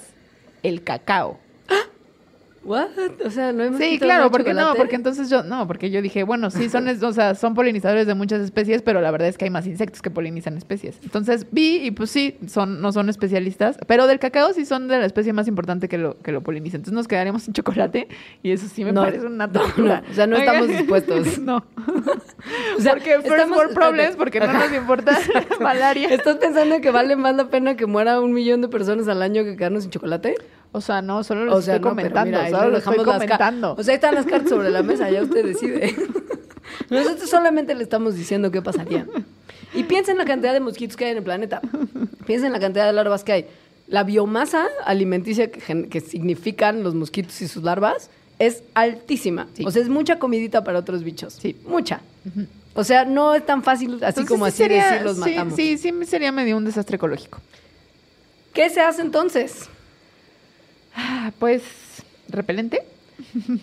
el 0.63 0.83
cacao. 0.83 1.39
¿What? 2.69 2.89
O 3.25 3.31
sea, 3.31 3.51
no 3.53 3.63
hay 3.63 3.73
Sí, 3.79 3.99
claro, 3.99 4.31
porque 4.31 4.53
no, 4.53 4.75
porque 4.75 4.95
entonces 4.95 5.31
yo, 5.31 5.43
no, 5.43 5.67
porque 5.67 5.91
yo 5.91 6.03
dije, 6.03 6.23
bueno, 6.23 6.51
sí, 6.51 6.69
son, 6.69 6.87
o 6.87 7.13
sea, 7.15 7.35
son 7.35 7.55
polinizadores 7.55 8.07
de 8.07 8.15
muchas 8.15 8.43
especies, 8.43 8.83
pero 8.83 9.01
la 9.01 9.11
verdad 9.11 9.29
es 9.29 9.39
que 9.39 9.47
hay 9.47 9.51
más 9.51 9.67
insectos 9.67 10.03
que 10.03 10.11
polinizan 10.11 10.57
especies. 10.59 10.99
Entonces 11.03 11.47
vi 11.51 11.77
y 11.87 11.91
pues 11.93 12.11
sí, 12.11 12.37
son, 12.47 12.83
no 12.83 12.93
son 12.93 13.09
especialistas, 13.09 13.79
pero 13.87 14.07
del 14.07 14.19
cacao 14.19 14.53
sí 14.53 14.67
son 14.67 14.87
de 14.87 14.99
la 14.99 15.07
especie 15.07 15.33
más 15.33 15.49
importante 15.49 15.89
que 15.89 15.97
lo, 15.97 16.19
que 16.19 16.31
lo 16.31 16.43
poliniza. 16.43 16.77
Entonces 16.77 16.95
nos 16.95 17.09
quedaríamos 17.09 17.45
sin 17.45 17.55
chocolate 17.55 18.07
y 18.43 18.51
eso 18.53 18.67
sí 18.69 18.85
me 18.85 18.93
No, 18.93 19.03
parece 19.03 19.27
una 19.27 19.51
tortura. 19.51 20.03
no, 20.07 20.11
o 20.11 20.15
sea, 20.15 20.27
no 20.27 20.37
estamos 20.37 20.69
dispuestos. 20.69 21.39
no. 21.41 21.65
O 22.77 22.81
sea, 22.81 22.93
porque 22.93 23.15
first 23.17 23.27
estamos- 23.27 23.57
world 23.59 23.75
problems, 23.75 24.17
porque 24.17 24.39
no 24.41 24.53
nos 24.53 24.73
importa 24.73 25.19
malaria. 25.61 26.09
¿Estás 26.09 26.37
pensando 26.37 26.81
que 26.81 26.91
vale 26.91 27.17
más 27.17 27.35
la 27.35 27.49
pena 27.51 27.77
que 27.77 27.87
muera 27.87 28.21
un 28.21 28.33
millón 28.33 28.61
de 28.61 28.69
personas 28.69 29.09
al 29.09 29.23
año 29.23 29.43
que 29.43 29.57
quedarnos 29.57 29.83
sin 29.83 29.91
chocolate? 29.91 30.37
O 30.73 30.81
sea, 30.81 31.01
no, 31.03 31.25
solo 31.25 31.45
lo 31.47 31.57
O 31.57 31.63
sea, 31.63 31.77
estoy 31.77 31.85
no, 31.89 31.97
comentando, 31.97 32.39
mira, 32.39 32.51
solo 32.51 32.71
lo 32.71 32.79
estoy 32.79 32.97
comentando. 32.99 33.75
O 33.79 33.83
sea, 33.83 33.93
ahí 33.93 33.97
están 33.97 34.15
las 34.15 34.27
cartas 34.27 34.51
sobre 34.51 34.71
la 34.71 34.83
mesa, 34.83 35.11
ya 35.11 35.23
usted 35.23 35.45
decide. 35.47 35.95
Nosotros 36.91 37.29
solamente 37.31 37.75
le 37.75 37.83
estamos 37.83 38.15
diciendo 38.15 38.51
qué 38.51 38.61
pasaría. 38.63 39.07
Y 39.75 39.85
piensa 39.85 40.13
en 40.13 40.19
la 40.19 40.25
cantidad 40.25 40.53
de 40.53 40.61
mosquitos 40.61 40.97
que 40.97 41.07
hay 41.07 41.11
en 41.13 41.19
el 41.19 41.23
planeta. 41.23 41.61
Piensa 42.27 42.47
en 42.47 42.53
la 42.53 42.61
cantidad 42.61 42.87
de 42.87 42.93
larvas 42.93 43.25
que 43.25 43.33
hay. 43.33 43.47
La 43.87 44.05
biomasa 44.05 44.67
alimenticia 44.85 45.51
que, 45.51 46.01
significan 46.01 46.83
los 46.83 46.95
mosquitos 46.95 47.41
y 47.41 47.49
sus 47.49 47.63
larvas 47.63 48.11
es 48.39 48.63
altísima. 48.75 49.47
Sí. 49.55 49.65
O 49.67 49.71
sea, 49.71 49.83
es 49.83 49.89
mucha 49.89 50.19
comidita 50.19 50.63
para 50.65 50.79
otros 50.79 51.03
bichos. 51.03 51.35
Sí. 51.35 51.57
Mucha. 51.67 52.01
O 52.75 52.85
sea, 52.85 53.05
no 53.05 53.35
es 53.35 53.45
tan 53.45 53.63
fácil 53.63 53.95
así 53.97 54.05
Entonces, 54.21 54.29
como 54.29 54.45
sí 54.47 54.49
así 54.51 54.57
sería- 54.59 54.91
decir 54.91 55.03
los 55.03 55.17
sí, 55.17 55.21
matamos. 55.21 55.55
Sí, 55.57 55.79
sí, 55.79 55.93
sería 56.05 56.33
medio 56.33 56.57
un 56.57 56.65
desastre 56.65 56.97
ecológico. 56.97 57.41
¿Qué 58.53 58.71
se 58.71 58.81
hace 58.81 59.03
entonces? 59.03 59.69
Ah, 61.01 61.33
Pues, 61.39 61.63
repelente. 62.29 62.83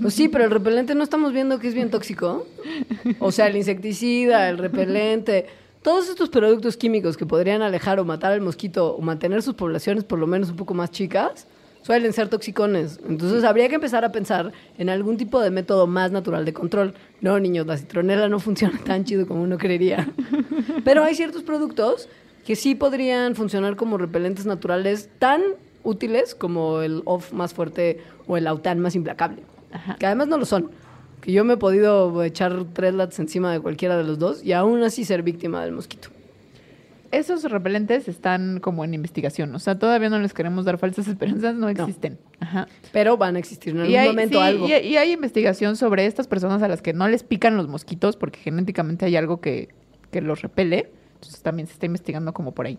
Pues 0.02 0.14
sí, 0.14 0.28
pero 0.30 0.46
el 0.46 0.52
repelente 0.52 0.96
no 0.96 1.04
estamos 1.04 1.34
viendo 1.34 1.60
que 1.60 1.68
es 1.68 1.74
bien 1.74 1.90
tóxico. 1.92 2.48
O 3.20 3.32
sea, 3.32 3.48
el 3.48 3.56
insecticida, 3.58 4.50
el 4.50 4.58
repelente, 4.58 5.48
todos 5.82 6.10
estos 6.10 6.30
productos 6.30 6.78
químicos 6.78 7.18
que 7.18 7.26
podrían 7.26 7.62
alejar 7.62 8.00
o 8.00 8.06
matar 8.06 8.32
al 8.32 8.42
mosquito 8.42 8.96
o 8.96 9.02
mantener 9.02 9.42
sus 9.42 9.56
poblaciones 9.56 10.04
por 10.04 10.18
lo 10.20 10.28
menos 10.28 10.50
un 10.50 10.56
poco 10.56 10.74
más 10.74 10.92
chicas, 10.92 11.48
suelen 11.82 12.14
ser 12.14 12.30
toxicones. 12.30 13.00
Entonces 13.08 13.44
habría 13.44 13.68
que 13.70 13.76
empezar 13.76 14.06
a 14.06 14.12
pensar 14.12 14.52
en 14.78 14.90
algún 14.90 15.18
tipo 15.18 15.42
de 15.42 15.52
método 15.52 15.88
más 15.88 16.12
natural 16.12 16.46
de 16.46 16.54
control. 16.54 16.94
No, 17.22 17.40
niños, 17.40 17.68
la 17.68 17.78
citronela 17.78 18.30
no 18.30 18.40
funciona 18.40 18.80
tan 18.84 19.04
chido 19.04 19.28
como 19.28 19.44
uno 19.44 19.58
creería. 19.58 20.12
Pero 20.84 21.04
hay 21.04 21.16
ciertos 21.16 21.44
productos 21.44 22.08
que 22.46 22.56
sí 22.56 22.76
podrían 22.76 23.36
funcionar 23.36 23.76
como 23.76 23.98
repelentes 23.98 24.46
naturales 24.46 25.10
tan 25.20 25.42
útiles 25.86 26.36
como 26.36 26.82
el 26.82 27.02
OFF 27.06 27.32
más 27.32 27.54
fuerte 27.54 28.02
o 28.28 28.36
el 28.36 28.48
Autan 28.48 28.80
más 28.80 28.96
implacable. 28.96 29.44
Ajá. 29.72 29.96
Que 29.96 30.06
además 30.06 30.28
no 30.28 30.38
lo 30.38 30.46
son. 30.46 30.72
Que 31.22 31.32
yo 31.32 31.46
me 31.46 31.54
he 31.54 31.58
podido 31.58 32.24
echar 32.24 32.66
tres 32.74 32.94
latas 32.94 33.20
encima 33.20 33.52
de 33.52 33.60
cualquiera 33.60 33.98
de 33.98 34.04
los 34.04 34.20
dos 34.20 34.44
y 34.44 34.52
aún 34.52 34.84
así 34.84 35.06
ser 35.06 35.24
víctima 35.24 35.64
del 35.64 35.74
mosquito. 35.74 36.10
Esos 37.12 37.44
repelentes 37.44 38.08
están 38.08 38.60
como 38.60 38.84
en 38.84 38.94
investigación. 38.94 39.56
O 39.56 39.60
sea, 39.60 39.80
todavía 39.80 40.10
no 40.10 40.20
les 40.20 40.34
queremos 40.34 40.66
dar 40.66 40.78
falsas 40.78 41.08
esperanzas, 41.10 41.56
no 41.56 41.70
existen. 41.70 42.18
Ajá. 42.40 42.68
Pero 42.92 43.16
van 43.16 43.38
a 43.38 43.40
existir 43.40 43.74
en 43.74 43.82
algún 43.82 43.96
hay, 43.96 44.08
momento 44.08 44.40
sí, 44.40 44.44
algo. 44.44 44.68
y, 44.68 44.74
y 44.74 44.98
hay 44.98 45.14
investigación 45.14 45.78
sobre 45.78 46.06
estas 46.06 46.28
personas 46.28 46.62
a 46.62 46.68
las 46.68 46.82
que 46.82 46.94
no 46.94 47.08
les 47.08 47.24
pican 47.24 47.56
los 47.56 47.68
mosquitos 47.68 48.18
porque 48.18 48.40
genéticamente 48.40 49.06
hay 49.06 49.16
algo 49.16 49.40
que, 49.40 49.70
que 50.12 50.22
los 50.22 50.42
repele. 50.42 50.92
Entonces 51.14 51.42
también 51.42 51.68
se 51.68 51.74
está 51.74 51.86
investigando 51.86 52.34
como 52.34 52.54
por 52.54 52.66
ahí. 52.66 52.78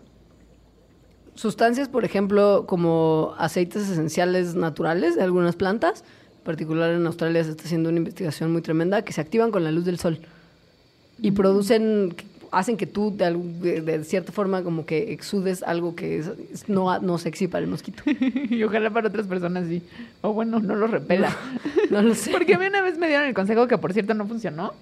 Sustancias, 1.37 1.87
por 1.87 2.03
ejemplo, 2.03 2.65
como 2.67 3.33
aceites 3.37 3.89
esenciales 3.89 4.55
naturales 4.55 5.15
de 5.15 5.21
algunas 5.23 5.55
plantas, 5.55 6.03
en 6.39 6.43
particular 6.43 6.91
en 6.91 7.05
Australia 7.05 7.43
se 7.43 7.51
está 7.51 7.63
haciendo 7.63 7.89
una 7.89 7.99
investigación 7.99 8.51
muy 8.51 8.61
tremenda, 8.61 9.03
que 9.03 9.13
se 9.13 9.21
activan 9.21 9.51
con 9.51 9.63
la 9.63 9.71
luz 9.71 9.85
del 9.85 9.99
sol 9.99 10.19
y 11.21 11.31
producen 11.31 12.15
hacen 12.49 12.77
que 12.77 12.87
tú 12.87 13.13
de, 13.15 13.33
de- 13.33 13.81
de 13.81 14.03
cierta 14.05 14.31
forma 14.31 14.63
como 14.63 14.85
que 14.85 15.11
exudes 15.11 15.63
algo 15.63 15.95
que 15.95 16.17
es, 16.19 16.27
es 16.53 16.69
no, 16.69 16.97
no 16.99 17.17
sexy 17.17 17.47
para 17.47 17.65
el 17.65 17.69
mosquito. 17.69 18.01
y 18.49 18.63
ojalá 18.63 18.89
para 18.89 19.09
otras 19.09 19.27
personas 19.27 19.67
sí. 19.67 19.83
O 20.21 20.31
bueno, 20.33 20.59
no 20.61 20.73
lo 20.75 20.87
repela. 20.87 21.35
No 21.91 22.01
lo 22.01 22.15
sé. 22.15 22.31
Porque 22.37 22.55
a 22.55 22.57
mí 22.57 22.65
una 22.67 22.81
vez 22.81 22.97
me 22.97 23.07
dieron 23.09 23.27
el 23.27 23.33
consejo 23.33 23.67
que 23.67 23.77
por 23.77 23.91
cierto 23.93 24.13
no 24.13 24.25
funcionó. 24.27 24.73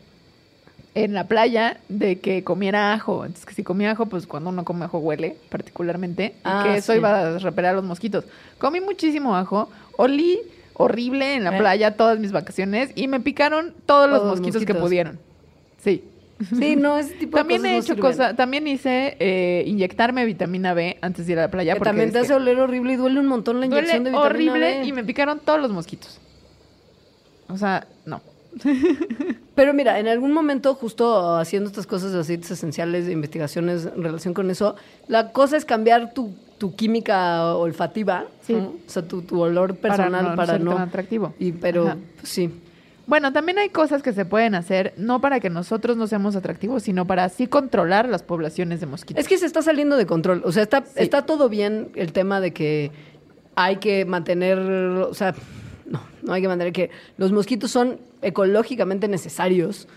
En 0.95 1.13
la 1.13 1.27
playa, 1.27 1.77
de 1.89 2.19
que 2.19 2.43
comiera 2.43 2.93
ajo. 2.93 3.25
Entonces, 3.25 3.45
que 3.45 3.53
si 3.53 3.63
comía 3.63 3.91
ajo, 3.91 4.05
pues 4.05 4.25
cuando 4.25 4.49
uno 4.49 4.63
come 4.63 4.85
ajo 4.85 4.97
huele, 4.99 5.35
particularmente. 5.49 6.35
Y 6.37 6.39
Ah, 6.45 6.63
que 6.65 6.77
eso 6.77 6.93
sí. 6.93 6.99
iba 6.99 7.35
a 7.35 7.37
repeler 7.39 7.75
los 7.75 7.83
mosquitos. 7.83 8.23
Comí 8.57 8.79
muchísimo 8.81 9.35
ajo. 9.35 9.69
Olí 9.97 10.39
horrible 10.73 11.35
en 11.35 11.43
la 11.43 11.55
Eh. 11.55 11.59
playa 11.59 11.97
todas 11.97 12.17
mis 12.19 12.31
vacaciones. 12.31 12.91
Y 12.95 13.07
me 13.09 13.19
picaron 13.19 13.73
todos 13.85 14.09
los 14.09 14.19
Todos 14.19 14.31
los 14.31 14.39
mosquitos, 14.39 14.65
que 14.65 14.73
pudieron. 14.73 15.19
Sí. 15.83 16.03
Sí, 16.57 16.75
no, 16.75 16.97
ese 16.97 17.13
tipo 17.15 17.37
También 17.37 17.61
de 17.61 17.75
cosas 17.99 18.31
hecho 18.31 18.35
también 18.35 18.67
hice 18.67 19.15
eh, 19.19 19.63
inyectarme 19.67 20.25
vitamina 20.25 20.73
B 20.73 20.97
antes 21.01 21.25
de 21.27 21.31
ir 21.33 21.39
a 21.39 21.43
la 21.43 21.51
playa. 21.51 21.73
Que 21.73 21.79
porque 21.79 21.89
también 21.89 22.11
te 22.11 22.19
hace 22.19 22.33
oler 22.33 22.59
horrible 22.59 22.93
y 22.93 22.95
duele 22.97 23.19
un 23.21 23.27
montón 23.27 23.59
la 23.61 23.67
inyección 23.67 24.03
duele 24.03 24.03
de 24.03 24.17
vitamina 24.17 24.25
horrible 24.25 24.79
B. 24.79 24.85
y 24.85 24.91
me 24.91 25.03
picaron 25.05 25.39
todos 25.39 25.61
los 25.61 25.71
mosquitos. 25.71 26.19
O 27.47 27.57
sea, 27.57 27.87
no. 28.05 28.21
Pero 29.56 29.74
mira, 29.74 29.99
en 29.99 30.08
algún 30.08 30.34
momento, 30.34 30.74
justo 30.76 31.36
haciendo 31.38 31.70
estas 31.70 31.88
cosas 31.88 32.12
de 32.12 32.20
aceites 32.20 32.51
esenciales, 32.51 33.06
de 33.06 33.14
investigaciones 33.14 33.86
en 33.95 34.03
relación 34.03 34.34
con 34.34 34.49
eso, 34.49 34.76
la 35.08 35.32
cosa 35.32 35.56
es 35.58 35.66
cambiar 35.66 36.14
tu, 36.14 36.34
tu 36.58 36.76
química 36.76 37.56
olfativa, 37.56 38.26
Sí. 38.41 38.53
¿no? 38.53 38.74
o 38.86 38.89
sea, 38.89 39.03
tu, 39.08 39.22
tu 39.22 39.39
olor 39.41 39.76
personal 39.76 40.36
para 40.36 40.53
ser 40.53 40.62
no... 40.62 40.74
tan 40.74 40.82
atractivo. 40.89 41.34
Y, 41.39 41.51
pero, 41.53 41.88
Ajá. 41.88 41.97
pues, 42.20 42.30
sí. 42.30 42.49
Bueno, 43.08 43.32
también 43.32 43.60
hay 43.60 43.70
cosas 43.70 44.01
que 44.01 44.14
se 44.14 44.26
pueden 44.26 44.56
hacer, 44.56 44.93
no 44.97 45.22
para 45.22 45.39
que 45.39 45.49
nosotros 45.51 45.95
no 45.95 46.08
seamos 46.08 46.36
atractivos, 46.36 46.84
sino 46.84 47.06
para 47.06 47.24
así 47.24 47.45
controlar 47.47 48.10
las 48.10 48.24
poblaciones 48.24 48.80
de 48.80 48.88
mosquitos. 48.88 49.22
Es 49.22 49.28
que 49.28 49.38
se 49.38 49.45
está 49.45 49.62
saliendo 49.62 49.95
de 49.95 50.06
control. 50.08 50.41
O 50.43 50.51
sea, 50.51 50.64
está, 50.64 50.82
Sí. 50.82 50.91
está 50.95 51.22
todo 51.24 51.47
bien 51.47 51.89
el 51.95 52.14
tema 52.14 52.41
de 52.41 52.51
que 52.51 52.91
hay 53.56 53.78
que 53.78 54.06
mantener, 54.06 54.58
o 54.60 55.14
sea, 55.14 55.36
no, 55.86 56.01
no 56.23 56.33
hay 56.33 56.41
que 56.41 56.47
mantener 56.47 56.73
que 56.73 56.89
los 57.17 57.31
mosquitos 57.31 57.71
son 57.71 57.99
ecológicamente 58.21 59.07
necesarios 59.07 59.88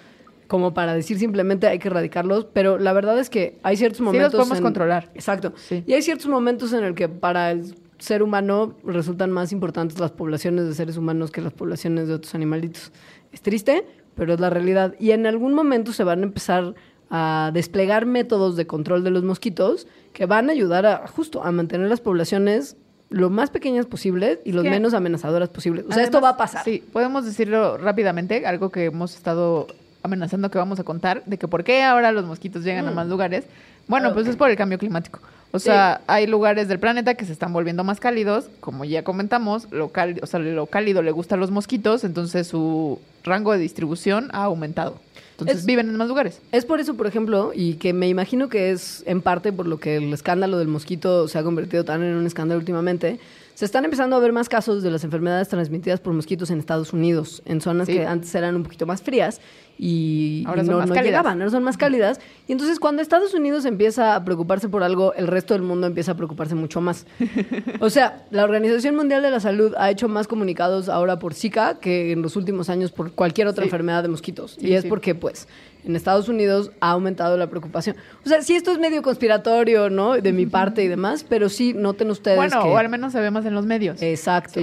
como 0.46 0.72
para 0.72 0.94
decir 0.94 1.18
simplemente 1.18 1.66
hay 1.66 1.78
que 1.78 1.88
erradicarlos, 1.88 2.46
pero 2.46 2.78
la 2.78 2.94
verdad 2.94 3.18
es 3.18 3.28
que 3.28 3.58
hay 3.62 3.76
ciertos 3.76 4.00
los 4.00 4.06
momentos 4.06 4.32
podemos 4.32 4.58
en- 4.58 4.64
controlar. 4.64 5.10
Exacto. 5.14 5.52
Sí. 5.56 5.84
Y 5.86 5.92
hay 5.92 6.00
ciertos 6.00 6.26
momentos 6.26 6.72
en 6.72 6.84
el 6.84 6.94
que 6.94 7.08
para 7.08 7.50
el 7.50 7.74
ser 7.98 8.22
humano 8.22 8.74
resultan 8.82 9.30
más 9.30 9.52
importantes 9.52 9.98
las 9.98 10.10
poblaciones 10.10 10.66
de 10.66 10.74
seres 10.74 10.96
humanos 10.96 11.30
que 11.30 11.42
las 11.42 11.52
poblaciones 11.52 12.08
de 12.08 12.14
otros 12.14 12.34
animalitos. 12.34 12.92
Es 13.30 13.42
triste, 13.42 13.84
pero 14.14 14.32
es 14.32 14.40
la 14.40 14.48
realidad. 14.48 14.94
Y 14.98 15.10
en 15.10 15.26
algún 15.26 15.52
momento 15.52 15.92
se 15.92 16.02
van 16.04 16.20
a 16.20 16.22
empezar 16.22 16.74
a 17.10 17.50
desplegar 17.52 18.06
métodos 18.06 18.56
de 18.56 18.66
control 18.66 19.04
de 19.04 19.10
los 19.10 19.24
mosquitos 19.24 19.86
que 20.14 20.24
van 20.24 20.48
a 20.48 20.52
ayudar 20.52 20.86
a 20.86 21.06
justo 21.08 21.44
a 21.44 21.52
mantener 21.52 21.88
las 21.88 22.00
poblaciones 22.00 22.76
lo 23.10 23.30
más 23.30 23.50
pequeñas 23.50 23.86
posibles 23.86 24.38
y 24.44 24.52
los 24.52 24.64
menos 24.64 24.92
amenazadoras 24.94 25.48
posibles. 25.48 25.84
O 25.88 25.92
sea, 25.92 26.02
esto 26.02 26.20
va 26.20 26.30
a 26.30 26.36
pasar. 26.36 26.64
Sí, 26.64 26.82
podemos 26.92 27.24
decirlo 27.24 27.78
rápidamente, 27.78 28.46
algo 28.46 28.70
que 28.70 28.86
hemos 28.86 29.14
estado 29.16 29.66
amenazando 30.02 30.50
que 30.50 30.58
vamos 30.58 30.78
a 30.78 30.84
contar, 30.84 31.22
de 31.26 31.38
que 31.38 31.48
por 31.48 31.64
qué 31.64 31.82
ahora 31.82 32.12
los 32.12 32.24
mosquitos 32.24 32.64
llegan 32.64 32.86
a 32.86 32.90
Mm. 32.90 32.94
más 32.94 33.06
lugares. 33.08 33.44
Bueno, 33.88 34.12
pues 34.12 34.26
es 34.26 34.36
por 34.36 34.50
el 34.50 34.56
cambio 34.56 34.78
climático. 34.78 35.20
O 35.50 35.58
sea, 35.58 36.02
hay 36.06 36.26
lugares 36.26 36.68
del 36.68 36.78
planeta 36.78 37.14
que 37.14 37.24
se 37.24 37.32
están 37.32 37.54
volviendo 37.54 37.82
más 37.82 38.00
cálidos, 38.00 38.50
como 38.60 38.84
ya 38.84 39.02
comentamos, 39.02 39.66
lo 39.72 39.88
cálido, 39.88 40.20
o 40.22 40.26
sea, 40.26 40.40
lo 40.40 40.66
cálido 40.66 41.00
le 41.00 41.10
gusta 41.10 41.36
a 41.36 41.38
los 41.38 41.50
mosquitos, 41.50 42.04
entonces 42.04 42.46
su 42.46 43.00
rango 43.24 43.52
de 43.52 43.58
distribución 43.58 44.28
ha 44.34 44.44
aumentado. 44.44 44.96
Entonces 45.38 45.58
Es- 45.60 45.66
viven 45.66 45.88
en 45.88 45.96
más 45.96 46.08
lugares. 46.08 46.40
Es 46.50 46.64
por 46.64 46.80
eso, 46.80 46.94
por 46.94 47.06
ejemplo, 47.06 47.52
y 47.54 47.74
que 47.74 47.92
me 47.92 48.08
imagino 48.08 48.48
que 48.48 48.70
es 48.72 49.04
en 49.06 49.20
parte 49.22 49.52
por 49.52 49.68
lo 49.68 49.78
que 49.78 49.96
el 49.96 50.12
escándalo 50.12 50.58
del 50.58 50.66
mosquito 50.68 51.28
se 51.28 51.38
ha 51.38 51.44
convertido 51.44 51.84
tan 51.84 52.02
en 52.02 52.14
un 52.16 52.26
escándalo 52.26 52.58
últimamente, 52.58 53.20
se 53.54 53.64
están 53.64 53.84
empezando 53.84 54.16
a 54.16 54.18
ver 54.18 54.32
más 54.32 54.48
casos 54.48 54.82
de 54.82 54.90
las 54.90 55.04
enfermedades 55.04 55.48
transmitidas 55.48 56.00
por 56.00 56.12
mosquitos 56.12 56.50
en 56.50 56.58
Estados 56.58 56.92
Unidos, 56.92 57.42
en 57.44 57.60
zonas 57.60 57.86
Sí. 57.86 57.94
que 57.94 58.06
antes 58.06 58.34
eran 58.34 58.56
un 58.56 58.64
poquito 58.64 58.84
más 58.86 59.00
frías 59.02 59.40
y, 59.78 60.42
Ahora 60.46 60.62
y 60.62 60.66
son 60.66 60.74
no, 60.74 60.80
más 60.80 60.88
no 60.88 60.94
llegaban, 60.96 61.38
ahora 61.40 61.50
son 61.50 61.62
más 61.62 61.76
cálidas. 61.76 62.20
Y 62.48 62.52
entonces 62.52 62.80
cuando 62.80 63.00
Estados 63.00 63.32
Unidos 63.32 63.64
empieza 63.64 64.16
a 64.16 64.24
preocuparse 64.24 64.68
por 64.68 64.82
algo, 64.82 65.14
el 65.14 65.28
resto 65.28 65.54
del 65.54 65.62
mundo 65.62 65.86
empieza 65.86 66.12
a 66.12 66.16
preocuparse 66.16 66.54
mucho 66.54 66.80
más. 66.80 67.06
O 67.80 67.90
sea, 67.90 68.24
la 68.30 68.44
Organización 68.44 68.96
Mundial 68.96 69.22
de 69.22 69.30
la 69.30 69.40
Salud 69.40 69.74
ha 69.78 69.90
hecho 69.90 70.08
más 70.08 70.26
comunicados 70.26 70.88
ahora 70.88 71.18
por 71.18 71.32
Zika 71.34 71.78
que 71.78 72.12
en 72.12 72.22
los 72.22 72.34
últimos 72.34 72.68
años 72.68 72.90
por 72.90 73.12
cualquier 73.12 73.46
otra 73.46 73.62
Sí. 73.62 73.68
enfermedad 73.68 74.02
de 74.02 74.08
mosquitos. 74.08 74.56
Sí, 74.58 74.68
y 74.68 74.74
es 74.74 74.82
sí. 74.82 74.88
porque, 74.88 75.14
pues, 75.14 75.46
en 75.84 75.94
Estados 75.94 76.28
Unidos 76.28 76.72
ha 76.80 76.90
aumentado 76.90 77.36
la 77.36 77.48
preocupación. 77.48 77.96
O 78.24 78.28
sea, 78.28 78.42
sí, 78.42 78.56
esto 78.56 78.72
es 78.72 78.78
medio 78.78 79.02
conspiratorio, 79.02 79.90
¿no? 79.90 80.14
De 80.16 80.32
mi 80.32 80.46
parte 80.46 80.82
y 80.82 80.88
demás, 80.88 81.24
pero 81.28 81.48
sí, 81.48 81.72
noten 81.72 82.10
ustedes 82.10 82.36
Bueno, 82.36 82.62
que... 82.62 82.68
o 82.68 82.76
al 82.76 82.88
menos 82.88 83.12
se 83.12 83.20
ve 83.20 83.30
más 83.30 83.46
en 83.46 83.54
los 83.54 83.64
medios. 83.64 84.02
Exacto. 84.02 84.60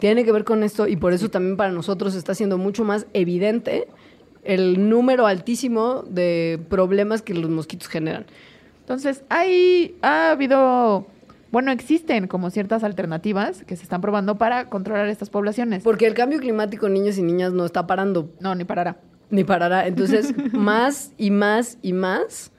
Tiene 0.00 0.24
que 0.24 0.32
ver 0.32 0.44
con 0.44 0.62
esto 0.62 0.88
y 0.88 0.96
por 0.96 1.12
eso 1.12 1.28
también 1.28 1.56
para 1.56 1.70
nosotros 1.70 2.14
está 2.14 2.34
siendo 2.34 2.56
mucho 2.58 2.84
más 2.84 3.06
evidente 3.12 3.88
el 4.44 4.88
número 4.88 5.26
altísimo 5.26 6.02
de 6.08 6.58
problemas 6.68 7.22
que 7.22 7.34
los 7.34 7.50
mosquitos 7.50 7.88
generan. 7.88 8.26
Entonces, 8.80 9.24
hay, 9.30 9.96
ha 10.02 10.30
habido, 10.32 11.06
bueno, 11.50 11.72
existen 11.72 12.26
como 12.26 12.50
ciertas 12.50 12.84
alternativas 12.84 13.64
que 13.64 13.76
se 13.76 13.82
están 13.82 14.00
probando 14.00 14.36
para 14.36 14.68
controlar 14.68 15.08
estas 15.08 15.30
poblaciones. 15.30 15.82
Porque 15.82 16.06
el 16.06 16.14
cambio 16.14 16.38
climático, 16.38 16.88
niños 16.88 17.16
y 17.18 17.22
niñas, 17.22 17.52
no 17.52 17.64
está 17.64 17.86
parando 17.86 18.30
No, 18.40 18.54
ni 18.54 18.64
parará. 18.64 18.98
ni 19.30 19.42
parará. 19.44 19.86
Entonces, 19.86 20.34
más 20.52 21.12
y 21.16 21.30
más 21.30 21.78
y 21.80 21.92
más 21.94 22.52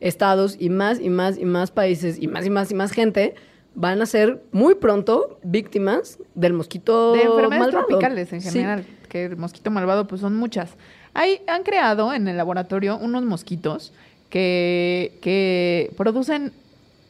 estados 0.00 0.56
y 0.60 0.68
más 0.68 1.00
y 1.00 1.08
más 1.08 1.38
y 1.38 1.44
más 1.46 1.70
países 1.70 2.20
y 2.20 2.28
más 2.28 2.44
y 2.44 2.50
más 2.50 2.70
y 2.70 2.74
más 2.74 2.92
gente 2.92 3.34
van 3.74 4.02
a 4.02 4.06
ser 4.06 4.42
muy 4.52 4.74
pronto 4.74 5.38
víctimas 5.42 6.18
del 6.34 6.52
mosquito 6.52 7.12
De 7.12 7.22
enfermedades 7.22 7.72
malvado. 7.72 7.86
tropicales 7.86 8.32
en 8.32 8.40
Sí. 8.42 8.50
general, 8.50 8.84
que 9.08 9.24
el 9.24 9.36
mosquito 9.36 9.70
malvado 9.70 10.06
pues 10.06 10.20
son 10.20 10.36
muchas. 10.36 10.76
Hay, 11.14 11.40
han 11.46 11.62
creado 11.62 12.12
en 12.12 12.28
el 12.28 12.36
laboratorio 12.36 12.98
unos 12.98 13.24
mosquitos 13.24 13.92
que, 14.30 15.18
que 15.22 15.92
producen 15.96 16.52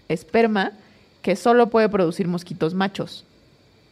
esperma 0.09 0.73
que 1.23 1.37
solo 1.37 1.71
puede 1.71 1.89
producir 1.89 2.29
mosquitos 2.29 2.75
machos. 2.75 3.25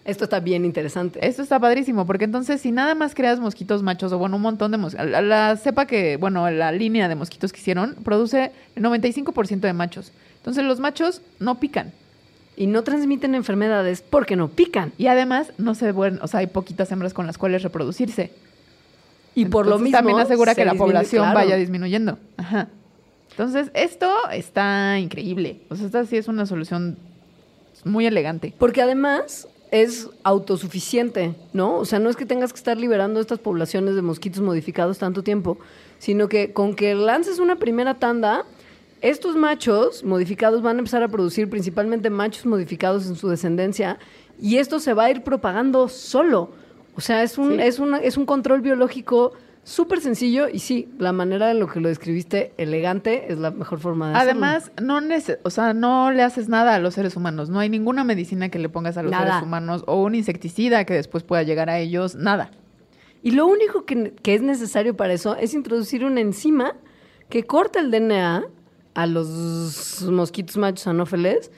Esto 0.04 0.24
está 0.24 0.40
bien 0.40 0.64
interesante. 0.64 1.26
Esto 1.26 1.42
está 1.42 1.58
padrísimo, 1.60 2.06
porque 2.06 2.24
entonces 2.24 2.60
si 2.60 2.72
nada 2.72 2.94
más 2.94 3.14
creas 3.14 3.38
mosquitos 3.38 3.82
machos, 3.82 4.12
o 4.12 4.18
bueno, 4.18 4.36
un 4.36 4.42
montón 4.42 4.72
de 4.72 4.78
mosquitos, 4.78 5.08
la, 5.08 5.22
la 5.22 5.56
cepa 5.56 5.86
que, 5.86 6.16
bueno, 6.16 6.50
la 6.50 6.72
línea 6.72 7.08
de 7.08 7.14
mosquitos 7.14 7.52
que 7.52 7.60
hicieron 7.60 7.94
produce 8.04 8.50
el 8.74 8.82
95% 8.82 9.60
de 9.60 9.72
machos. 9.72 10.12
Entonces 10.38 10.64
los 10.64 10.80
machos 10.80 11.22
no 11.38 11.60
pican. 11.60 11.92
Y 12.54 12.66
no 12.66 12.82
transmiten 12.82 13.34
enfermedades 13.34 14.02
porque 14.02 14.36
no 14.36 14.48
pican. 14.48 14.92
Y 14.98 15.06
además 15.06 15.52
no 15.56 15.74
se 15.74 15.92
vuelven, 15.92 16.20
o 16.20 16.26
sea, 16.26 16.40
hay 16.40 16.48
poquitas 16.48 16.90
hembras 16.90 17.14
con 17.14 17.26
las 17.26 17.38
cuales 17.38 17.62
reproducirse. 17.62 18.30
Y 19.34 19.46
por 19.46 19.66
lo 19.66 19.78
mismo. 19.78 19.96
también 19.96 20.18
asegura 20.18 20.54
se 20.54 20.60
que 20.60 20.64
la 20.64 20.74
población 20.74 21.24
claro. 21.24 21.34
vaya 21.34 21.56
disminuyendo. 21.56 22.18
Ajá. 22.36 22.68
Entonces, 23.30 23.70
esto 23.74 24.10
está 24.30 24.98
increíble. 24.98 25.62
O 25.70 25.76
sea, 25.76 25.86
esta 25.86 26.04
sí 26.04 26.16
es 26.16 26.28
una 26.28 26.44
solución 26.44 26.98
muy 27.84 28.06
elegante. 28.06 28.54
Porque 28.58 28.82
además 28.82 29.48
es 29.70 30.10
autosuficiente, 30.22 31.34
¿no? 31.54 31.78
O 31.78 31.84
sea, 31.86 31.98
no 31.98 32.10
es 32.10 32.16
que 32.16 32.26
tengas 32.26 32.52
que 32.52 32.58
estar 32.58 32.76
liberando 32.76 33.20
estas 33.20 33.38
poblaciones 33.38 33.94
de 33.94 34.02
mosquitos 34.02 34.42
modificados 34.42 34.98
tanto 34.98 35.22
tiempo, 35.22 35.58
sino 35.98 36.28
que 36.28 36.52
con 36.52 36.74
que 36.74 36.94
lances 36.94 37.38
una 37.38 37.56
primera 37.56 37.94
tanda, 37.94 38.44
estos 39.00 39.34
machos 39.34 40.04
modificados 40.04 40.60
van 40.60 40.76
a 40.76 40.78
empezar 40.80 41.02
a 41.02 41.08
producir 41.08 41.48
principalmente 41.48 42.10
machos 42.10 42.44
modificados 42.44 43.06
en 43.06 43.16
su 43.16 43.30
descendencia 43.30 43.98
y 44.38 44.58
esto 44.58 44.78
se 44.78 44.92
va 44.92 45.04
a 45.04 45.10
ir 45.10 45.22
propagando 45.22 45.88
solo. 45.88 46.50
O 46.94 47.00
sea, 47.00 47.22
es 47.22 47.38
un, 47.38 47.52
Sí. 47.52 47.60
es 47.60 47.78
una, 47.78 47.98
es 47.98 48.16
un 48.16 48.26
control 48.26 48.60
biológico 48.60 49.32
súper 49.64 50.00
sencillo 50.00 50.48
y 50.48 50.58
sí, 50.58 50.88
la 50.98 51.12
manera 51.12 51.50
en 51.52 51.60
lo 51.60 51.68
que 51.68 51.80
lo 51.80 51.88
describiste 51.88 52.52
elegante 52.58 53.32
es 53.32 53.38
la 53.38 53.50
mejor 53.52 53.78
forma 53.78 54.08
de 54.10 54.14
hacerlo. 54.16 54.44
Además, 54.44 54.72
no 54.82 54.98
o 55.44 55.50
sea, 55.50 55.72
no 55.72 56.10
le 56.10 56.22
haces 56.22 56.48
nada 56.48 56.74
a 56.74 56.78
los 56.80 56.94
seres 56.94 57.16
humanos. 57.16 57.48
No 57.48 57.60
hay 57.60 57.68
ninguna 57.68 58.02
medicina 58.04 58.48
que 58.48 58.58
le 58.58 58.68
pongas 58.68 58.96
a 58.96 59.02
los 59.02 59.12
Nada. 59.12 59.26
seres 59.26 59.42
humanos 59.44 59.84
o 59.86 60.02
un 60.02 60.14
insecticida 60.14 60.84
que 60.84 60.94
después 60.94 61.22
pueda 61.22 61.42
llegar 61.44 61.70
a 61.70 61.78
ellos. 61.78 62.16
Nada. 62.16 62.50
Y 63.22 63.30
lo 63.30 63.46
único 63.46 63.84
que, 63.84 64.14
que 64.20 64.34
es 64.34 64.42
necesario 64.42 64.96
para 64.96 65.12
eso 65.12 65.36
es 65.36 65.54
introducir 65.54 66.04
una 66.04 66.20
enzima 66.20 66.74
que 67.28 67.44
corta 67.44 67.78
el 67.78 67.90
DNA 67.92 68.44
a 68.94 69.06
los 69.06 70.02
mosquitos 70.10 70.56
machos 70.56 70.86
anófeles, 70.88 71.50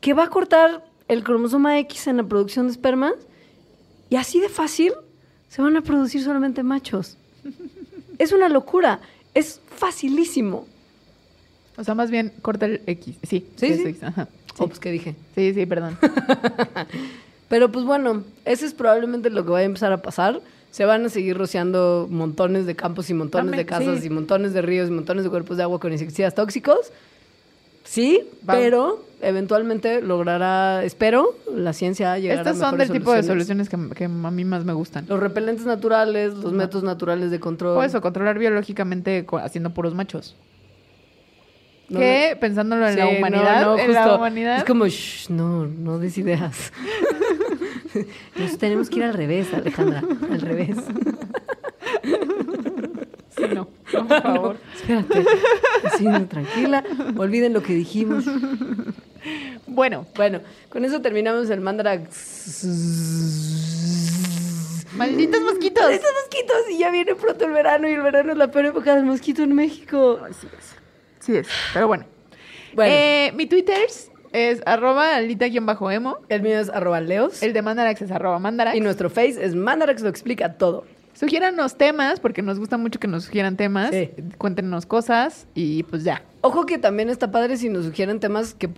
que 0.00 0.14
va 0.14 0.24
a 0.24 0.28
cortar 0.30 0.84
el 1.08 1.22
cromosoma 1.22 1.78
X 1.80 2.06
en 2.08 2.16
la 2.16 2.24
producción 2.24 2.66
de 2.66 2.72
espermas, 2.72 3.12
y 4.10 4.16
así 4.16 4.40
de 4.40 4.48
fácil 4.48 4.92
se 5.48 5.62
van 5.62 5.76
a 5.76 5.82
producir 5.82 6.22
solamente 6.22 6.62
machos. 6.62 7.16
Es 8.18 8.32
una 8.32 8.48
locura, 8.48 9.00
es 9.34 9.60
facilísimo. 9.76 10.66
O 11.76 11.84
sea, 11.84 11.94
más 11.94 12.10
bien 12.10 12.32
corta 12.42 12.66
el 12.66 12.80
X. 12.86 13.16
Sí, 13.22 13.46
Sí, 13.56 13.74
sí. 13.74 13.82
X, 13.82 14.02
ajá. 14.04 14.28
Oh, 14.58 14.68
pues, 14.68 14.78
¿qué 14.78 14.90
dije? 14.92 15.16
Sí, 15.34 15.52
sí, 15.52 15.66
perdón. 15.66 15.98
Pero 17.48 17.70
pues 17.70 17.84
bueno, 17.84 18.22
ese 18.44 18.66
es 18.66 18.74
probablemente 18.74 19.30
lo 19.30 19.44
que 19.44 19.50
va 19.50 19.58
a 19.58 19.62
empezar 19.64 19.92
a 19.92 20.00
pasar. 20.02 20.40
se 20.70 20.84
van 20.84 21.04
a 21.04 21.08
seguir 21.08 21.36
rociando 21.36 22.08
montones 22.10 22.66
de 22.66 22.74
campos 22.74 23.08
y 23.10 23.14
montones 23.14 23.56
de 23.56 23.66
casas 23.66 24.00
sí. 24.00 24.06
y 24.06 24.10
montones 24.10 24.52
de 24.52 24.62
ríos 24.62 24.88
y 24.88 24.92
montones 24.92 25.22
de 25.24 25.30
cuerpos 25.30 25.56
de 25.56 25.62
agua 25.62 25.78
con 25.78 25.92
insecticidas 25.92 26.34
tóxicos. 26.34 26.90
Sí, 27.94 28.28
pero 28.44 29.04
eventualmente 29.20 30.02
logrará, 30.02 30.82
espero, 30.82 31.36
la 31.54 31.72
ciencia 31.72 32.18
llegar 32.18 32.38
Estas 32.38 32.60
a 32.60 32.70
son 32.70 32.76
del 32.76 32.90
tipo 32.90 33.12
de 33.12 33.22
soluciones. 33.22 33.68
que, 33.68 33.76
que 33.94 34.04
a 34.06 34.08
mí 34.08 34.44
más 34.44 34.64
me 34.64 34.72
gustan. 34.72 35.06
Los 35.08 35.20
repelentes 35.20 35.64
naturales, 35.64 36.34
los 36.34 36.52
métodos 36.52 36.82
naturales 36.82 37.30
de 37.30 37.38
control. 37.38 37.78
O 37.78 37.84
eso, 37.84 38.00
controlar 38.00 38.36
biológicamente 38.36 39.24
haciendo 39.40 39.70
puros 39.70 39.94
machos. 39.94 40.34
No, 41.88 42.00
que, 42.00 42.36
pensándolo 42.40 42.88
en 42.88 42.96
la 42.96 43.06
Sí, 43.08 43.16
humanidad, 43.16 43.62
no, 43.62 43.78
en 43.78 43.92
la 43.92 44.16
humanidad... 44.16 44.56
Es 44.58 44.64
como, 44.64 44.88
shh, 44.88 45.30
no, 45.30 45.64
no 45.66 46.00
des 46.00 46.18
ideas. 46.18 46.72
Nos 48.36 48.58
tenemos 48.58 48.90
que 48.90 48.96
ir 48.96 49.04
al 49.04 49.14
revés, 49.14 49.54
Alejandra, 49.54 50.02
al 50.32 50.40
revés. 50.40 50.76
Sí, 53.36 53.42
no, 53.54 53.68
no, 53.94 54.08
por 54.08 54.22
favor. 54.22 54.56
Espérate, 54.74 55.24
así, 55.84 56.04
no, 56.06 56.26
tranquila, 56.26 56.84
olviden 57.16 57.52
lo 57.52 57.62
que 57.62 57.74
dijimos. 57.74 58.24
Bueno, 59.66 60.06
Bueno, 60.14 60.40
con 60.68 60.84
eso 60.84 61.00
terminamos 61.00 61.48
el 61.50 61.60
Mandarax. 61.60 62.64
malditos 64.96 65.40
mosquitos. 65.42 65.90
Estos 65.90 66.10
mosquitos, 66.22 66.56
y 66.70 66.78
ya 66.78 66.90
viene 66.90 67.14
pronto 67.14 67.44
el 67.46 67.52
verano, 67.52 67.88
y 67.88 67.92
el 67.92 68.02
verano 68.02 68.32
es 68.32 68.38
la 68.38 68.50
peor 68.50 68.66
época 68.66 68.94
del 68.94 69.04
mosquito 69.04 69.42
en 69.42 69.54
México. 69.54 70.20
Sí 70.40 70.46
es. 70.58 70.74
Sí 71.24 71.36
es, 71.36 71.48
pero 71.72 71.88
bueno. 71.88 72.04
Bueno, 72.74 72.92
Eh, 72.94 73.32
mi 73.34 73.46
Twitter 73.46 73.78
es 74.32 74.60
arroba 74.66 75.16
alita-emo. 75.16 76.18
el 76.28 76.42
mío 76.42 76.58
es 76.60 76.68
arroba 76.68 77.00
leos, 77.00 77.42
El 77.42 77.52
de 77.52 77.62
Mandarax 77.62 78.02
es 78.02 78.10
arroba 78.10 78.38
Mandarax. 78.38 78.76
y 78.76 78.80
nuestro 78.80 79.08
face 79.10 79.42
es 79.44 79.54
Mandarax 79.54 80.02
lo 80.02 80.08
explica 80.08 80.54
todo. 80.54 80.84
Sugiéranos 81.14 81.76
temas, 81.76 82.20
porque 82.20 82.42
nos 82.42 82.58
gusta 82.58 82.76
mucho 82.76 82.98
que 82.98 83.06
nos 83.06 83.24
sugieran 83.24 83.56
temas. 83.56 83.90
Sí. 83.90 84.10
Cuéntenos 84.36 84.84
cosas 84.84 85.46
y 85.54 85.84
pues 85.84 86.04
ya. 86.04 86.22
Ojo 86.40 86.66
que 86.66 86.78
también 86.78 87.08
está 87.08 87.30
padre 87.30 87.56
si 87.56 87.68
nos 87.68 87.84
sugieren 87.84 88.20
temas 88.20 88.54
que 88.54 88.68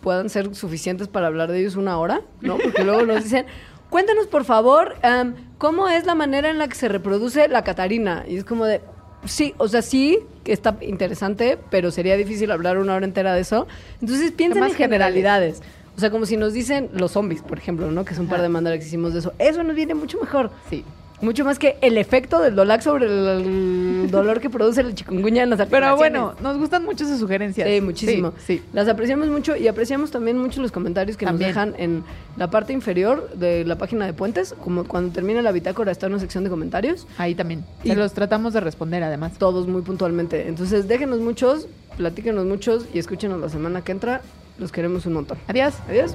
puedan 0.00 0.28
ser 0.28 0.54
suficientes 0.54 1.08
para 1.08 1.28
hablar 1.28 1.50
de 1.50 1.60
ellos 1.60 1.76
una 1.76 1.98
hora, 1.98 2.20
¿no? 2.40 2.58
Porque 2.58 2.84
luego 2.84 3.06
nos 3.06 3.24
dicen, 3.24 3.46
cuéntanos 3.90 4.26
por 4.26 4.44
favor, 4.44 4.96
am, 5.02 5.34
¿cómo 5.56 5.88
es 5.88 6.04
la 6.04 6.14
manera 6.14 6.50
en 6.50 6.58
la 6.58 6.68
que 6.68 6.74
se 6.74 6.88
reproduce 6.88 7.48
la 7.48 7.64
Catarina? 7.64 8.24
Y 8.28 8.36
es 8.36 8.44
como 8.44 8.66
de, 8.66 8.82
sí, 9.24 9.54
o 9.56 9.68
sea, 9.68 9.80
sí, 9.80 10.18
que 10.42 10.52
está 10.52 10.76
interesante, 10.82 11.58
pero 11.70 11.90
sería 11.90 12.16
difícil 12.16 12.50
hablar 12.50 12.78
una 12.78 12.94
hora 12.96 13.06
entera 13.06 13.34
de 13.34 13.40
eso. 13.40 13.66
Entonces 14.00 14.32
piensen 14.32 14.64
en 14.64 14.74
generalidades. 14.74 15.62
O 15.96 16.00
sea, 16.00 16.10
como 16.10 16.26
si 16.26 16.36
nos 16.36 16.52
dicen 16.52 16.90
los 16.92 17.12
zombies, 17.12 17.42
por 17.42 17.56
ejemplo, 17.56 17.90
¿no? 17.90 18.04
Que 18.04 18.14
es 18.14 18.18
un 18.18 18.26
par 18.26 18.42
de 18.42 18.48
mandaras 18.48 18.80
que 18.80 18.86
hicimos 18.86 19.12
de 19.12 19.20
eso. 19.20 19.32
Eso 19.38 19.62
nos 19.62 19.76
viene 19.76 19.94
mucho 19.94 20.18
mejor. 20.20 20.50
Sí. 20.68 20.84
Mucho 21.20 21.44
más 21.44 21.58
que 21.58 21.76
el 21.80 21.96
efecto 21.96 22.40
del 22.40 22.54
Dolac 22.54 22.82
sobre 22.82 23.06
el 23.06 24.10
dolor 24.10 24.40
que 24.40 24.50
produce 24.50 24.80
el 24.82 24.94
chikungunya 24.94 25.44
en 25.44 25.50
las 25.50 25.66
Pero 25.68 25.96
bueno, 25.96 26.34
nos 26.42 26.58
gustan 26.58 26.84
mucho 26.84 27.06
sus 27.06 27.18
sugerencias. 27.18 27.68
Sí, 27.68 27.80
muchísimo. 27.80 28.32
Sí, 28.38 28.58
sí. 28.58 28.62
Las 28.72 28.88
apreciamos 28.88 29.28
mucho 29.28 29.56
y 29.56 29.68
apreciamos 29.68 30.10
también 30.10 30.36
mucho 30.36 30.60
los 30.60 30.70
comentarios 30.72 31.16
que 31.16 31.24
También. 31.24 31.50
nos 31.50 31.54
dejan 31.56 31.74
en 31.78 32.04
la 32.36 32.50
parte 32.50 32.72
inferior 32.72 33.30
de 33.34 33.64
la 33.64 33.78
página 33.78 34.04
de 34.06 34.12
Puentes. 34.12 34.54
Como 34.62 34.84
cuando 34.84 35.12
termina 35.12 35.40
la 35.40 35.52
bitácora 35.52 35.92
está 35.92 36.08
una 36.08 36.18
sección 36.18 36.44
de 36.44 36.50
comentarios, 36.50 37.06
Ahí 37.16 37.34
también. 37.34 37.64
Y- 37.84 37.88
Se 37.90 37.96
los 37.96 38.12
tratamos 38.12 38.52
de 38.52 38.60
responder 38.60 39.02
además. 39.02 39.38
todos 39.38 39.66
muy 39.66 39.82
puntualmente. 39.82 40.48
Entonces 40.48 40.88
déjenos 40.88 41.20
muchos, 41.20 41.68
platíquenos 41.96 42.44
muchos 42.44 42.86
y 42.92 42.98
escúchenos 42.98 43.40
la 43.40 43.48
semana 43.48 43.82
que 43.82 43.92
entra. 43.92 44.20
Los 44.58 44.72
queremos 44.72 45.06
un 45.06 45.14
montón. 45.14 45.38
Adiós. 45.48 45.74
Adiós. 45.88 46.14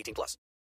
18 0.00 0.14
plus. 0.14 0.38